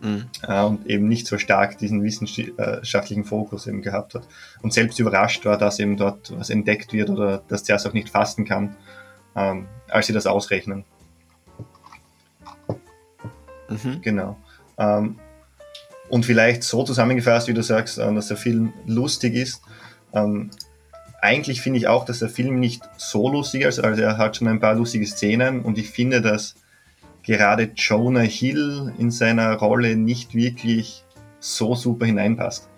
[0.00, 0.26] mhm.
[0.46, 4.26] äh, und eben nicht so stark diesen wissenschaftlichen Fokus eben gehabt hat.
[4.62, 7.92] Und selbst überrascht war, dass eben dort was entdeckt wird oder dass der es auch
[7.92, 8.76] nicht fassen kann,
[9.36, 10.84] ähm, als sie das ausrechnen.
[13.82, 14.02] Mhm.
[14.02, 14.36] Genau.
[14.78, 15.16] Ähm,
[16.08, 19.62] und vielleicht so zusammengefasst, wie du sagst, äh, dass der Film lustig ist.
[20.12, 20.50] Ähm,
[21.20, 24.46] eigentlich finde ich auch, dass der Film nicht so lustig ist, also er hat schon
[24.48, 26.54] ein paar lustige Szenen und ich finde, dass
[27.22, 31.02] gerade Jonah Hill in seiner Rolle nicht wirklich
[31.40, 32.68] so super hineinpasst,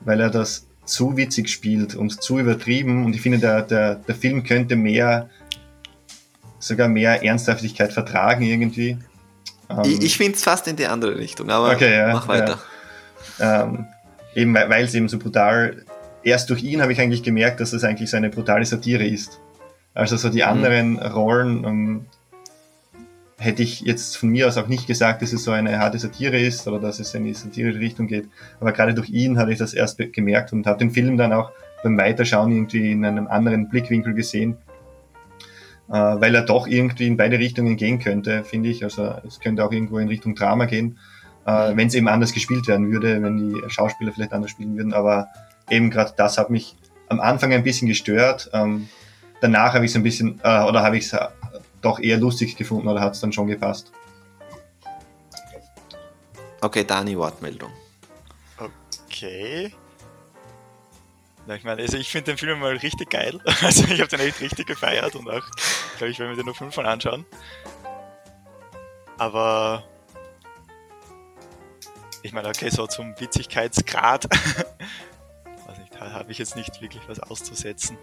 [0.00, 4.14] weil er das zu witzig spielt und zu übertrieben und ich finde, der, der, der
[4.14, 5.30] Film könnte mehr,
[6.58, 8.98] sogar mehr Ernsthaftigkeit vertragen irgendwie.
[9.70, 12.58] Ähm, ich ich finde es fast in die andere Richtung, aber okay, ja, mach weiter.
[13.38, 13.64] Ja.
[13.64, 13.86] Ähm,
[14.34, 15.84] eben weil es eben so brutal
[16.22, 19.40] erst durch ihn habe ich eigentlich gemerkt, dass es eigentlich so eine brutale Satire ist.
[19.94, 20.48] Also so die mhm.
[20.48, 20.98] anderen mhm.
[20.98, 22.06] Rollen ähm,
[23.38, 26.38] hätte ich jetzt von mir aus auch nicht gesagt, dass es so eine harte Satire
[26.38, 28.28] ist oder dass es in die satirische Richtung geht.
[28.60, 31.50] Aber gerade durch ihn habe ich das erst gemerkt und habe den Film dann auch
[31.82, 34.58] beim Weiterschauen irgendwie in einem anderen Blickwinkel gesehen,
[35.92, 38.84] weil er doch irgendwie in beide Richtungen gehen könnte, finde ich.
[38.84, 40.98] Also es könnte auch irgendwo in Richtung Drama gehen,
[41.46, 41.76] äh, mhm.
[41.76, 44.92] wenn es eben anders gespielt werden würde, wenn die Schauspieler vielleicht anders spielen würden.
[44.92, 45.28] Aber
[45.68, 46.76] eben gerade das hat mich
[47.08, 48.50] am Anfang ein bisschen gestört.
[48.52, 48.88] Ähm,
[49.40, 51.26] danach habe ich es ein bisschen, äh, oder habe ich es äh,
[51.82, 53.90] doch eher lustig gefunden oder hat es dann schon gepasst.
[56.60, 57.70] Okay, Dani, Wortmeldung.
[59.08, 59.72] Okay.
[61.46, 63.40] Na, ich meine, also ich finde den Film mal richtig geil.
[63.62, 65.44] Also ich habe den echt richtig gefeiert und auch,
[66.00, 67.24] glaube ich, werde mir den noch fünfmal anschauen.
[69.18, 69.84] Aber
[72.22, 74.26] ich meine, okay, so zum Witzigkeitsgrad
[76.00, 77.98] da habe ich jetzt nicht wirklich was auszusetzen.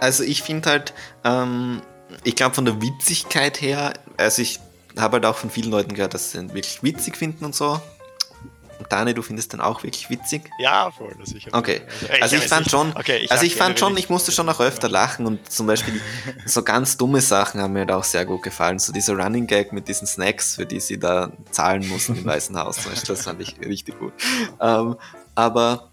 [0.00, 1.82] Also ich finde halt, ähm,
[2.22, 4.60] ich glaube von der Witzigkeit her, also ich
[4.96, 7.80] habe halt auch von vielen Leuten gehört, dass sie ihn wirklich witzig finden und so.
[8.78, 10.50] Und Dani, du findest den auch wirklich witzig?
[10.58, 11.14] Ja, voll.
[11.18, 11.82] Also ich okay.
[12.02, 14.48] Also, also ich, ich fand schon, okay, ich also ich fand schon, ich musste schon
[14.48, 16.00] auch öfter lachen und zum Beispiel
[16.46, 18.78] so ganz dumme Sachen haben mir halt auch sehr gut gefallen.
[18.78, 22.56] So dieser Running Gag mit diesen Snacks, für die sie da zahlen mussten im Weißen
[22.58, 24.12] Haus, zum Beispiel, das fand ich richtig gut.
[24.60, 24.96] Ähm,
[25.34, 25.90] aber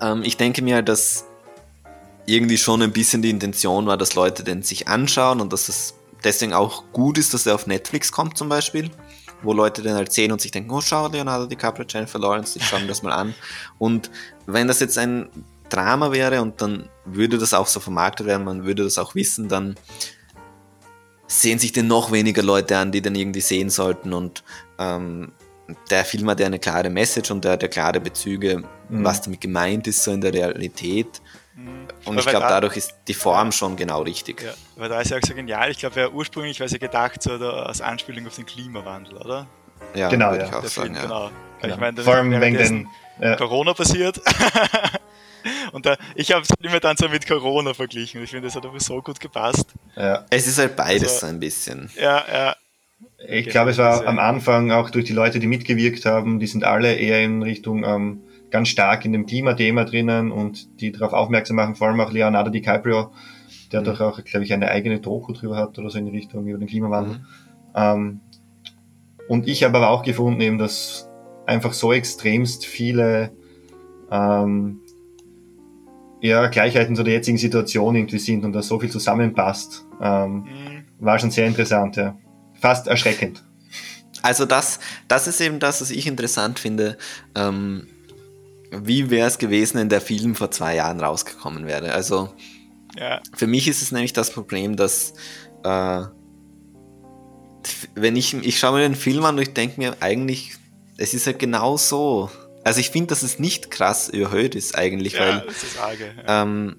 [0.00, 1.24] ähm, ich denke mir, dass
[2.26, 5.94] irgendwie schon ein bisschen die Intention war, dass Leute den sich anschauen und dass es
[6.24, 8.90] deswegen auch gut ist, dass er auf Netflix kommt zum Beispiel,
[9.44, 12.64] wo Leute den halt sehen und sich denken, oh schau, Leonardo DiCaprio, Jennifer Lawrence, ich
[12.64, 13.34] schaue mir das mal an.
[13.78, 14.10] Und
[14.46, 15.28] wenn das jetzt ein
[15.68, 19.48] Drama wäre und dann würde das auch so vermarktet werden, man würde das auch wissen,
[19.48, 19.76] dann
[21.26, 24.44] sehen sich den noch weniger Leute an, die den irgendwie sehen sollten und
[24.78, 25.32] ähm,
[25.90, 29.04] der Film hat ja eine klare Message und der hat ja klare Bezüge, mhm.
[29.04, 31.22] was damit gemeint ist, so in der Realität.
[32.04, 34.42] Und ich glaube, da, dadurch ist die Form schon genau richtig.
[34.42, 35.70] Ja, weil da ist ja auch so genial.
[35.70, 39.46] Ich glaube, ja ursprünglich war es ja gedacht, so als Anspielung auf den Klimawandel, oder?
[39.94, 40.48] Ja, genau, würde ja.
[40.50, 40.94] ich auch sagen.
[40.94, 41.02] Film, ja.
[41.02, 41.30] Genau.
[41.62, 42.88] Ich meine, Vor allem wegen den
[43.20, 43.36] ja.
[43.36, 44.20] Corona passiert.
[45.72, 48.22] Und da, ich habe es immer dann so mit Corona verglichen.
[48.22, 49.66] Ich finde, das hat aber so gut gepasst.
[49.96, 50.24] Ja.
[50.30, 51.90] Es ist halt beides also, ein bisschen.
[51.96, 52.56] Ja, ja.
[53.28, 56.64] Ich glaube, es war am Anfang auch durch die Leute, die mitgewirkt haben, die sind
[56.64, 58.22] alle eher in Richtung ähm,
[58.54, 62.50] ganz stark in dem Klimathema drinnen und die darauf aufmerksam machen, vor allem auch Leonardo
[62.50, 63.10] DiCaprio,
[63.72, 63.84] der mhm.
[63.84, 66.58] doch auch, glaube ich, eine eigene Doku drüber hat oder so in die Richtung über
[66.58, 67.18] den Klimawandel.
[67.18, 67.24] Mhm.
[67.74, 68.20] Ähm,
[69.26, 71.10] und ich habe aber auch gefunden, eben, dass
[71.46, 73.32] einfach so extremst viele
[74.12, 74.80] ähm,
[76.20, 79.84] ja, Gleichheiten zu der jetzigen Situation irgendwie sind und da so viel zusammenpasst.
[80.00, 80.84] Ähm, mhm.
[81.00, 82.16] War schon sehr interessant, ja
[82.64, 83.42] fast erschreckend.
[84.22, 86.96] Also das, das ist eben das, was ich interessant finde.
[87.34, 87.88] Ähm,
[88.82, 91.92] wie wäre es gewesen, wenn der Film vor zwei Jahren rausgekommen wäre?
[91.92, 92.30] Also
[92.98, 93.20] ja.
[93.34, 95.14] für mich ist es nämlich das Problem, dass
[95.64, 96.02] äh,
[97.94, 100.56] wenn ich, ich schaue mir den Film an und ich denke mir eigentlich,
[100.96, 102.30] es ist ja genau so.
[102.62, 106.14] Also ich finde, dass es nicht krass überhöht ist eigentlich, ja, weil das, ist arge,
[106.26, 106.42] ja.
[106.42, 106.76] ähm,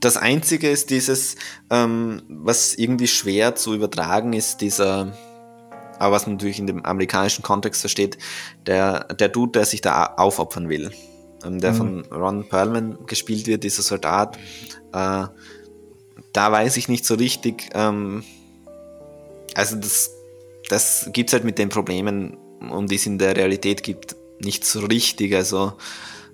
[0.00, 1.36] das Einzige ist dieses,
[1.70, 5.16] ähm, was irgendwie schwer zu übertragen ist, dieser,
[6.02, 8.18] aber was man natürlich in dem amerikanischen Kontext versteht,
[8.66, 10.90] der, der Dude, der sich da aufopfern will.
[11.44, 11.76] Ähm, der mhm.
[11.76, 14.36] von Ron Perlman gespielt wird, dieser Soldat.
[14.92, 15.26] Äh,
[16.32, 18.24] da weiß ich nicht so richtig, ähm,
[19.54, 20.10] also das,
[20.68, 24.64] das gibt es halt mit den Problemen, um die es in der Realität gibt, nicht
[24.64, 25.36] so richtig.
[25.36, 25.74] Also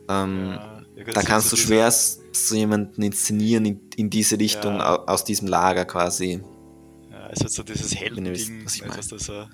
[0.09, 0.59] ähm,
[0.97, 5.05] ja, da kannst du schwer so jemanden inszenieren in, in diese Richtung ja.
[5.05, 6.41] aus diesem Lager quasi.
[7.31, 8.95] Es hat so dieses Heldending, was ich meine.
[8.95, 9.47] Also so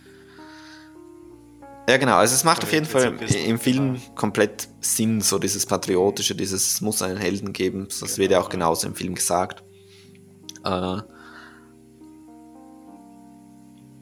[1.88, 2.16] ja, genau.
[2.16, 3.14] Also es macht auf jeden Fall
[3.46, 7.86] im Film komplett Sinn, so dieses Patriotische, dieses muss einen Helden geben.
[7.88, 8.16] Das genau.
[8.16, 9.62] wird ja auch genauso im Film gesagt.
[10.64, 11.02] Äh,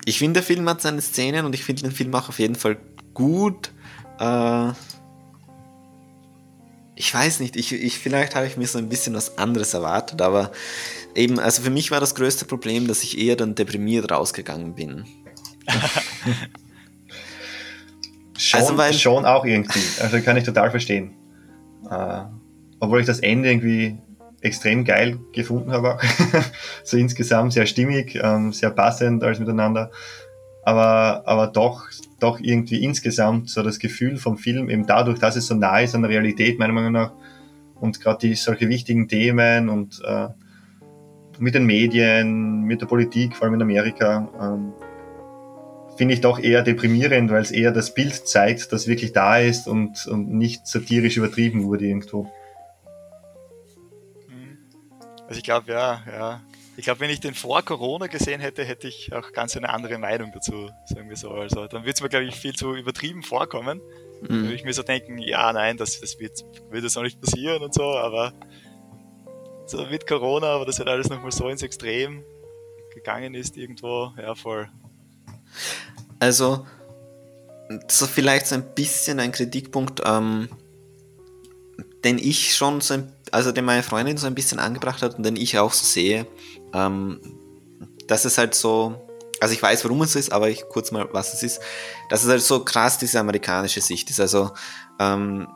[0.05, 2.55] ich finde, der Film hat seine Szenen und ich finde den Film auch auf jeden
[2.55, 2.79] Fall
[3.15, 3.73] gut.
[4.21, 4.71] Äh,
[6.95, 10.23] ich weiß nicht, ich, ich, vielleicht habe ich mir so ein bisschen was anderes erwartet,
[10.23, 10.53] aber
[11.15, 15.05] eben, also für mich war das größte Problem, dass ich eher dann deprimiert rausgegangen bin.
[18.39, 19.79] Schon, also weil, schon auch irgendwie.
[20.01, 21.13] Also kann ich total verstehen.
[21.89, 22.23] Äh,
[22.81, 23.99] obwohl ich das Ende irgendwie
[24.41, 25.99] extrem geil gefunden habe.
[26.85, 29.93] so insgesamt sehr stimmig, ähm, sehr passend alles miteinander.
[30.65, 31.87] Aber, aber doch,
[32.19, 35.95] doch irgendwie insgesamt so das Gefühl vom Film, eben dadurch, dass es so nah ist
[35.95, 37.13] an der Realität, meiner Meinung nach,
[37.81, 40.29] und gerade die solche wichtigen Themen und äh,
[41.43, 44.73] mit den Medien, mit der Politik, vor allem in Amerika, ähm,
[45.97, 49.67] finde ich doch eher deprimierend, weil es eher das Bild zeigt, das wirklich da ist
[49.67, 52.31] und, und nicht satirisch übertrieben wurde irgendwo.
[54.29, 54.59] Mhm.
[55.27, 56.41] Also ich glaube, ja, ja.
[56.77, 59.99] Ich glaube, wenn ich den vor Corona gesehen hätte, hätte ich auch ganz eine andere
[59.99, 61.31] Meinung dazu, sagen wir so.
[61.33, 63.81] Also dann würde es mir, glaube ich, viel zu übertrieben vorkommen.
[64.23, 64.45] Mhm.
[64.45, 67.65] Würde ich mir so denken, ja, nein, das, das wird, wird jetzt auch nicht passieren
[67.65, 68.33] und so, aber
[69.91, 72.25] mit Corona, aber das hat alles nochmal so ins Extrem
[72.95, 74.69] gegangen ist irgendwo, ja, voll.
[76.21, 76.67] Also,
[77.89, 80.49] so vielleicht so ein bisschen ein Kritikpunkt, ähm,
[82.05, 85.25] den ich schon so ein, also den meine Freundin so ein bisschen angebracht hat und
[85.25, 86.27] den ich auch so sehe,
[86.75, 87.21] ähm,
[88.07, 89.09] dass es halt so,
[89.41, 91.61] also ich weiß, warum es ist, aber ich kurz mal, was es ist,
[92.09, 94.21] dass es halt so krass diese amerikanische Sicht ist.
[94.21, 94.51] Also
[94.99, 95.49] ähm,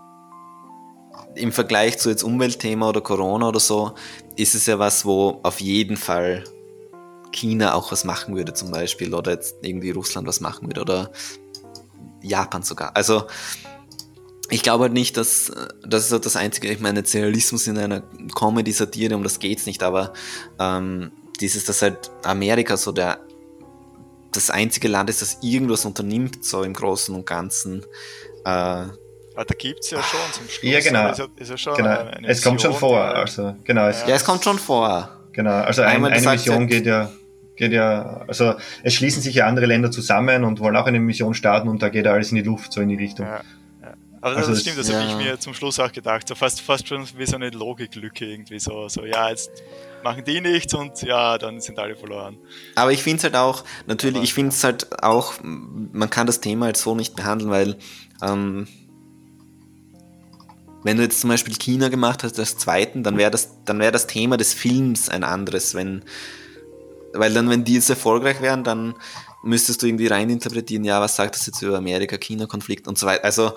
[1.37, 3.95] im Vergleich zu jetzt Umweltthema oder Corona oder so,
[4.37, 6.45] ist es ja was, wo auf jeden Fall
[7.32, 11.12] China auch was machen würde zum Beispiel oder jetzt irgendwie Russland was machen würde oder
[12.22, 12.97] Japan sogar.
[12.97, 13.26] Also
[14.49, 15.53] ich glaube halt nicht, dass
[15.87, 18.03] das ist das Einzige, ich meine, Nationalismus in einer
[18.34, 20.12] Comedy-Satire, um das geht's nicht, aber
[20.59, 23.20] ähm, dieses, dass halt Amerika so der
[24.32, 27.84] das einzige Land ist, das irgendwas unternimmt, so im Großen und Ganzen.
[28.45, 28.84] Äh,
[29.37, 30.72] aber da gibt es ja schon zum Schluss.
[30.72, 31.11] Ja, genau.
[31.11, 32.26] Ist ja, ist ja genau.
[32.26, 33.01] es kommt schon vor.
[33.01, 34.09] Also, genau, es, ja.
[34.09, 35.11] ja, es kommt schon vor.
[35.32, 37.11] Genau, also ein, eine Mission geht ja
[37.57, 41.34] geht ja, also es schließen sich ja andere Länder zusammen und wollen auch eine Mission
[41.34, 43.26] starten und da geht alles in die Luft, so in die Richtung.
[43.26, 43.43] Ja,
[43.82, 43.95] ja.
[44.20, 45.01] Aber also das, stimmt, das ja.
[45.01, 48.26] habe ich mir zum Schluss auch gedacht, so fast, fast schon wie so eine Logiklücke
[48.26, 49.51] irgendwie, so, so ja, jetzt
[50.05, 52.37] machen die nichts und ja, dann sind alle verloren.
[52.74, 56.26] Aber ich finde es halt auch, natürlich, Aber, ich finde es halt auch, man kann
[56.26, 57.76] das Thema halt so nicht behandeln, weil
[58.22, 58.68] ähm,
[60.87, 63.93] wenn du jetzt zum Beispiel China gemacht hast als zweiten, dann wäre das, dann wäre
[63.93, 66.03] das Thema des Films ein anderes, wenn
[67.12, 68.95] weil dann, wenn die jetzt erfolgreich wären, dann
[69.43, 73.24] müsstest du irgendwie reininterpretieren, ja, was sagt das jetzt über Amerika-China-Konflikt und so weiter.
[73.24, 73.53] Also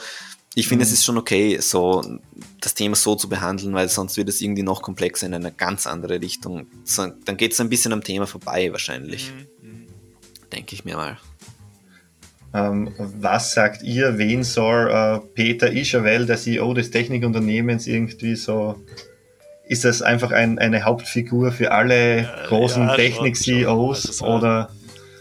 [0.55, 0.87] ich finde, mhm.
[0.87, 2.19] es ist schon okay, so
[2.61, 5.87] das Thema so zu behandeln, weil sonst wird es irgendwie noch komplexer in eine ganz
[5.87, 6.67] andere Richtung.
[6.83, 9.31] So, dann geht es ein bisschen am Thema vorbei wahrscheinlich.
[9.61, 9.69] Mhm.
[9.69, 9.87] mhm.
[10.51, 11.19] Denke ich mir mal.
[12.53, 18.75] Ähm, was sagt ihr, wen soll äh, Peter Ischerwell, der CEO des Technikunternehmens, irgendwie so
[19.67, 24.69] ist das einfach ein, eine Hauptfigur für alle großen ja, Technik-CEOs also oder?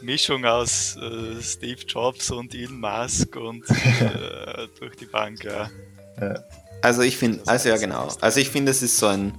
[0.00, 5.68] Mischung aus äh, Steve Jobs und Elon Musk und äh, durch die Bank, ja.
[6.80, 8.08] Also ich finde, also ja genau.
[8.20, 9.34] Also ich finde, es ist so ein,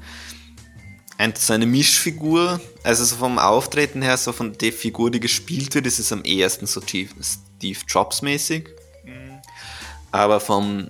[1.18, 2.62] ein, so eine Mischfigur.
[2.84, 6.24] Also so vom Auftreten her, so von der Figur, die gespielt wird, ist es am
[6.24, 7.10] ehesten so Steve
[7.88, 8.70] Jobs mäßig.
[9.03, 9.39] Mhm.
[10.12, 10.89] Aber vom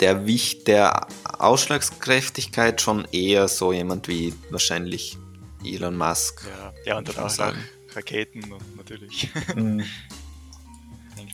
[0.00, 1.06] der Wicht der
[1.38, 5.18] Ausschlagskräftigkeit schon eher so jemand wie wahrscheinlich
[5.64, 6.46] Elon Musk.
[6.46, 7.58] Ja, ja und dann auch sagen.
[7.94, 8.44] Raketen
[8.76, 9.30] natürlich.
[9.54, 9.84] Mhm.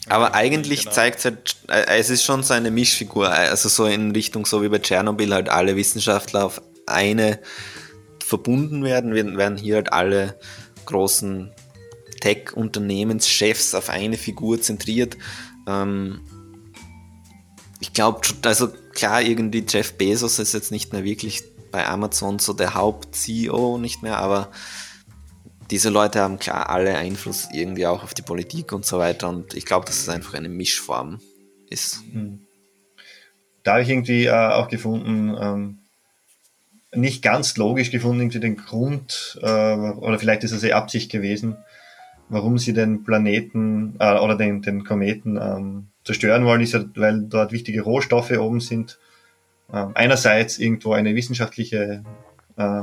[0.06, 0.92] Aber eigentlich genau.
[0.92, 4.62] zeigt es halt, äh, es ist schon so eine Mischfigur, also so in Richtung, so
[4.62, 7.40] wie bei Tschernobyl halt alle Wissenschaftler auf eine
[8.22, 10.38] verbunden werden, werden hier halt alle
[10.84, 11.52] großen
[12.24, 15.18] Tech-Unternehmenschefs auf eine Figur zentriert.
[15.68, 16.22] Ähm,
[17.80, 22.54] ich glaube, also klar, irgendwie Jeff Bezos ist jetzt nicht mehr wirklich bei Amazon so
[22.54, 24.50] der Haupt-CEO nicht mehr, aber
[25.70, 29.52] diese Leute haben klar alle Einfluss irgendwie auch auf die Politik und so weiter und
[29.52, 31.20] ich glaube, dass es einfach eine Mischform
[31.68, 32.04] ist.
[32.10, 32.40] Hm.
[33.64, 35.78] Da habe ich irgendwie äh, auch gefunden, ähm,
[36.94, 41.56] nicht ganz logisch gefunden, irgendwie den Grund, äh, oder vielleicht ist es eh Absicht gewesen,
[42.28, 47.22] warum sie den Planeten äh, oder den, den Kometen ähm, zerstören wollen, ist ja, weil
[47.22, 48.98] dort wichtige Rohstoffe oben sind.
[49.72, 52.04] Ähm, einerseits irgendwo eine wissenschaftliche
[52.56, 52.82] äh,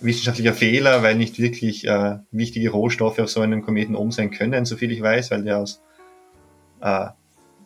[0.00, 4.64] wissenschaftlicher Fehler, weil nicht wirklich äh, wichtige Rohstoffe auf so einem Kometen oben sein können,
[4.64, 5.82] soviel ich weiß, weil der aus,
[6.80, 7.06] äh,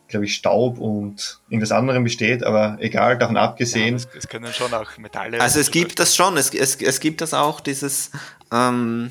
[0.08, 3.98] glaube ich, Staub und irgendwas anderem besteht, aber egal, davon abgesehen.
[3.98, 5.40] Ja, es, können schon auch Metalle.
[5.40, 8.10] Also es gibt das schon, es, es, es gibt das auch, dieses
[8.52, 9.10] ähm,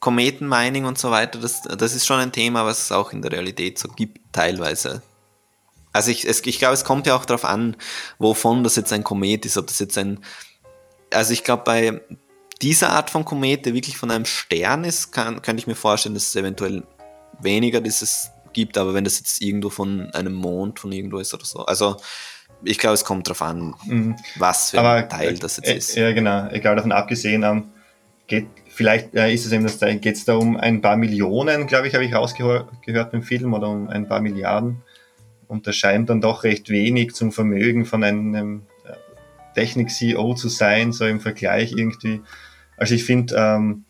[0.00, 3.32] Kometenmining und so weiter, das, das ist schon ein Thema, was es auch in der
[3.32, 5.02] Realität so gibt, teilweise.
[5.92, 7.76] Also ich, es, ich glaube, es kommt ja auch darauf an,
[8.18, 10.20] wovon das jetzt ein Komet ist, ob das jetzt ein,
[11.12, 12.00] also ich glaube, bei
[12.60, 16.14] dieser Art von Komet, der wirklich von einem Stern ist, kann, könnte ich mir vorstellen,
[16.14, 16.82] dass es eventuell
[17.40, 21.44] weniger dieses gibt, aber wenn das jetzt irgendwo von einem Mond, von irgendwo ist oder
[21.44, 21.64] so.
[21.66, 21.96] Also
[22.64, 24.16] ich glaube, es kommt darauf an, mhm.
[24.36, 25.94] was für aber, ein Teil das jetzt äh, ist.
[25.94, 26.48] Ja, genau.
[26.48, 27.70] Egal davon abgesehen, ähm,
[28.26, 31.88] geht, vielleicht äh, ist es eben, das, geht es da um ein paar Millionen, glaube
[31.88, 32.68] ich, habe ich rausgehört
[33.14, 34.82] im Film, oder um ein paar Milliarden.
[35.48, 38.92] Und das scheint dann doch recht wenig zum Vermögen von einem äh,
[39.54, 42.20] Technik-CEO zu sein, so im Vergleich irgendwie.
[42.76, 43.85] Also ich finde, ähm,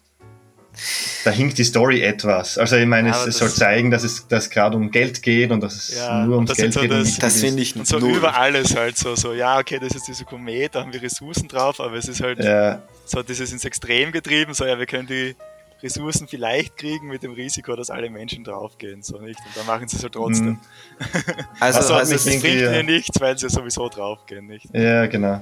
[1.25, 2.59] da hinkt die Story etwas.
[2.59, 5.61] Also ich meine, es, es soll zeigen, dass es dass gerade um Geld geht und
[5.61, 6.91] dass es ja, nur ums Geld so geht.
[6.91, 8.17] Das, das finde ich und so null.
[8.17, 11.49] über alles halt so, so, ja, okay, das ist dieser Komet, da haben wir Ressourcen
[11.49, 12.83] drauf, aber es ist halt ja.
[13.05, 15.35] so dieses ins Extrem getrieben, so ja, wir können die
[15.83, 19.39] Ressourcen vielleicht kriegen mit dem Risiko, dass alle Menschen draufgehen, so nicht.
[19.41, 20.47] Und dann machen sie es halt trotzdem.
[20.47, 20.61] Mhm.
[21.61, 24.67] Also, also, also es bringt mir nichts, weil sie sowieso draufgehen, nicht?
[24.73, 25.41] Ja, genau.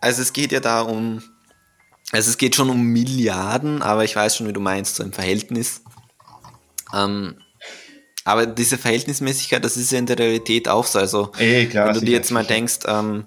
[0.00, 1.22] Also es geht ja da um
[2.12, 5.12] also es geht schon um Milliarden, aber ich weiß schon, wie du meinst, so im
[5.12, 5.82] Verhältnis.
[6.94, 7.36] Ähm,
[8.24, 10.98] aber diese Verhältnismäßigkeit, das ist ja in der Realität auch so.
[10.98, 13.26] Also eh, klar, wenn du dir jetzt mal denkst, ähm,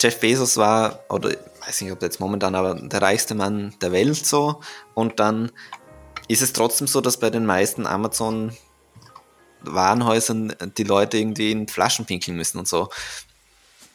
[0.00, 1.30] Jeff Bezos war, oder
[1.66, 4.60] weiß nicht, ob jetzt momentan, aber der reichste Mann der Welt so.
[4.94, 5.50] Und dann
[6.28, 8.52] ist es trotzdem so, dass bei den meisten Amazon
[9.62, 12.88] Warenhäusern die Leute irgendwie in Flaschen pinkeln müssen und so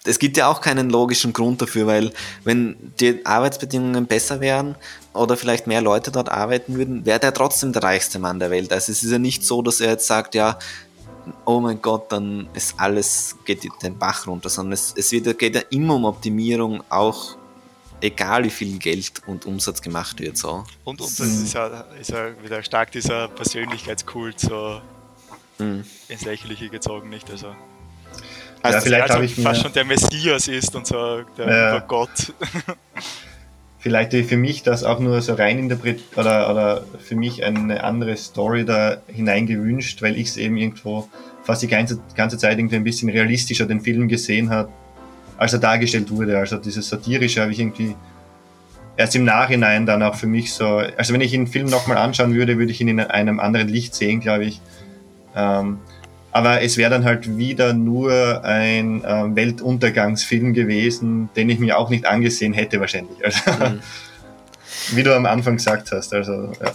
[0.05, 2.11] es gibt ja auch keinen logischen Grund dafür, weil
[2.43, 4.75] wenn die Arbeitsbedingungen besser wären
[5.13, 8.71] oder vielleicht mehr Leute dort arbeiten würden, wäre der trotzdem der reichste Mann der Welt.
[8.71, 10.59] Also es ist ja nicht so, dass er jetzt sagt, ja,
[11.45, 15.55] oh mein Gott, dann ist alles, geht den Bach runter, sondern es, es wird, geht
[15.55, 17.37] ja immer um Optimierung, auch
[18.01, 20.37] egal wie viel Geld und Umsatz gemacht wird.
[20.37, 20.63] So.
[20.83, 21.67] Und, und das ist ja,
[21.99, 24.81] ist ja wieder stark dieser Persönlichkeitskult so
[25.57, 25.83] mhm.
[26.07, 27.29] ins Lächerliche gezogen, nicht?
[27.31, 27.55] Also
[28.65, 31.79] also ja, vielleicht habe ich fast schon der Messias ist und so der ja.
[31.79, 32.33] Gott.
[33.85, 38.17] vielleicht für mich das auch nur so rein interpretiert oder, oder für mich eine andere
[38.17, 41.07] Story da hineingewünscht, weil ich es eben irgendwo
[41.43, 44.69] fast die ganze, ganze Zeit irgendwie ein bisschen realistischer den Film gesehen habe,
[45.37, 46.37] als er dargestellt wurde.
[46.37, 47.95] Also dieses satirische habe ich irgendwie
[48.97, 52.33] erst im Nachhinein dann auch für mich so, also wenn ich den Film nochmal anschauen
[52.33, 54.61] würde, würde ich ihn in einem anderen Licht sehen, glaube ich.
[55.35, 55.77] Ähm,
[56.35, 61.89] aber es wäre dann halt wieder nur ein äh, Weltuntergangsfilm gewesen, den ich mir auch
[61.89, 63.23] nicht angesehen hätte wahrscheinlich.
[63.23, 63.79] Also, mhm.
[64.91, 66.13] Wie du am Anfang gesagt hast.
[66.13, 66.73] Also, ja.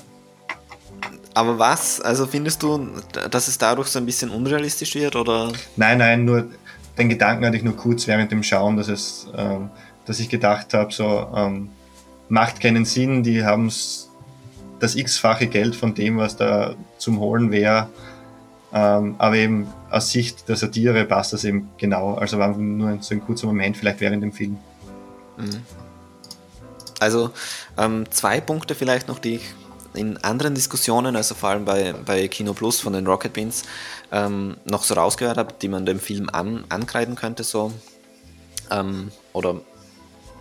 [1.35, 2.01] Aber was?
[2.01, 2.89] Also findest du,
[3.31, 5.15] dass es dadurch so ein bisschen unrealistisch wird?
[5.15, 5.53] Oder?
[5.77, 6.47] Nein, nein, nur
[6.97, 9.69] den Gedanken hatte ich nur kurz während dem Schauen, dass es, ähm,
[10.07, 11.69] dass ich gedacht habe, so ähm,
[12.31, 13.71] macht keinen Sinn, die haben
[14.79, 17.91] das x-fache Geld von dem, was da zum Holen wäre
[18.73, 22.15] ähm, aber eben aus Sicht der Satire passt das eben genau.
[22.15, 24.59] Also war nur so ein kurzer Moment, vielleicht während dem Film.
[25.37, 25.63] Mhm.
[27.01, 27.31] Also
[27.79, 29.55] ähm, zwei Punkte vielleicht noch, die ich
[29.95, 33.65] in anderen Diskussionen, also vor allem bei, bei Kino Plus von den Rocket Beans,
[34.13, 37.73] ähm, noch so rausgehört habe, die man dem Film an, ankreiden könnte, so.
[38.71, 39.61] Ähm, oder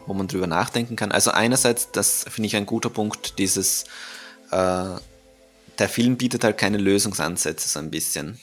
[0.05, 1.11] wo man drüber nachdenken kann.
[1.11, 3.85] Also einerseits, das finde ich ein guter Punkt, dieses
[4.51, 4.95] äh,
[5.79, 8.39] der Film bietet halt keine Lösungsansätze so ein bisschen.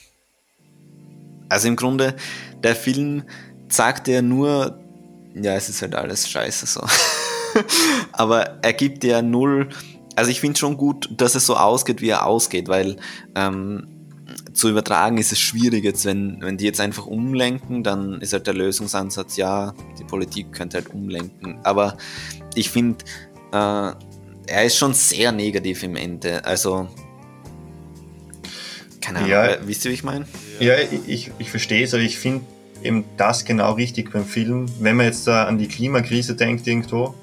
[1.48, 2.16] Also im Grunde,
[2.62, 3.24] der Film
[3.68, 4.80] sagt ja nur,
[5.34, 6.84] ja, es ist halt alles scheiße so.
[8.12, 9.68] Aber er gibt ja null,
[10.16, 12.96] also ich finde schon gut, dass es so ausgeht, wie er ausgeht, weil
[13.34, 13.86] ähm,
[14.54, 18.46] zu übertragen ist es schwierig jetzt, wenn, wenn die jetzt einfach umlenken, dann ist halt
[18.46, 21.60] der Lösungsansatz, ja, die Politik könnte halt umlenken.
[21.62, 21.96] Aber
[22.54, 23.04] ich finde,
[23.52, 23.92] äh,
[24.48, 26.44] er ist schon sehr negativ im Ende.
[26.44, 26.88] Also
[29.06, 30.24] keine Ahnung, ja, wisst ihr, wie ich meine?
[30.58, 30.74] Ja,
[31.06, 32.44] ich, ich verstehe es, aber ich finde
[32.82, 37.14] eben das genau richtig beim Film, wenn man jetzt da an die Klimakrise denkt irgendwo,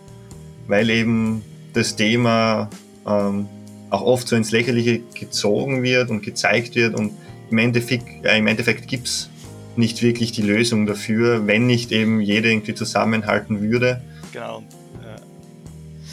[0.67, 2.69] weil eben das Thema
[3.05, 3.49] ähm,
[3.89, 7.11] auch oft so ins Lächerliche gezogen wird und gezeigt wird und
[7.51, 9.29] im Endeffekt, äh, im Endeffekt gibt es
[9.75, 14.01] nicht wirklich die Lösung dafür, wenn nicht eben jeder irgendwie zusammenhalten würde.
[14.31, 14.63] Genau.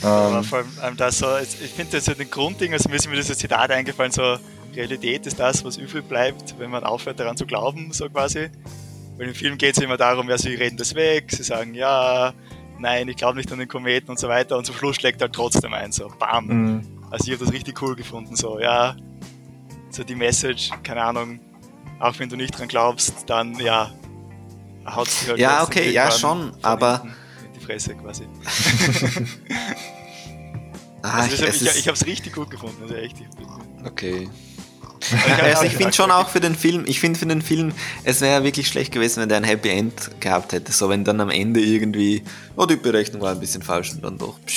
[0.03, 3.17] Aber vor allem das so, ich finde das so den Grundding, also mir ist mir
[3.17, 4.39] das Zitat eingefallen, so
[4.75, 8.51] Realität ist das, was übrig bleibt, wenn man aufhört daran zu glauben, so quasi.
[9.17, 12.33] Weil im Film geht es immer darum, ja, sie reden das weg, sie sagen, ja,
[12.79, 15.33] nein, ich glaube nicht an den Kometen und so weiter und zum Schluss schlägt halt
[15.33, 16.47] trotzdem ein, so bam.
[16.47, 16.87] Mhm.
[17.11, 18.97] Also ich habe das richtig cool gefunden, so, ja,
[19.91, 21.41] so die Message, keine Ahnung,
[21.99, 23.93] auch wenn du nicht dran glaubst, dann, ja,
[24.87, 27.03] haut sich halt Ja, okay, ja, schon, aber...
[27.45, 28.25] In die Fresse quasi.
[31.03, 33.17] ah, also ich, ich, ich habe es richtig gut gefunden, also echt.
[33.85, 34.29] Okay.
[35.43, 37.73] Also ich finde schon auch für den Film, ich finde für den Film,
[38.05, 40.73] es wäre wirklich schlecht gewesen, wenn der ein Happy End gehabt hätte.
[40.73, 42.23] So wenn dann am Ende irgendwie,
[42.57, 44.39] oh, die Berechnung war ein bisschen falsch und dann doch.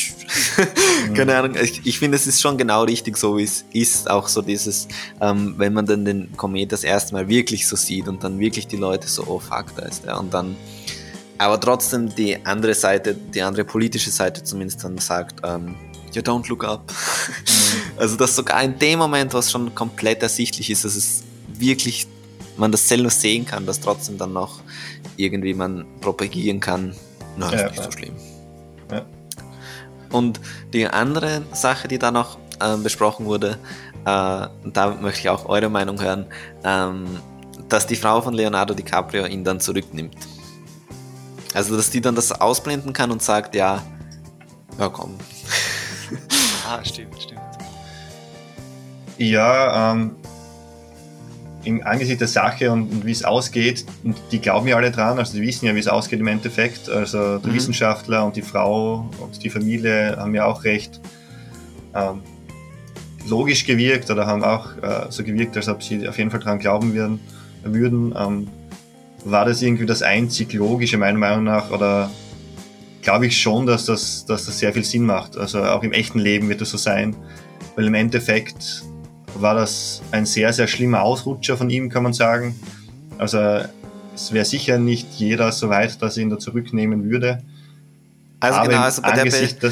[1.08, 1.14] Mhm.
[1.16, 1.56] Keine Ahnung.
[1.62, 4.10] Ich, ich finde, es ist schon genau richtig so, wie es ist.
[4.10, 4.88] Auch so dieses,
[5.20, 8.68] ähm, wenn man dann den Komet das erste Mal wirklich so sieht und dann wirklich
[8.68, 10.20] die Leute so, oh fuck, da ist der.
[10.20, 10.56] Und dann,
[11.38, 15.76] aber trotzdem die andere Seite, die andere politische Seite zumindest dann sagt, ähm,
[16.16, 16.92] you don't look up.
[16.92, 17.64] Mhm.
[17.98, 22.08] Also, dass sogar in dem Moment, was schon komplett ersichtlich ist, dass es wirklich,
[22.58, 24.62] man das selber sehen kann, dass trotzdem dann noch
[25.16, 26.96] irgendwie man propagieren kann,
[27.38, 27.84] na, ja, ist nicht ja.
[27.84, 28.14] so schlimm.
[28.92, 29.06] Ja.
[30.12, 30.40] Und
[30.74, 33.58] die andere Sache, die da noch äh, besprochen wurde,
[34.06, 36.26] äh, da möchte ich auch eure Meinung hören,
[36.64, 37.06] ähm,
[37.70, 40.16] dass die Frau von Leonardo DiCaprio ihn dann zurücknimmt.
[41.54, 43.84] Also, dass die dann das ausblenden kann und sagt, ja,
[44.80, 45.18] ja komm,
[46.66, 47.42] Ah, stimmt, stimmt.
[49.18, 50.16] Ja, ähm,
[51.66, 55.20] im Angesicht der Sache und, und wie es ausgeht, und die glauben ja alle dran,
[55.20, 56.90] also die wissen ja, wie es ausgeht im Endeffekt.
[56.90, 57.56] Also der mhm.
[57.56, 61.00] Wissenschaftler und die Frau und die Familie haben ja auch recht
[61.96, 62.22] ähm,
[63.28, 66.60] logisch gewirkt oder haben auch äh, so gewirkt, als ob sie auf jeden Fall dran
[66.60, 67.20] glauben würden.
[67.64, 68.48] würden ähm,
[69.26, 72.10] war das irgendwie das einzig Logische, meiner Meinung nach, oder
[73.04, 75.38] glaube ich schon, dass das, dass das sehr viel Sinn macht.
[75.38, 77.16] Also auch im echten Leben wird das so sein,
[77.76, 78.84] weil im Endeffekt
[79.36, 82.60] war das ein sehr, sehr schlimmer Ausrutscher von ihm, kann man sagen.
[83.18, 83.62] Also
[84.16, 87.44] es wäre sicher nicht jeder so weit, dass er ihn da zurücknehmen würde.
[88.40, 89.72] Also Aber genau, also bei der, Be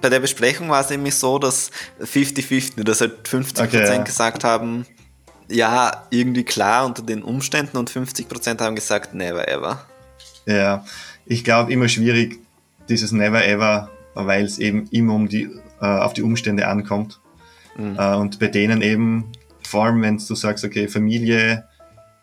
[0.00, 1.70] bei der Besprechung war es nämlich so, dass
[2.00, 4.02] 50-50, dass halt 50% okay, ja.
[4.02, 4.86] gesagt haben,
[5.48, 9.84] ja, irgendwie klar unter den Umständen und 50% haben gesagt, never ever.
[10.46, 10.84] Ja,
[11.32, 12.38] ich glaube, immer schwierig,
[12.88, 15.48] dieses Never Ever, weil es eben immer um die,
[15.80, 17.20] äh, auf die Umstände ankommt.
[17.76, 17.96] Mhm.
[17.98, 21.64] Äh, und bei denen eben, vor allem wenn du sagst, okay, Familie,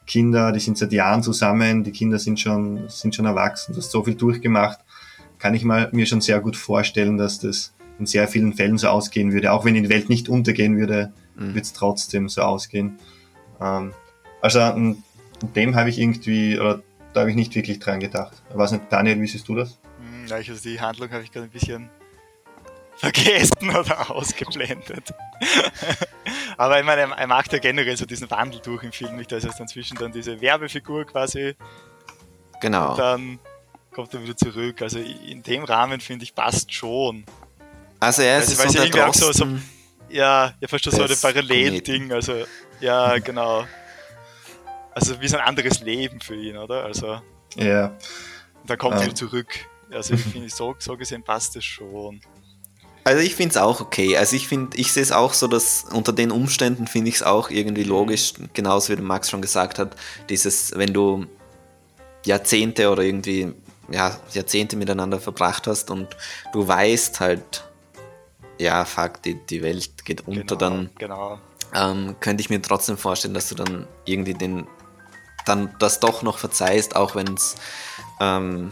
[0.05, 3.91] Kinder, die sind seit Jahren zusammen, die Kinder sind schon, sind schon erwachsen, du hast
[3.91, 4.80] so viel durchgemacht,
[5.39, 8.89] kann ich mal, mir schon sehr gut vorstellen, dass das in sehr vielen Fällen so
[8.89, 9.51] ausgehen würde.
[9.51, 11.55] Auch wenn die Welt nicht untergehen würde, mhm.
[11.55, 12.99] wird es trotzdem so ausgehen.
[13.60, 13.93] Ähm,
[14.41, 15.03] also an
[15.55, 16.82] dem habe ich irgendwie, oder
[17.20, 18.41] da habe ich nicht wirklich dran gedacht.
[18.49, 19.78] Ich weiß nicht, Daniel, wie siehst du das?
[19.97, 21.89] Hm, ja, also die Handlung habe ich gerade ein bisschen
[22.95, 25.13] vergessen oder ausgeblendet.
[26.57, 29.30] Aber ich meine, er macht ja generell so diesen Wandel durch im Film, nicht?
[29.34, 31.55] Da ist dann zwischen dann diese Werbefigur quasi.
[32.61, 32.91] Genau.
[32.91, 33.39] Und dann
[33.93, 34.82] kommt er wieder zurück.
[34.82, 37.26] Also in dem Rahmen finde ich passt schon.
[37.99, 39.45] Also er ist also, so, so,
[40.07, 42.13] ja, ja, fast schon so ein Parallelding.
[42.13, 42.45] Also
[42.80, 43.65] ja, genau.
[45.00, 46.84] Also wie so ein anderes Leben für ihn, oder?
[46.84, 47.22] Also.
[47.56, 47.88] Ja.
[48.62, 49.47] Und dann kommt er wieder zurück.
[49.91, 52.22] Also ich finde, so, so gesehen passt es schon.
[53.06, 54.18] Also ich finde es auch okay.
[54.18, 57.24] Also ich finde, ich sehe es auch so, dass unter den Umständen finde ich es
[57.24, 59.95] auch irgendwie logisch, genauso wie Max schon gesagt hat,
[60.30, 61.26] dieses, wenn du
[62.26, 63.54] Jahrzehnte oder irgendwie
[63.89, 66.16] ja, Jahrzehnte miteinander verbracht hast und
[66.54, 67.64] du weißt halt,
[68.60, 71.39] ja, fuck, die, die Welt geht unter, genau, dann genau.
[71.74, 74.68] Ähm, könnte ich mir trotzdem vorstellen, dass du dann irgendwie den
[75.50, 77.56] dann das doch noch verzeihst, auch wenn es
[78.20, 78.72] ähm,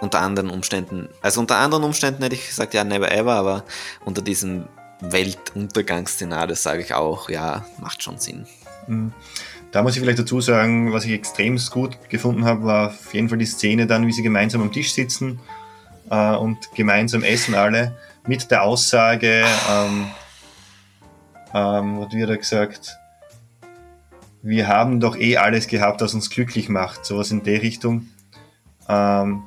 [0.00, 3.64] unter anderen Umständen, also unter anderen Umständen hätte ich gesagt, ja, never ever, aber
[4.04, 4.66] unter diesem
[5.00, 8.46] Weltuntergangsszenario sage ich auch, ja, macht schon Sinn.
[8.86, 9.12] Mhm.
[9.72, 13.28] Da muss ich vielleicht dazu sagen, was ich extrem gut gefunden habe, war auf jeden
[13.28, 15.40] Fall die Szene dann, wie sie gemeinsam am Tisch sitzen
[16.10, 17.96] äh, und gemeinsam essen alle,
[18.26, 20.06] mit der Aussage, ähm,
[21.52, 22.96] ähm, hat wieder gesagt,
[24.44, 28.08] wir haben doch eh alles gehabt, was uns glücklich macht, sowas in der Richtung.
[28.88, 29.44] Ähm,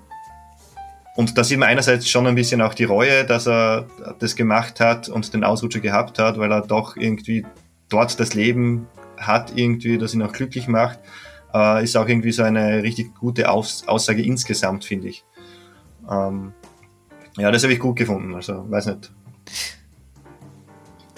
[1.15, 3.85] und da sieht man einerseits schon ein bisschen auch die Reue, dass er
[4.17, 7.45] das gemacht hat und den Ausrutscher gehabt hat, weil er doch irgendwie
[7.89, 8.87] dort das Leben
[9.17, 10.99] hat, irgendwie, das ihn auch glücklich macht.
[11.53, 15.23] Äh, ist auch irgendwie so eine richtig gute Aus Aussage insgesamt, finde ich.
[16.09, 16.53] Ähm,
[17.37, 19.11] ja, das habe ich gut gefunden, also weiß nicht.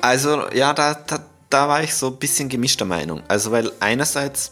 [0.02, 1.20] Also, ja, da, da,
[1.50, 3.24] da war ich so ein bisschen gemischter Meinung.
[3.28, 4.52] Also, weil einerseits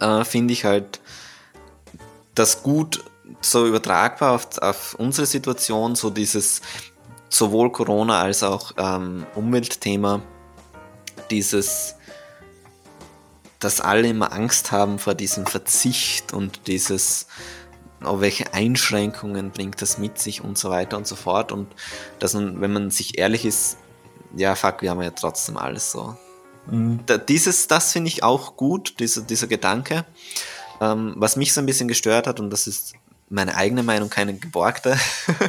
[0.00, 1.00] äh, finde ich halt
[2.34, 3.04] das gut,
[3.40, 6.60] so übertragbar auf, auf unsere Situation, so dieses
[7.28, 10.22] sowohl Corona als auch ähm, Umweltthema,
[11.30, 11.96] dieses,
[13.58, 17.26] dass alle immer Angst haben vor diesem Verzicht und dieses,
[18.04, 21.50] oh, welche Einschränkungen bringt das mit sich und so weiter und so fort.
[21.50, 21.68] Und
[22.18, 23.78] dass man, wenn man sich ehrlich ist,
[24.36, 26.16] ja, fuck, wir haben ja trotzdem alles so.
[26.70, 27.00] Mhm.
[27.06, 30.04] Da, dieses, das finde ich auch gut, dieser, dieser Gedanke.
[30.80, 32.94] Ähm, was mich so ein bisschen gestört hat, und das ist
[33.28, 34.98] meine eigene Meinung, keine geborgte,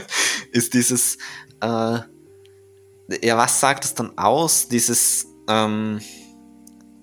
[0.51, 1.17] ist dieses,
[1.61, 1.99] äh,
[3.23, 6.01] ja, was sagt es dann aus, dieses, ähm,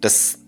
[0.00, 0.38] dass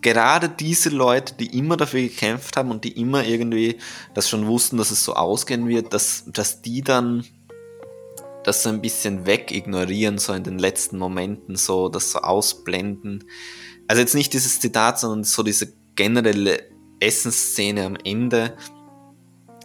[0.00, 3.78] gerade diese Leute, die immer dafür gekämpft haben und die immer irgendwie
[4.12, 7.24] das schon wussten, dass es so ausgehen wird, dass, dass die dann
[8.44, 13.24] das so ein bisschen wegignorieren, so in den letzten Momenten, so das so ausblenden.
[13.88, 16.62] Also jetzt nicht dieses Zitat, sondern so diese generelle
[17.00, 18.56] Essensszene am Ende.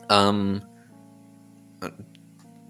[0.09, 0.63] Ähm,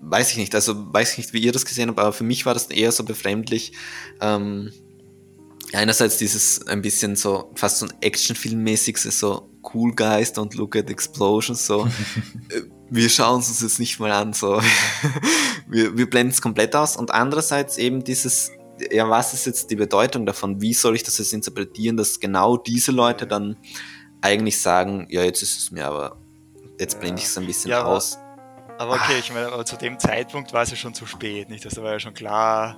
[0.02, 2.46] weiß ich nicht, also weiß ich nicht, wie ihr das gesehen habt, aber für mich
[2.46, 3.74] war das eher so befremdlich.
[4.22, 4.72] Ähm,
[5.74, 10.90] einerseits dieses ein bisschen so, fast so ein Actionfilmmäßiges, so Cool Guys, don't look at
[10.90, 11.88] explosions, so.
[12.90, 14.62] Wir schauen es uns jetzt nicht mal an, so.
[15.68, 16.98] wir, wir blenden es komplett aus.
[16.98, 18.52] Und andererseits eben dieses,
[18.92, 20.62] ja, was ist jetzt die Bedeutung davon?
[20.62, 23.58] Wie soll ich das jetzt interpretieren, dass genau diese Leute dann
[24.22, 26.18] eigentlich sagen, ja, jetzt ist es mir aber,
[26.80, 28.18] jetzt blende ich es ein bisschen ja, aus.
[28.78, 29.20] Aber okay, ah.
[29.20, 31.66] ich meine, aber zu dem Zeitpunkt war es ja schon zu spät, nicht?
[31.66, 32.78] Das war ja schon klar,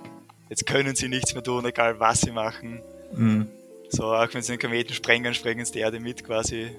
[0.49, 2.81] jetzt können sie nichts mehr tun, egal was sie machen.
[3.13, 3.47] Mhm.
[3.89, 6.71] So, auch wenn sie den Kometen sprengen, sprengen sie die Erde mit quasi.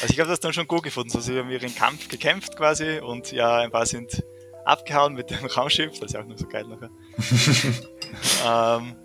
[0.00, 1.10] Also ich habe das dann schon gut gefunden.
[1.10, 4.22] So, sie haben ihren Kampf gekämpft quasi und ja, ein paar sind
[4.64, 6.90] abgehauen mit dem Raumschiff, das ist ja auch noch so geil nachher.
[8.80, 8.96] ähm,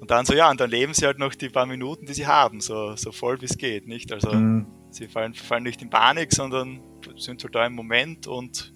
[0.00, 2.26] und dann so, ja, und dann leben sie halt noch die paar Minuten, die sie
[2.26, 4.12] haben, so, so voll wie es geht, nicht?
[4.12, 4.66] Also mhm.
[4.90, 6.82] sie fallen, fallen nicht in Panik, sondern
[7.16, 8.73] sind halt da im Moment und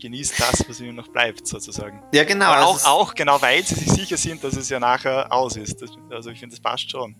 [0.00, 2.02] genießen das, was ihnen noch bleibt, sozusagen.
[2.12, 2.46] Ja, genau.
[2.46, 5.80] Aber auch, auch genau, weil sie sich sicher sind, dass es ja nachher aus ist.
[5.80, 7.14] Das, also ich finde, das passt schon.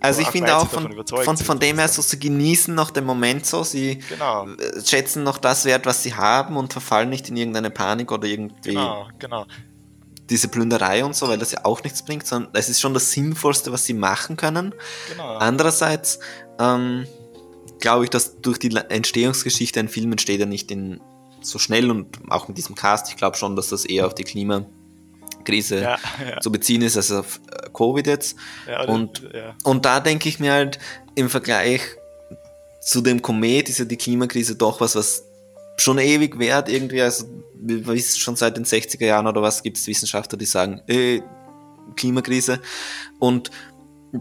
[0.00, 3.44] Also, ich finde auch von, von, von dem her so, sie genießen noch den Moment
[3.46, 4.48] so, sie genau.
[4.48, 8.26] Äh, schätzen noch das Wert, was sie haben und verfallen nicht in irgendeine Panik oder
[8.26, 9.46] irgendwie genau, genau.
[10.30, 13.12] diese Plünderei und so, weil das ja auch nichts bringt, sondern es ist schon das
[13.12, 14.74] Sinnvollste, was sie machen können.
[15.10, 15.36] Genau.
[15.36, 16.18] Andererseits
[16.58, 17.06] ähm,
[17.80, 21.00] glaube ich, dass durch die Entstehungsgeschichte ein Film entsteht ja nicht in
[21.42, 23.08] so schnell und auch mit diesem Cast.
[23.08, 26.40] Ich glaube schon, dass das eher auf die Klimakrise ja, ja.
[26.40, 28.36] zu beziehen ist, als auf äh, Covid jetzt.
[28.68, 29.22] Ja, und,
[29.64, 30.78] und da denke ich mir halt
[31.14, 31.82] im Vergleich
[32.80, 35.24] zu dem Komet ist ja die Klimakrise doch was, was
[35.76, 37.02] schon ewig währt irgendwie.
[37.02, 40.80] Also, wir wissen schon seit den 60er Jahren oder was gibt es Wissenschaftler, die sagen,
[40.86, 41.20] äh,
[41.96, 42.60] Klimakrise.
[43.18, 43.50] Und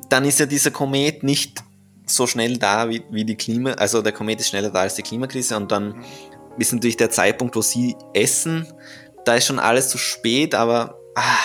[0.10, 1.64] dann ist ja dieser Komet nicht
[2.06, 5.04] so schnell da wie, wie die Klima, also der Komet ist schneller da als die
[5.04, 6.04] Klimakrise und dann mhm.
[6.60, 8.68] Ist natürlich der Zeitpunkt, wo sie essen,
[9.26, 11.38] da ist schon alles zu spät, aber ah,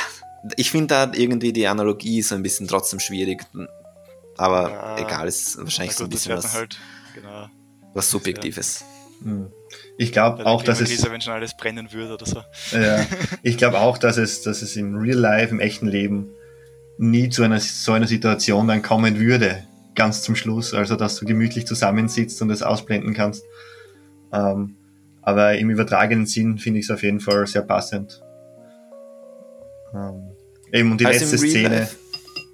[0.57, 3.43] ich finde da irgendwie die Analogie so ein bisschen trotzdem schwierig.
[4.37, 6.79] Aber ja, egal, ist wahrscheinlich gut, so ein bisschen was, halt,
[7.15, 7.49] genau.
[7.95, 8.85] was Subjektives.
[9.23, 9.51] Hm.
[9.97, 11.11] Ich glaube auch, dass es.
[11.11, 12.43] wenn schon alles brennen würde oder so.
[12.73, 13.07] Ja,
[13.43, 16.31] ich glaube auch, dass es, dass es im Real Life, im echten Leben
[16.99, 21.25] nie zu einer so einer Situation dann kommen würde ganz zum Schluss, also dass du
[21.25, 23.45] gemütlich zusammensitzt und es ausblenden kannst.
[24.33, 24.77] Ähm,
[25.25, 28.23] aber im übertragenen Sinn finde ich es auf jeden Fall sehr passend.
[29.95, 30.31] Ähm,
[30.73, 31.81] eben und die also letzte Szene.
[31.81, 31.97] Life.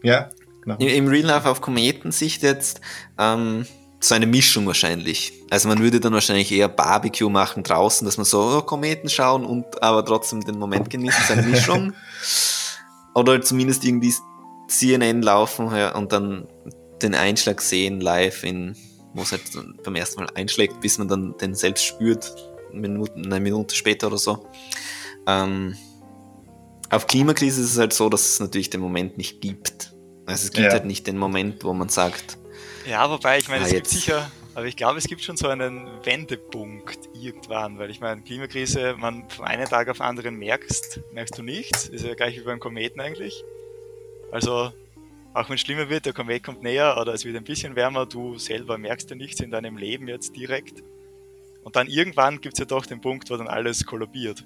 [0.02, 0.30] Ja,
[0.62, 0.76] genau.
[0.76, 2.80] Im Real Life auf Kometensicht jetzt
[3.18, 3.66] ähm,
[4.00, 5.32] so eine Mischung wahrscheinlich.
[5.50, 9.44] Also man würde dann wahrscheinlich eher Barbecue machen draußen, dass man so oh, Kometen schauen
[9.44, 11.92] und aber trotzdem den Moment genießen, so eine Mischung.
[13.14, 14.14] Oder zumindest irgendwie
[14.68, 16.46] CNN laufen ja, und dann
[17.02, 18.76] den Einschlag sehen live in,
[19.14, 19.42] wo es halt
[19.82, 22.32] beim ersten Mal einschlägt, bis man dann den selbst spürt,
[22.72, 24.46] Minuten, eine Minute später oder so.
[25.26, 25.76] Ähm,
[26.90, 29.92] auf Klimakrise ist es halt so, dass es natürlich den Moment nicht gibt.
[30.26, 30.72] Also es gibt ja.
[30.72, 32.38] halt nicht den Moment, wo man sagt.
[32.86, 35.48] Ja, wobei, ich meine, ah, es gibt sicher, aber ich glaube, es gibt schon so
[35.48, 41.00] einen Wendepunkt irgendwann, weil ich meine, Klimakrise, man von einem Tag auf den anderen merkst,
[41.12, 43.44] merkst du nichts, ist ja gleich wie beim Kometen eigentlich.
[44.32, 44.72] Also
[45.32, 48.06] auch wenn es schlimmer wird, der Komet kommt näher oder es wird ein bisschen wärmer,
[48.06, 50.82] du selber merkst ja nichts in deinem Leben jetzt direkt.
[51.62, 54.44] Und dann irgendwann gibt es ja doch den Punkt, wo dann alles kollabiert.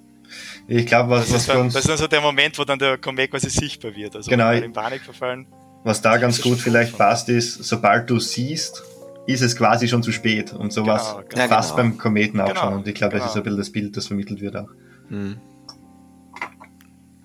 [0.67, 3.31] Ich glaube, was, das, was das ist dann so der Moment, wo dann der Komet
[3.31, 4.15] quasi sichtbar wird.
[4.15, 5.47] Also genau, in Panik verfallen.
[5.83, 8.83] Was da ganz gut vielleicht passt, ist, sobald du siehst,
[9.27, 10.51] ist es quasi schon zu spät.
[10.51, 11.47] Und sowas genau, genau.
[11.47, 11.89] fast genau.
[11.89, 12.73] beim Kometen auch genau, schon.
[12.73, 13.41] Und ich glaube, das ist genau.
[13.41, 14.69] ein bisschen das Bild, das vermittelt wird auch.
[15.09, 15.37] Hm.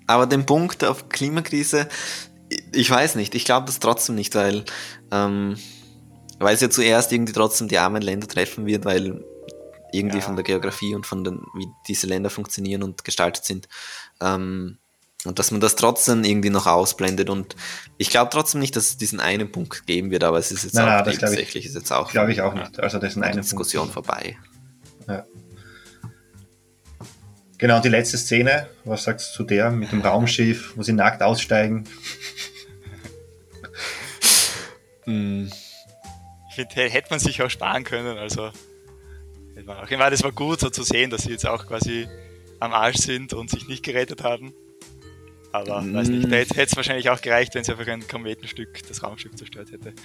[0.05, 1.87] Aber den Punkt auf Klimakrise
[2.73, 4.63] ich weiß nicht, ich glaube das trotzdem nicht, weil,
[5.11, 5.57] ähm,
[6.39, 9.23] weil es ja zuerst irgendwie trotzdem die armen Länder treffen wird, weil
[9.91, 10.23] irgendwie Ja.
[10.23, 13.67] von der Geografie und von den, wie diese Länder funktionieren und gestaltet sind.
[14.21, 14.77] Ähm,
[15.23, 17.29] und dass man das trotzdem irgendwie noch ausblendet.
[17.29, 17.55] Und
[17.97, 20.73] ich glaube trotzdem nicht, dass es diesen einen Punkt geben wird, aber es ist jetzt
[20.73, 22.79] Nein, auch ich- nebensächlich, ist jetzt auch Glaube ich auch nicht.
[22.79, 24.37] Also das ist eine Diskussion vorbei.
[25.07, 25.25] Ja.
[27.59, 30.93] Genau, und die letzte Szene, was sagst du zu der mit dem Raumschiff, wo sie
[30.93, 31.87] nackt aussteigen?
[35.05, 38.17] Ich finde, hätte man sich auch sparen können.
[38.17, 38.51] Also,
[39.89, 42.07] ich meine, das war gut so zu sehen, dass sie jetzt auch quasi
[42.59, 44.53] am Arsch sind und sich nicht gerettet haben.
[45.51, 49.03] Aber weiß nicht, da hätte es wahrscheinlich auch gereicht, wenn sie einfach ein Kometenstück das
[49.03, 49.93] Raumschiff zerstört hätte.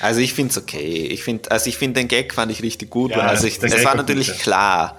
[0.00, 1.06] Also ich finde es okay.
[1.06, 3.12] Ich finde, also ich finde den Gag fand ich richtig gut.
[3.12, 4.34] Ja, also ich, es war war gut, natürlich ja.
[4.34, 4.98] klar.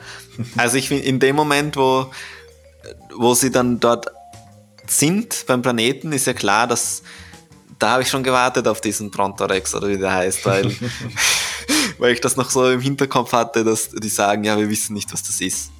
[0.58, 2.12] Also ich finde in dem Moment, wo
[3.16, 4.08] wo sie dann dort
[4.88, 7.04] sind beim Planeten, ist ja klar, dass
[7.78, 10.76] da habe ich schon gewartet auf diesen Brontorex oder wie der heißt, weil
[12.00, 15.14] weil ich das noch so im Hinterkopf hatte, dass die sagen, ja, wir wissen nicht,
[15.14, 15.72] was das ist.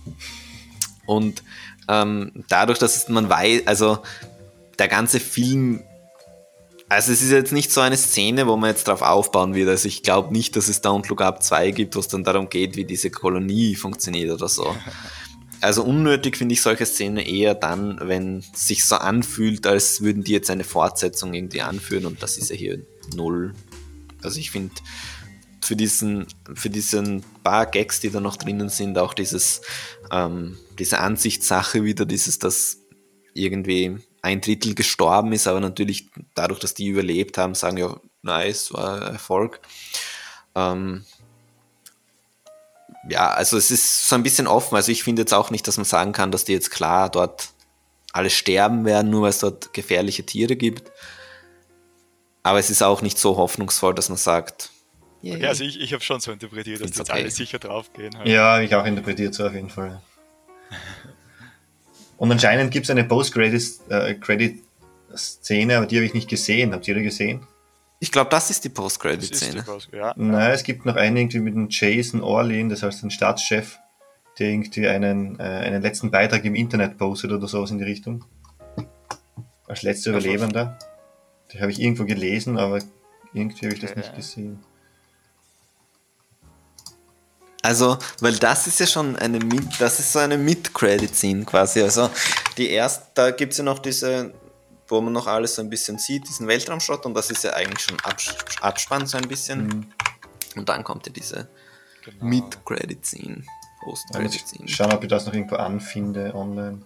[1.06, 1.44] Und
[1.88, 4.00] ähm, dadurch, dass man weiß, also
[4.78, 5.84] der ganze Film
[6.92, 9.70] also es ist jetzt nicht so eine Szene, wo man jetzt drauf aufbauen wird.
[9.70, 12.50] Also ich glaube nicht, dass es Don't Look Up 2 gibt, wo es dann darum
[12.50, 14.76] geht, wie diese Kolonie funktioniert oder so.
[15.62, 20.24] Also unnötig finde ich solche Szenen eher dann, wenn es sich so anfühlt, als würden
[20.24, 22.80] die jetzt eine Fortsetzung irgendwie anführen und das ist ja hier
[23.14, 23.54] null.
[24.24, 24.74] Also ich finde
[25.62, 29.62] für diesen, für diesen paar Gags, die da noch drinnen sind, auch dieses,
[30.12, 32.78] ähm, diese Ansichtssache wieder, dieses, dass
[33.34, 38.74] irgendwie ein Drittel gestorben ist, aber natürlich dadurch, dass die überlebt haben, sagen ja, nice,
[38.74, 39.62] war Erfolg.
[40.56, 41.06] Ähm,
[43.10, 44.76] ja, also es ist so ein bisschen offen.
[44.76, 47.50] Also ich finde jetzt auch nicht, dass man sagen kann, dass die jetzt klar dort
[48.12, 50.92] alle sterben werden, nur weil es dort gefährliche Tiere gibt.
[52.44, 54.72] Aber es ist auch nicht so hoffnungsvoll, dass man sagt,
[55.22, 55.36] yay.
[55.38, 57.20] Okay, also ich, ich habe schon so interpretiert, dass Find's jetzt okay.
[57.22, 58.18] alle sicher draufgehen.
[58.18, 58.28] Halt.
[58.28, 60.02] Ja, habe ich auch interpretiert so auf jeden Fall.
[62.18, 66.74] Und anscheinend gibt es eine Post-Credit-Szene, aber die habe ich nicht gesehen.
[66.74, 67.46] Habt ihr die gesehen?
[68.02, 69.56] ich glaube, das ist die Das Post-Credit-Szene.
[69.64, 70.14] durchaus- ja.
[70.16, 73.78] Nein, es gibt noch einen irgendwie mit dem Jason Orlin, das heißt ein Staatschef,
[74.38, 78.24] der irgendwie einen, äh, einen letzten Beitrag im Internet postet oder sowas in die Richtung.
[79.68, 80.80] Als letzter Überlebender.
[81.54, 82.80] Den habe ich irgendwo gelesen, aber
[83.34, 83.98] irgendwie habe ich das Ja.
[83.98, 84.60] nicht gesehen.
[87.62, 91.82] Also, weil das ist ja schon eine Mit, das ist so eine Mid-Credit-Scene quasi.
[91.82, 92.10] Also,
[92.58, 94.34] die erste, da gibt es ja noch diese,
[94.88, 97.82] wo man noch alles so ein bisschen sieht, diesen Weltraumschrott und das ist ja eigentlich
[97.82, 99.68] schon Abs Abspann so ein bisschen.
[99.68, 99.86] Mhm.
[100.56, 101.50] Und dann kommt ja diese
[102.06, 102.26] Genau.
[102.26, 103.44] Mid-Credit-Scene,
[103.82, 104.68] Post-Credit-Scene.
[104.70, 106.82] schauen, ob ich das noch irgendwo anfinde online.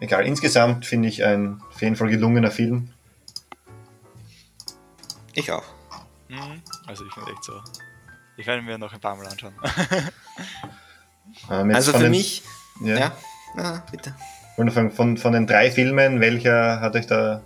[0.00, 2.90] Egal, insgesamt finde ich ein auf jeden Fall gelungener Film.
[5.34, 5.64] Ich auch.
[6.28, 6.62] Mhm.
[6.86, 7.60] Also ich finde echt so.
[8.36, 9.54] Ich werde mir noch ein paar Mal anschauen.
[11.50, 12.42] Ähm, Also von für den- mich,
[12.82, 12.96] Ja.
[12.98, 13.12] ja,
[13.56, 14.14] ja bitte.
[14.56, 17.42] Wollte fragen, Von, von den drei Filmen, welcher hat euch da,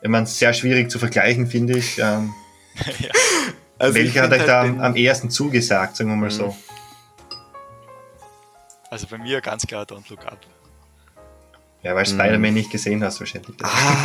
[0.00, 1.98] ich meine, sehr schwierig zu vergleichen, finde ich.
[1.98, 2.32] Ähm,
[3.78, 6.16] Also ich welcher hat find euch da halt am, den- am ehesten zugesagt, sagen wir
[6.16, 6.30] mal Mhm.
[6.30, 6.56] so?
[8.90, 10.38] Also bei mir ganz klar Don't Look Up.
[11.82, 13.56] Ja, weil Spider-Man nicht gesehen hast wahrscheinlich.
[13.62, 14.02] Ah,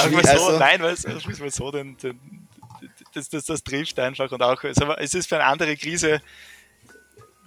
[0.00, 2.48] Aber mal so, also- nein, weil es mal so den, den,
[3.12, 6.20] das, das, das trifft einfach und auch, es ist für eine andere Krise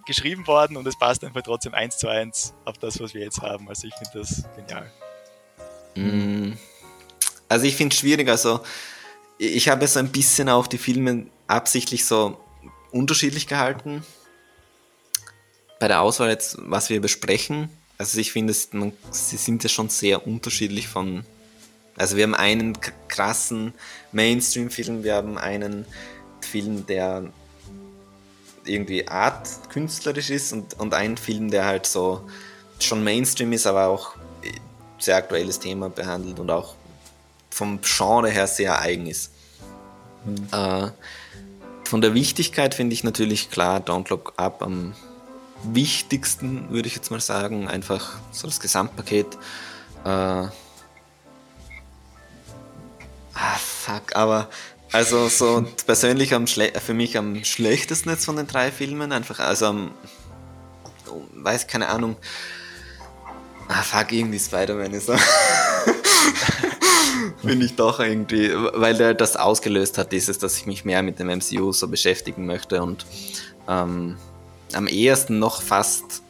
[0.06, 3.42] geschrieben worden und es passt einfach trotzdem eins zu eins auf das, was wir jetzt
[3.42, 3.68] haben.
[3.68, 4.92] Also ich finde das genial.
[5.96, 6.54] Mm.
[7.50, 8.62] Also ich finde es schwierig, also
[9.38, 12.40] ich habe so ein bisschen auch die Filme absichtlich so
[12.92, 14.06] unterschiedlich gehalten.
[15.80, 17.70] Bei der Auswahl jetzt, was wir besprechen.
[17.98, 21.24] Also ich finde, man- sie sind ja schon sehr unterschiedlich von...
[21.96, 23.74] Also wir haben einen krassen
[24.12, 25.86] Mainstream-Film, wir haben einen
[26.42, 27.32] Film, der
[28.66, 32.30] irgendwie Art künstlerisch ist und, und einen Film, der halt so
[32.80, 34.16] schon Mainstream ist, aber auch
[35.00, 36.76] sehr aktuelles Thema behandelt und auch
[37.50, 39.32] vom Genre her sehr eigen ist.
[40.52, 40.88] Äh,
[41.86, 44.94] von der Wichtigkeit finde ich natürlich klar Don't Look Up am
[45.64, 47.68] wichtigsten, würde ich jetzt mal sagen.
[47.68, 49.38] Einfach so das Gesamtpaket.
[50.06, 50.52] Äh, ah,
[53.58, 54.50] fuck, aber
[54.92, 59.12] also so persönlich am für mich am schlechtesten jetzt von den drei Filmen.
[59.12, 59.92] Einfach, also am,
[61.10, 62.16] oh, weiß keine Ahnung.
[63.68, 65.16] Ah, fuck, irgendwie Spider-Man ist so.
[67.42, 71.20] Finde ich doch irgendwie, weil der das ausgelöst hat, dieses, dass ich mich mehr mit
[71.20, 73.06] dem MCU so beschäftigen möchte und
[73.68, 74.18] ähm,
[74.74, 76.22] am ehesten noch fast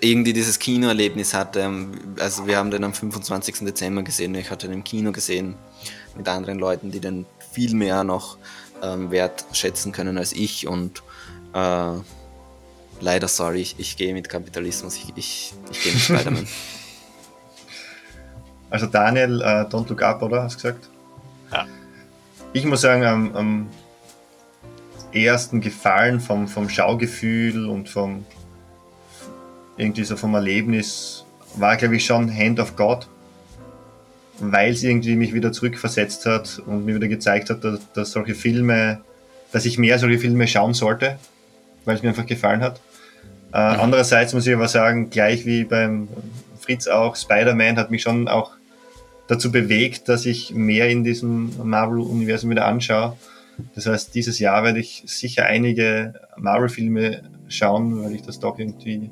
[0.00, 1.70] irgendwie dieses Kinoerlebnis hatte.
[2.18, 3.60] Also wir haben den am 25.
[3.60, 5.54] Dezember gesehen, ich hatte den im Kino gesehen.
[6.16, 8.38] mit anderen Leuten, die den viel mehr noch
[8.82, 11.02] ähm, wertschätzen können als ich und
[11.54, 11.92] äh,
[13.00, 16.48] leider sorry, ich, ich gehe mit Kapitalismus, ich, ich, ich gehe mit Spider-Man.
[18.68, 20.42] Also Daniel, äh, Don't Look Up, oder?
[20.42, 20.88] Hast du gesagt?
[21.52, 21.66] Ja.
[22.52, 23.68] Ich muss sagen, am, am
[25.24, 28.24] ersten gefallen vom, vom Schaugefühl und vom
[29.76, 31.24] irgendwie so vom Erlebnis
[31.56, 33.06] war, glaube ich, schon Hand of God,
[34.38, 38.34] weil es irgendwie mich wieder zurückversetzt hat und mir wieder gezeigt hat, dass, dass solche
[38.34, 39.00] Filme,
[39.52, 41.18] dass ich mehr solche Filme schauen sollte,
[41.84, 42.80] weil es mir einfach gefallen hat.
[43.52, 43.80] Äh, mhm.
[43.80, 46.08] Andererseits muss ich aber sagen, gleich wie beim
[46.60, 48.52] Fritz auch, Spider-Man hat mich schon auch
[49.28, 53.16] dazu bewegt, dass ich mehr in diesem Marvel-Universum wieder anschaue.
[53.74, 59.10] Das heißt, dieses Jahr werde ich sicher einige Marvel-Filme schauen, weil ich das doch irgendwie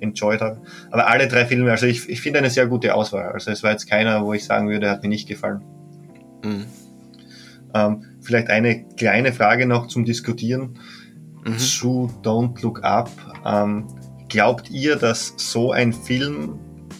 [0.00, 0.60] enjoyed habe.
[0.90, 3.32] Aber alle drei Filme, also ich, ich finde eine sehr gute Auswahl.
[3.32, 5.62] Also es war jetzt keiner, wo ich sagen würde, hat mir nicht gefallen.
[6.44, 6.64] Mhm.
[7.74, 10.78] Ähm, vielleicht eine kleine Frage noch zum Diskutieren
[11.44, 11.58] mhm.
[11.58, 13.10] zu Don't Look Up.
[13.44, 13.86] Ähm,
[14.28, 16.58] glaubt ihr, dass so ein Film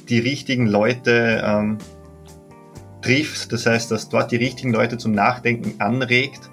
[0.08, 1.78] die richtigen Leute ähm,
[3.02, 3.52] trifft?
[3.52, 6.49] Das heißt, dass dort die richtigen Leute zum Nachdenken anregt?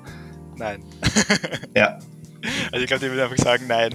[0.57, 0.83] Nein.
[1.75, 1.99] ja.
[2.71, 3.93] Also ich glaube, die würde einfach sagen, nein.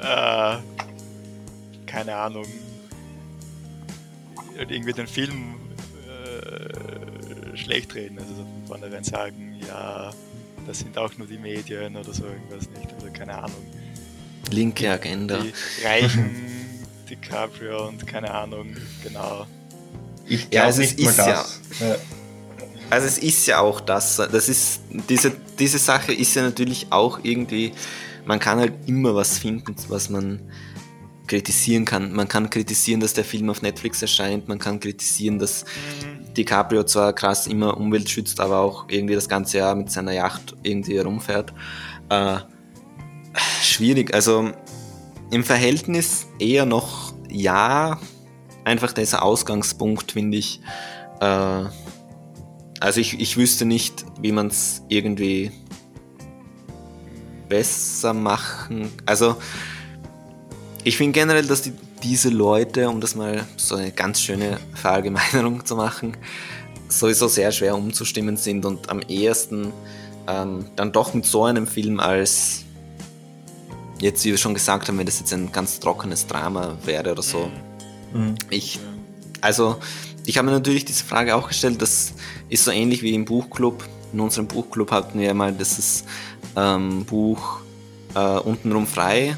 [0.00, 0.58] Äh,
[1.86, 2.46] keine Ahnung.
[4.56, 5.54] Irgendwie den Film
[6.08, 8.18] äh, schlecht reden.
[8.18, 10.12] Also von vornherein sagen, ja,
[10.66, 12.92] das sind auch nur die Medien oder so irgendwas nicht.
[13.00, 13.66] Oder keine Ahnung.
[14.50, 15.38] Linke Agenda.
[15.38, 15.52] Die
[15.84, 16.52] reichen
[17.08, 19.46] DiCaprio und keine Ahnung, genau.
[20.26, 21.60] Ich ja, also nicht es ist das.
[21.80, 21.96] Ja,
[22.92, 24.16] also es ist ja auch das.
[24.16, 27.72] Das ist diese, diese Sache ist ja natürlich auch irgendwie.
[28.26, 30.40] Man kann halt immer was finden, was man
[31.26, 32.12] kritisieren kann.
[32.12, 34.46] Man kann kritisieren, dass der Film auf Netflix erscheint.
[34.46, 35.64] Man kann kritisieren, dass.
[36.36, 40.54] DiCaprio zwar krass immer Umwelt schützt, aber auch irgendwie das ganze Jahr mit seiner Yacht
[40.62, 41.52] irgendwie herumfährt.
[42.10, 42.38] Äh,
[43.62, 44.12] schwierig.
[44.14, 44.50] Also
[45.30, 47.98] im Verhältnis eher noch ja.
[48.64, 50.60] Einfach dieser Ausgangspunkt finde ich.
[51.20, 51.64] Äh,
[52.82, 55.52] also ich, ich wüsste nicht, wie man es irgendwie
[57.48, 58.90] besser machen.
[59.06, 59.36] Also
[60.82, 61.72] ich finde generell, dass die,
[62.02, 66.16] diese Leute, um das mal so eine ganz schöne Verallgemeinerung zu machen,
[66.88, 69.72] sowieso sehr schwer umzustimmen sind und am ehesten
[70.26, 72.64] ähm, dann doch mit so einem Film als
[74.00, 77.22] jetzt, wie wir schon gesagt haben, wenn das jetzt ein ganz trockenes Drama wäre oder
[77.22, 77.48] so.
[78.12, 78.34] Mhm.
[78.50, 78.80] Ich,
[79.40, 79.76] also
[80.26, 82.14] ich habe mir natürlich diese Frage auch gestellt, das
[82.52, 83.82] ist so ähnlich wie im Buchclub.
[84.12, 86.04] In unserem Buchclub hatten wir mal dieses
[86.54, 87.60] ähm, Buch
[88.14, 89.36] äh, Untenrum frei,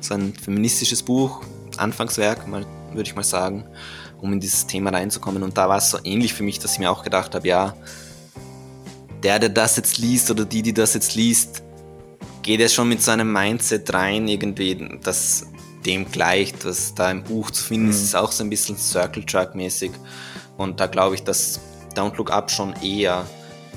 [0.00, 1.42] so ein feministisches Buch,
[1.76, 3.64] Anfangswerk, mal, würde ich mal sagen,
[4.20, 5.42] um in dieses Thema reinzukommen.
[5.42, 7.74] Und da war es so ähnlich für mich, dass ich mir auch gedacht habe, ja,
[9.24, 11.64] der, der das jetzt liest oder die, die das jetzt liest,
[12.42, 15.48] geht ja schon mit so einem Mindset rein, irgendwie, das
[15.84, 18.04] dem gleicht, was da im Buch zu finden ist, mhm.
[18.04, 19.90] ist auch so ein bisschen Circle Truck mäßig.
[20.56, 21.60] Und da glaube ich, dass
[21.98, 23.26] Don't Look Up schon eher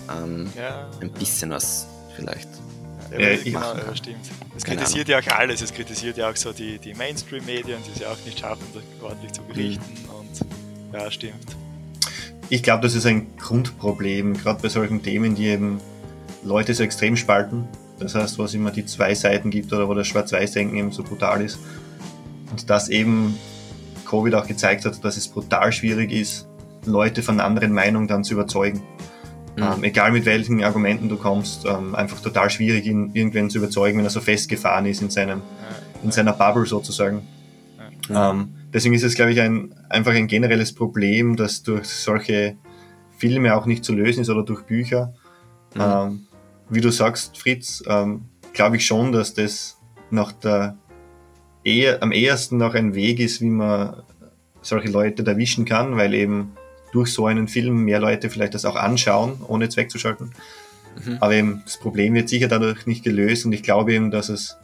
[0.10, 2.48] ähm, ja, ein bisschen was vielleicht.
[3.12, 4.30] Ja, ja, genau, ja, stimmt.
[4.56, 5.62] Es kritisiert ja auch alles.
[5.62, 8.66] Es kritisiert ja auch so die, die Mainstream-Medien, die es ja auch nicht schaffen,
[9.02, 9.84] ordentlich zu berichten.
[9.84, 10.10] Mhm.
[10.16, 11.58] Und ja, stimmt.
[12.50, 15.82] Ich glaube, das ist ein Grundproblem, gerade bei solchen Themen, die eben
[16.44, 17.68] Leute so extrem spalten.
[18.00, 21.04] Das heißt, wo es immer die zwei Seiten gibt oder wo das Schwarz-Weiß-Denken eben so
[21.04, 21.60] brutal ist.
[22.50, 23.38] Und dass eben
[24.06, 26.48] Covid auch gezeigt hat, dass es brutal schwierig ist,
[26.86, 28.82] Leute von anderen Meinungen dann zu überzeugen.
[29.56, 29.64] Mhm.
[29.64, 33.98] Ähm, egal mit welchen Argumenten du kommst, ähm, einfach total schwierig, ihn irgendwen zu überzeugen,
[33.98, 35.42] wenn er so festgefahren ist in, seinem,
[36.04, 37.28] in seiner Bubble sozusagen.
[38.10, 42.56] Ähm, deswegen ist es, glaube ich, ein, einfach ein generelles Problem, das durch solche
[43.18, 45.14] Filme auch nicht zu lösen ist oder durch Bücher.
[45.76, 45.82] Mhm.
[45.82, 46.20] Ähm,
[46.70, 49.78] wie du sagst, Fritz, ähm, glaube ich schon, dass das
[50.10, 50.78] nach der
[51.64, 54.04] eher, am ehesten noch ein Weg ist, wie man
[54.62, 56.54] solche Leute erwischen kann, weil eben
[56.92, 60.32] durch so einen Film mehr Leute vielleicht das auch anschauen, ohne es wegzuschalten.
[61.04, 61.18] Mhm.
[61.20, 64.58] Aber eben das Problem wird sicher dadurch nicht gelöst und ich glaube eben, dass es,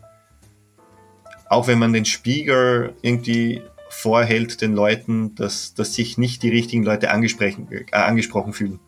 [1.49, 6.83] auch wenn man den Spiegel irgendwie vorhält den Leuten, dass, dass sich nicht die richtigen
[6.83, 8.79] Leute angesprochen, äh, angesprochen fühlen.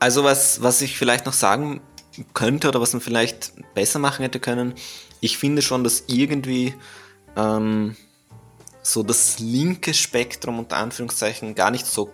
[0.00, 1.80] Also was, was ich vielleicht noch sagen
[2.34, 4.74] könnte oder was man vielleicht besser machen hätte können,
[5.20, 6.74] ich finde schon, dass irgendwie
[7.36, 7.96] ähm,
[8.86, 12.12] so das linke Spektrum unter Anführungszeichen gar nicht so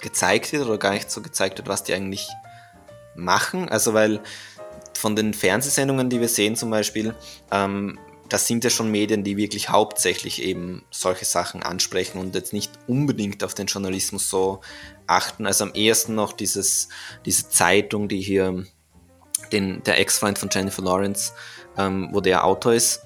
[0.00, 2.26] gezeigt wird oder gar nicht so gezeigt wird, was die eigentlich
[3.14, 3.68] machen.
[3.68, 4.20] Also weil
[4.94, 7.14] von den Fernsehsendungen, die wir sehen zum Beispiel,
[7.50, 12.52] ähm, das sind ja schon Medien, die wirklich hauptsächlich eben solche Sachen ansprechen und jetzt
[12.52, 14.60] nicht unbedingt auf den Journalismus so
[15.06, 15.46] achten.
[15.46, 16.88] Also am ehesten noch dieses,
[17.24, 18.64] diese Zeitung, die hier
[19.52, 21.32] den, der Ex-Freund von Jennifer Lawrence,
[21.76, 23.02] ähm, wo der Autor ist,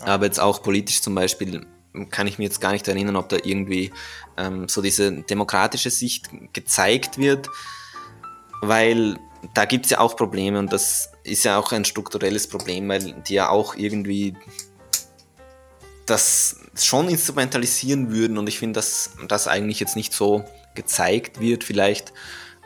[0.00, 1.66] aber jetzt auch politisch zum Beispiel
[2.06, 3.92] kann ich mir jetzt gar nicht erinnern, ob da irgendwie
[4.36, 7.48] ähm, so diese demokratische Sicht gezeigt wird,
[8.62, 9.18] weil
[9.54, 13.14] da gibt es ja auch Probleme und das ist ja auch ein strukturelles Problem, weil
[13.26, 14.34] die ja auch irgendwie
[16.06, 20.44] das schon instrumentalisieren würden und ich finde, dass das eigentlich jetzt nicht so
[20.74, 21.64] gezeigt wird.
[21.64, 22.12] Vielleicht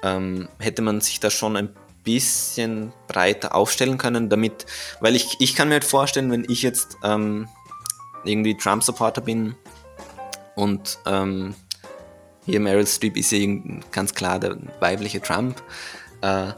[0.03, 1.71] ähm, hätte man sich da schon ein
[2.05, 4.67] bisschen breiter aufstellen können, damit,
[5.01, 7.49] weil ich, ich kann mir halt vorstellen, wenn ich jetzt ähm,
[8.25, 9.55] irgendwie Trump-Supporter bin
[10.55, 11.55] und ähm,
[12.45, 13.39] hier Meryl Streep ist ja
[13.91, 15.63] ganz klar der weibliche Trump,
[16.23, 16.53] äh,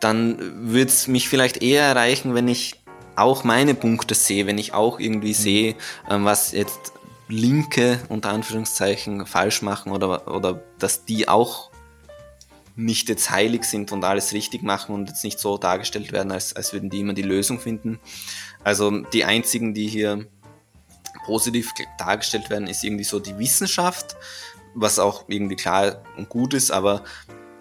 [0.00, 0.38] dann
[0.70, 2.82] würde es mich vielleicht eher erreichen, wenn ich
[3.14, 5.34] auch meine Punkte sehe, wenn ich auch irgendwie mhm.
[5.34, 5.74] sehe,
[6.10, 6.92] ähm, was jetzt
[7.28, 11.70] Linke unter Anführungszeichen falsch machen oder, oder dass die auch
[12.74, 16.56] nicht jetzt heilig sind und alles richtig machen und jetzt nicht so dargestellt werden, als,
[16.56, 18.00] als würden die immer die Lösung finden.
[18.64, 20.26] Also die einzigen, die hier
[21.24, 24.16] positiv dargestellt werden, ist irgendwie so die Wissenschaft,
[24.74, 27.04] was auch irgendwie klar und gut ist, aber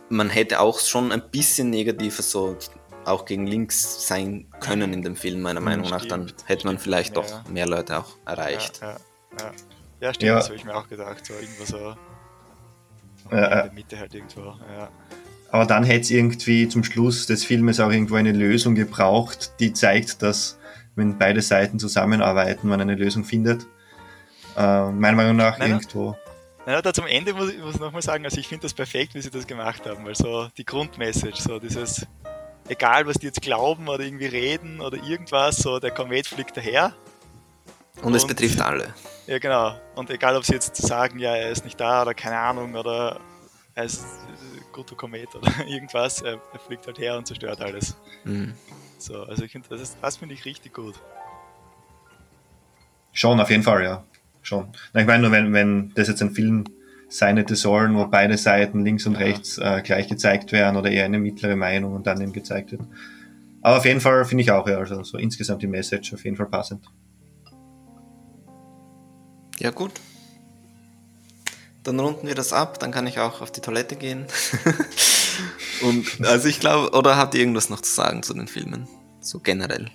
[0.09, 2.57] man hätte auch schon ein bisschen negativer so
[3.05, 6.05] auch gegen links sein können in dem Film, meiner Meinung nach.
[6.05, 7.21] Dann hätte man vielleicht ja.
[7.21, 8.79] doch mehr Leute auch erreicht.
[8.81, 8.97] Ja,
[9.39, 9.51] ja,
[10.01, 10.13] ja.
[10.13, 11.25] stimmt, das habe ich mir auch gedacht.
[11.25, 11.95] So irgendwo so
[13.31, 14.41] in der Mitte halt irgendwo.
[14.41, 14.89] Ja.
[15.49, 19.73] Aber dann hätte es irgendwie zum Schluss des Filmes auch irgendwo eine Lösung gebraucht, die
[19.73, 20.57] zeigt, dass
[21.01, 23.65] wenn beide Seiten zusammenarbeiten, man eine Lösung findet.
[24.55, 26.15] Äh, meiner Meinung nach nein, irgendwo.
[26.65, 29.21] Nein, da zum Ende muss ich muss nochmal sagen, also ich finde das perfekt, wie
[29.21, 32.05] sie das gemacht haben, weil so die Grundmessage, so dieses,
[32.67, 36.93] egal was die jetzt glauben oder irgendwie reden oder irgendwas, so der Komet fliegt daher.
[37.97, 38.93] Und, und es betrifft alle.
[39.27, 39.75] Ja, genau.
[39.95, 43.19] Und egal, ob sie jetzt sagen, ja, er ist nicht da oder keine Ahnung oder
[43.75, 44.05] er ist
[44.71, 47.95] guter Komet oder irgendwas, er, er, fliegt halt her und zerstört alles.
[48.23, 48.53] Mhm.
[49.01, 50.93] So, also ich finde, das, das finde ich richtig gut.
[53.13, 54.03] Schon, auf jeden Fall, ja.
[54.43, 54.67] Schon.
[54.93, 56.65] Na, ich meine nur, wenn, wenn das jetzt ein Film
[57.09, 59.19] sein hätte sollen, wo beide Seiten links und ja.
[59.19, 62.81] rechts äh, gleich gezeigt werden oder eher eine mittlere Meinung und dann eben gezeigt wird.
[63.63, 66.37] Aber auf jeden Fall finde ich auch, ja, also so insgesamt die Message auf jeden
[66.37, 66.85] Fall passend.
[69.59, 69.93] Ja, gut.
[71.83, 74.27] Dann runden wir das ab, dann kann ich auch auf die Toilette gehen.
[75.81, 78.87] und also ich glaube, oder habt ihr irgendwas noch zu sagen zu den Filmen?
[79.19, 79.89] So generell.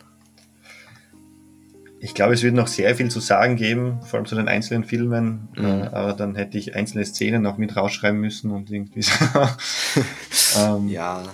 [1.98, 4.84] Ich glaube, es wird noch sehr viel zu sagen geben, vor allem zu den einzelnen
[4.84, 5.48] Filmen.
[5.56, 5.64] Mhm.
[5.64, 9.12] Äh, aber dann hätte ich einzelne Szenen noch mit rausschreiben müssen und irgendwie so.
[10.58, 11.24] ähm, ja.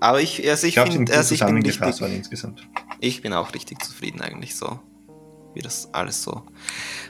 [0.00, 2.66] Aber ich, also ich, ich finde, also ich bin richtig, insgesamt.
[3.00, 4.80] Ich bin auch richtig zufrieden eigentlich so,
[5.54, 6.42] wie das alles so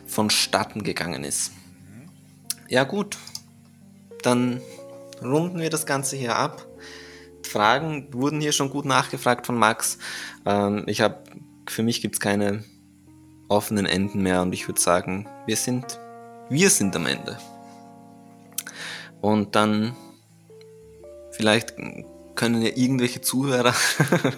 [0.07, 1.53] vonstatten gegangen ist.
[2.69, 3.19] Ja gut,
[4.23, 4.61] dann
[5.25, 6.67] runden wir das Ganze hier ab.
[7.47, 9.99] Fragen wurden hier schon gut nachgefragt von Max.
[10.47, 11.19] Ähm, ich habe,
[11.69, 12.65] für mich gibt es keine
[13.49, 15.99] offenen Enden mehr und ich würde sagen, wir sind,
[16.49, 17.39] wir sind am Ende.
[19.21, 19.95] Und dann
[21.31, 21.75] vielleicht
[22.35, 23.75] können ja irgendwelche Zuhörer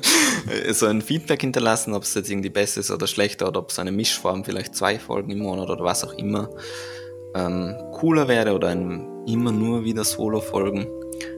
[0.72, 3.78] so ein Feedback hinterlassen, ob es jetzt irgendwie besser ist oder schlechter oder ob es
[3.78, 6.50] eine Mischform, vielleicht zwei Folgen im Monat oder was auch immer
[7.34, 10.86] ähm, cooler wäre oder ein, immer nur wieder Solo-Folgen.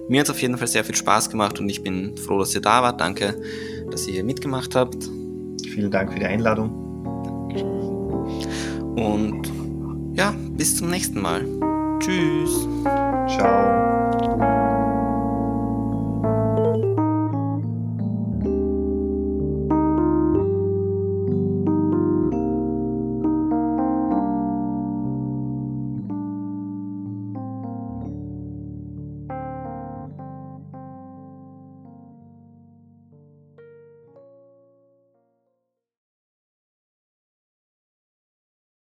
[0.08, 2.54] Mir hat es auf jeden Fall sehr viel Spaß gemacht und ich bin froh, dass
[2.54, 3.00] ihr da wart.
[3.00, 3.34] Danke,
[3.90, 5.08] dass ihr hier mitgemacht habt.
[5.74, 6.70] Vielen Dank für die Einladung.
[8.96, 9.52] Und
[10.14, 11.44] ja, bis zum nächsten Mal.
[12.00, 12.66] Tschüss.
[13.28, 14.05] Ciao.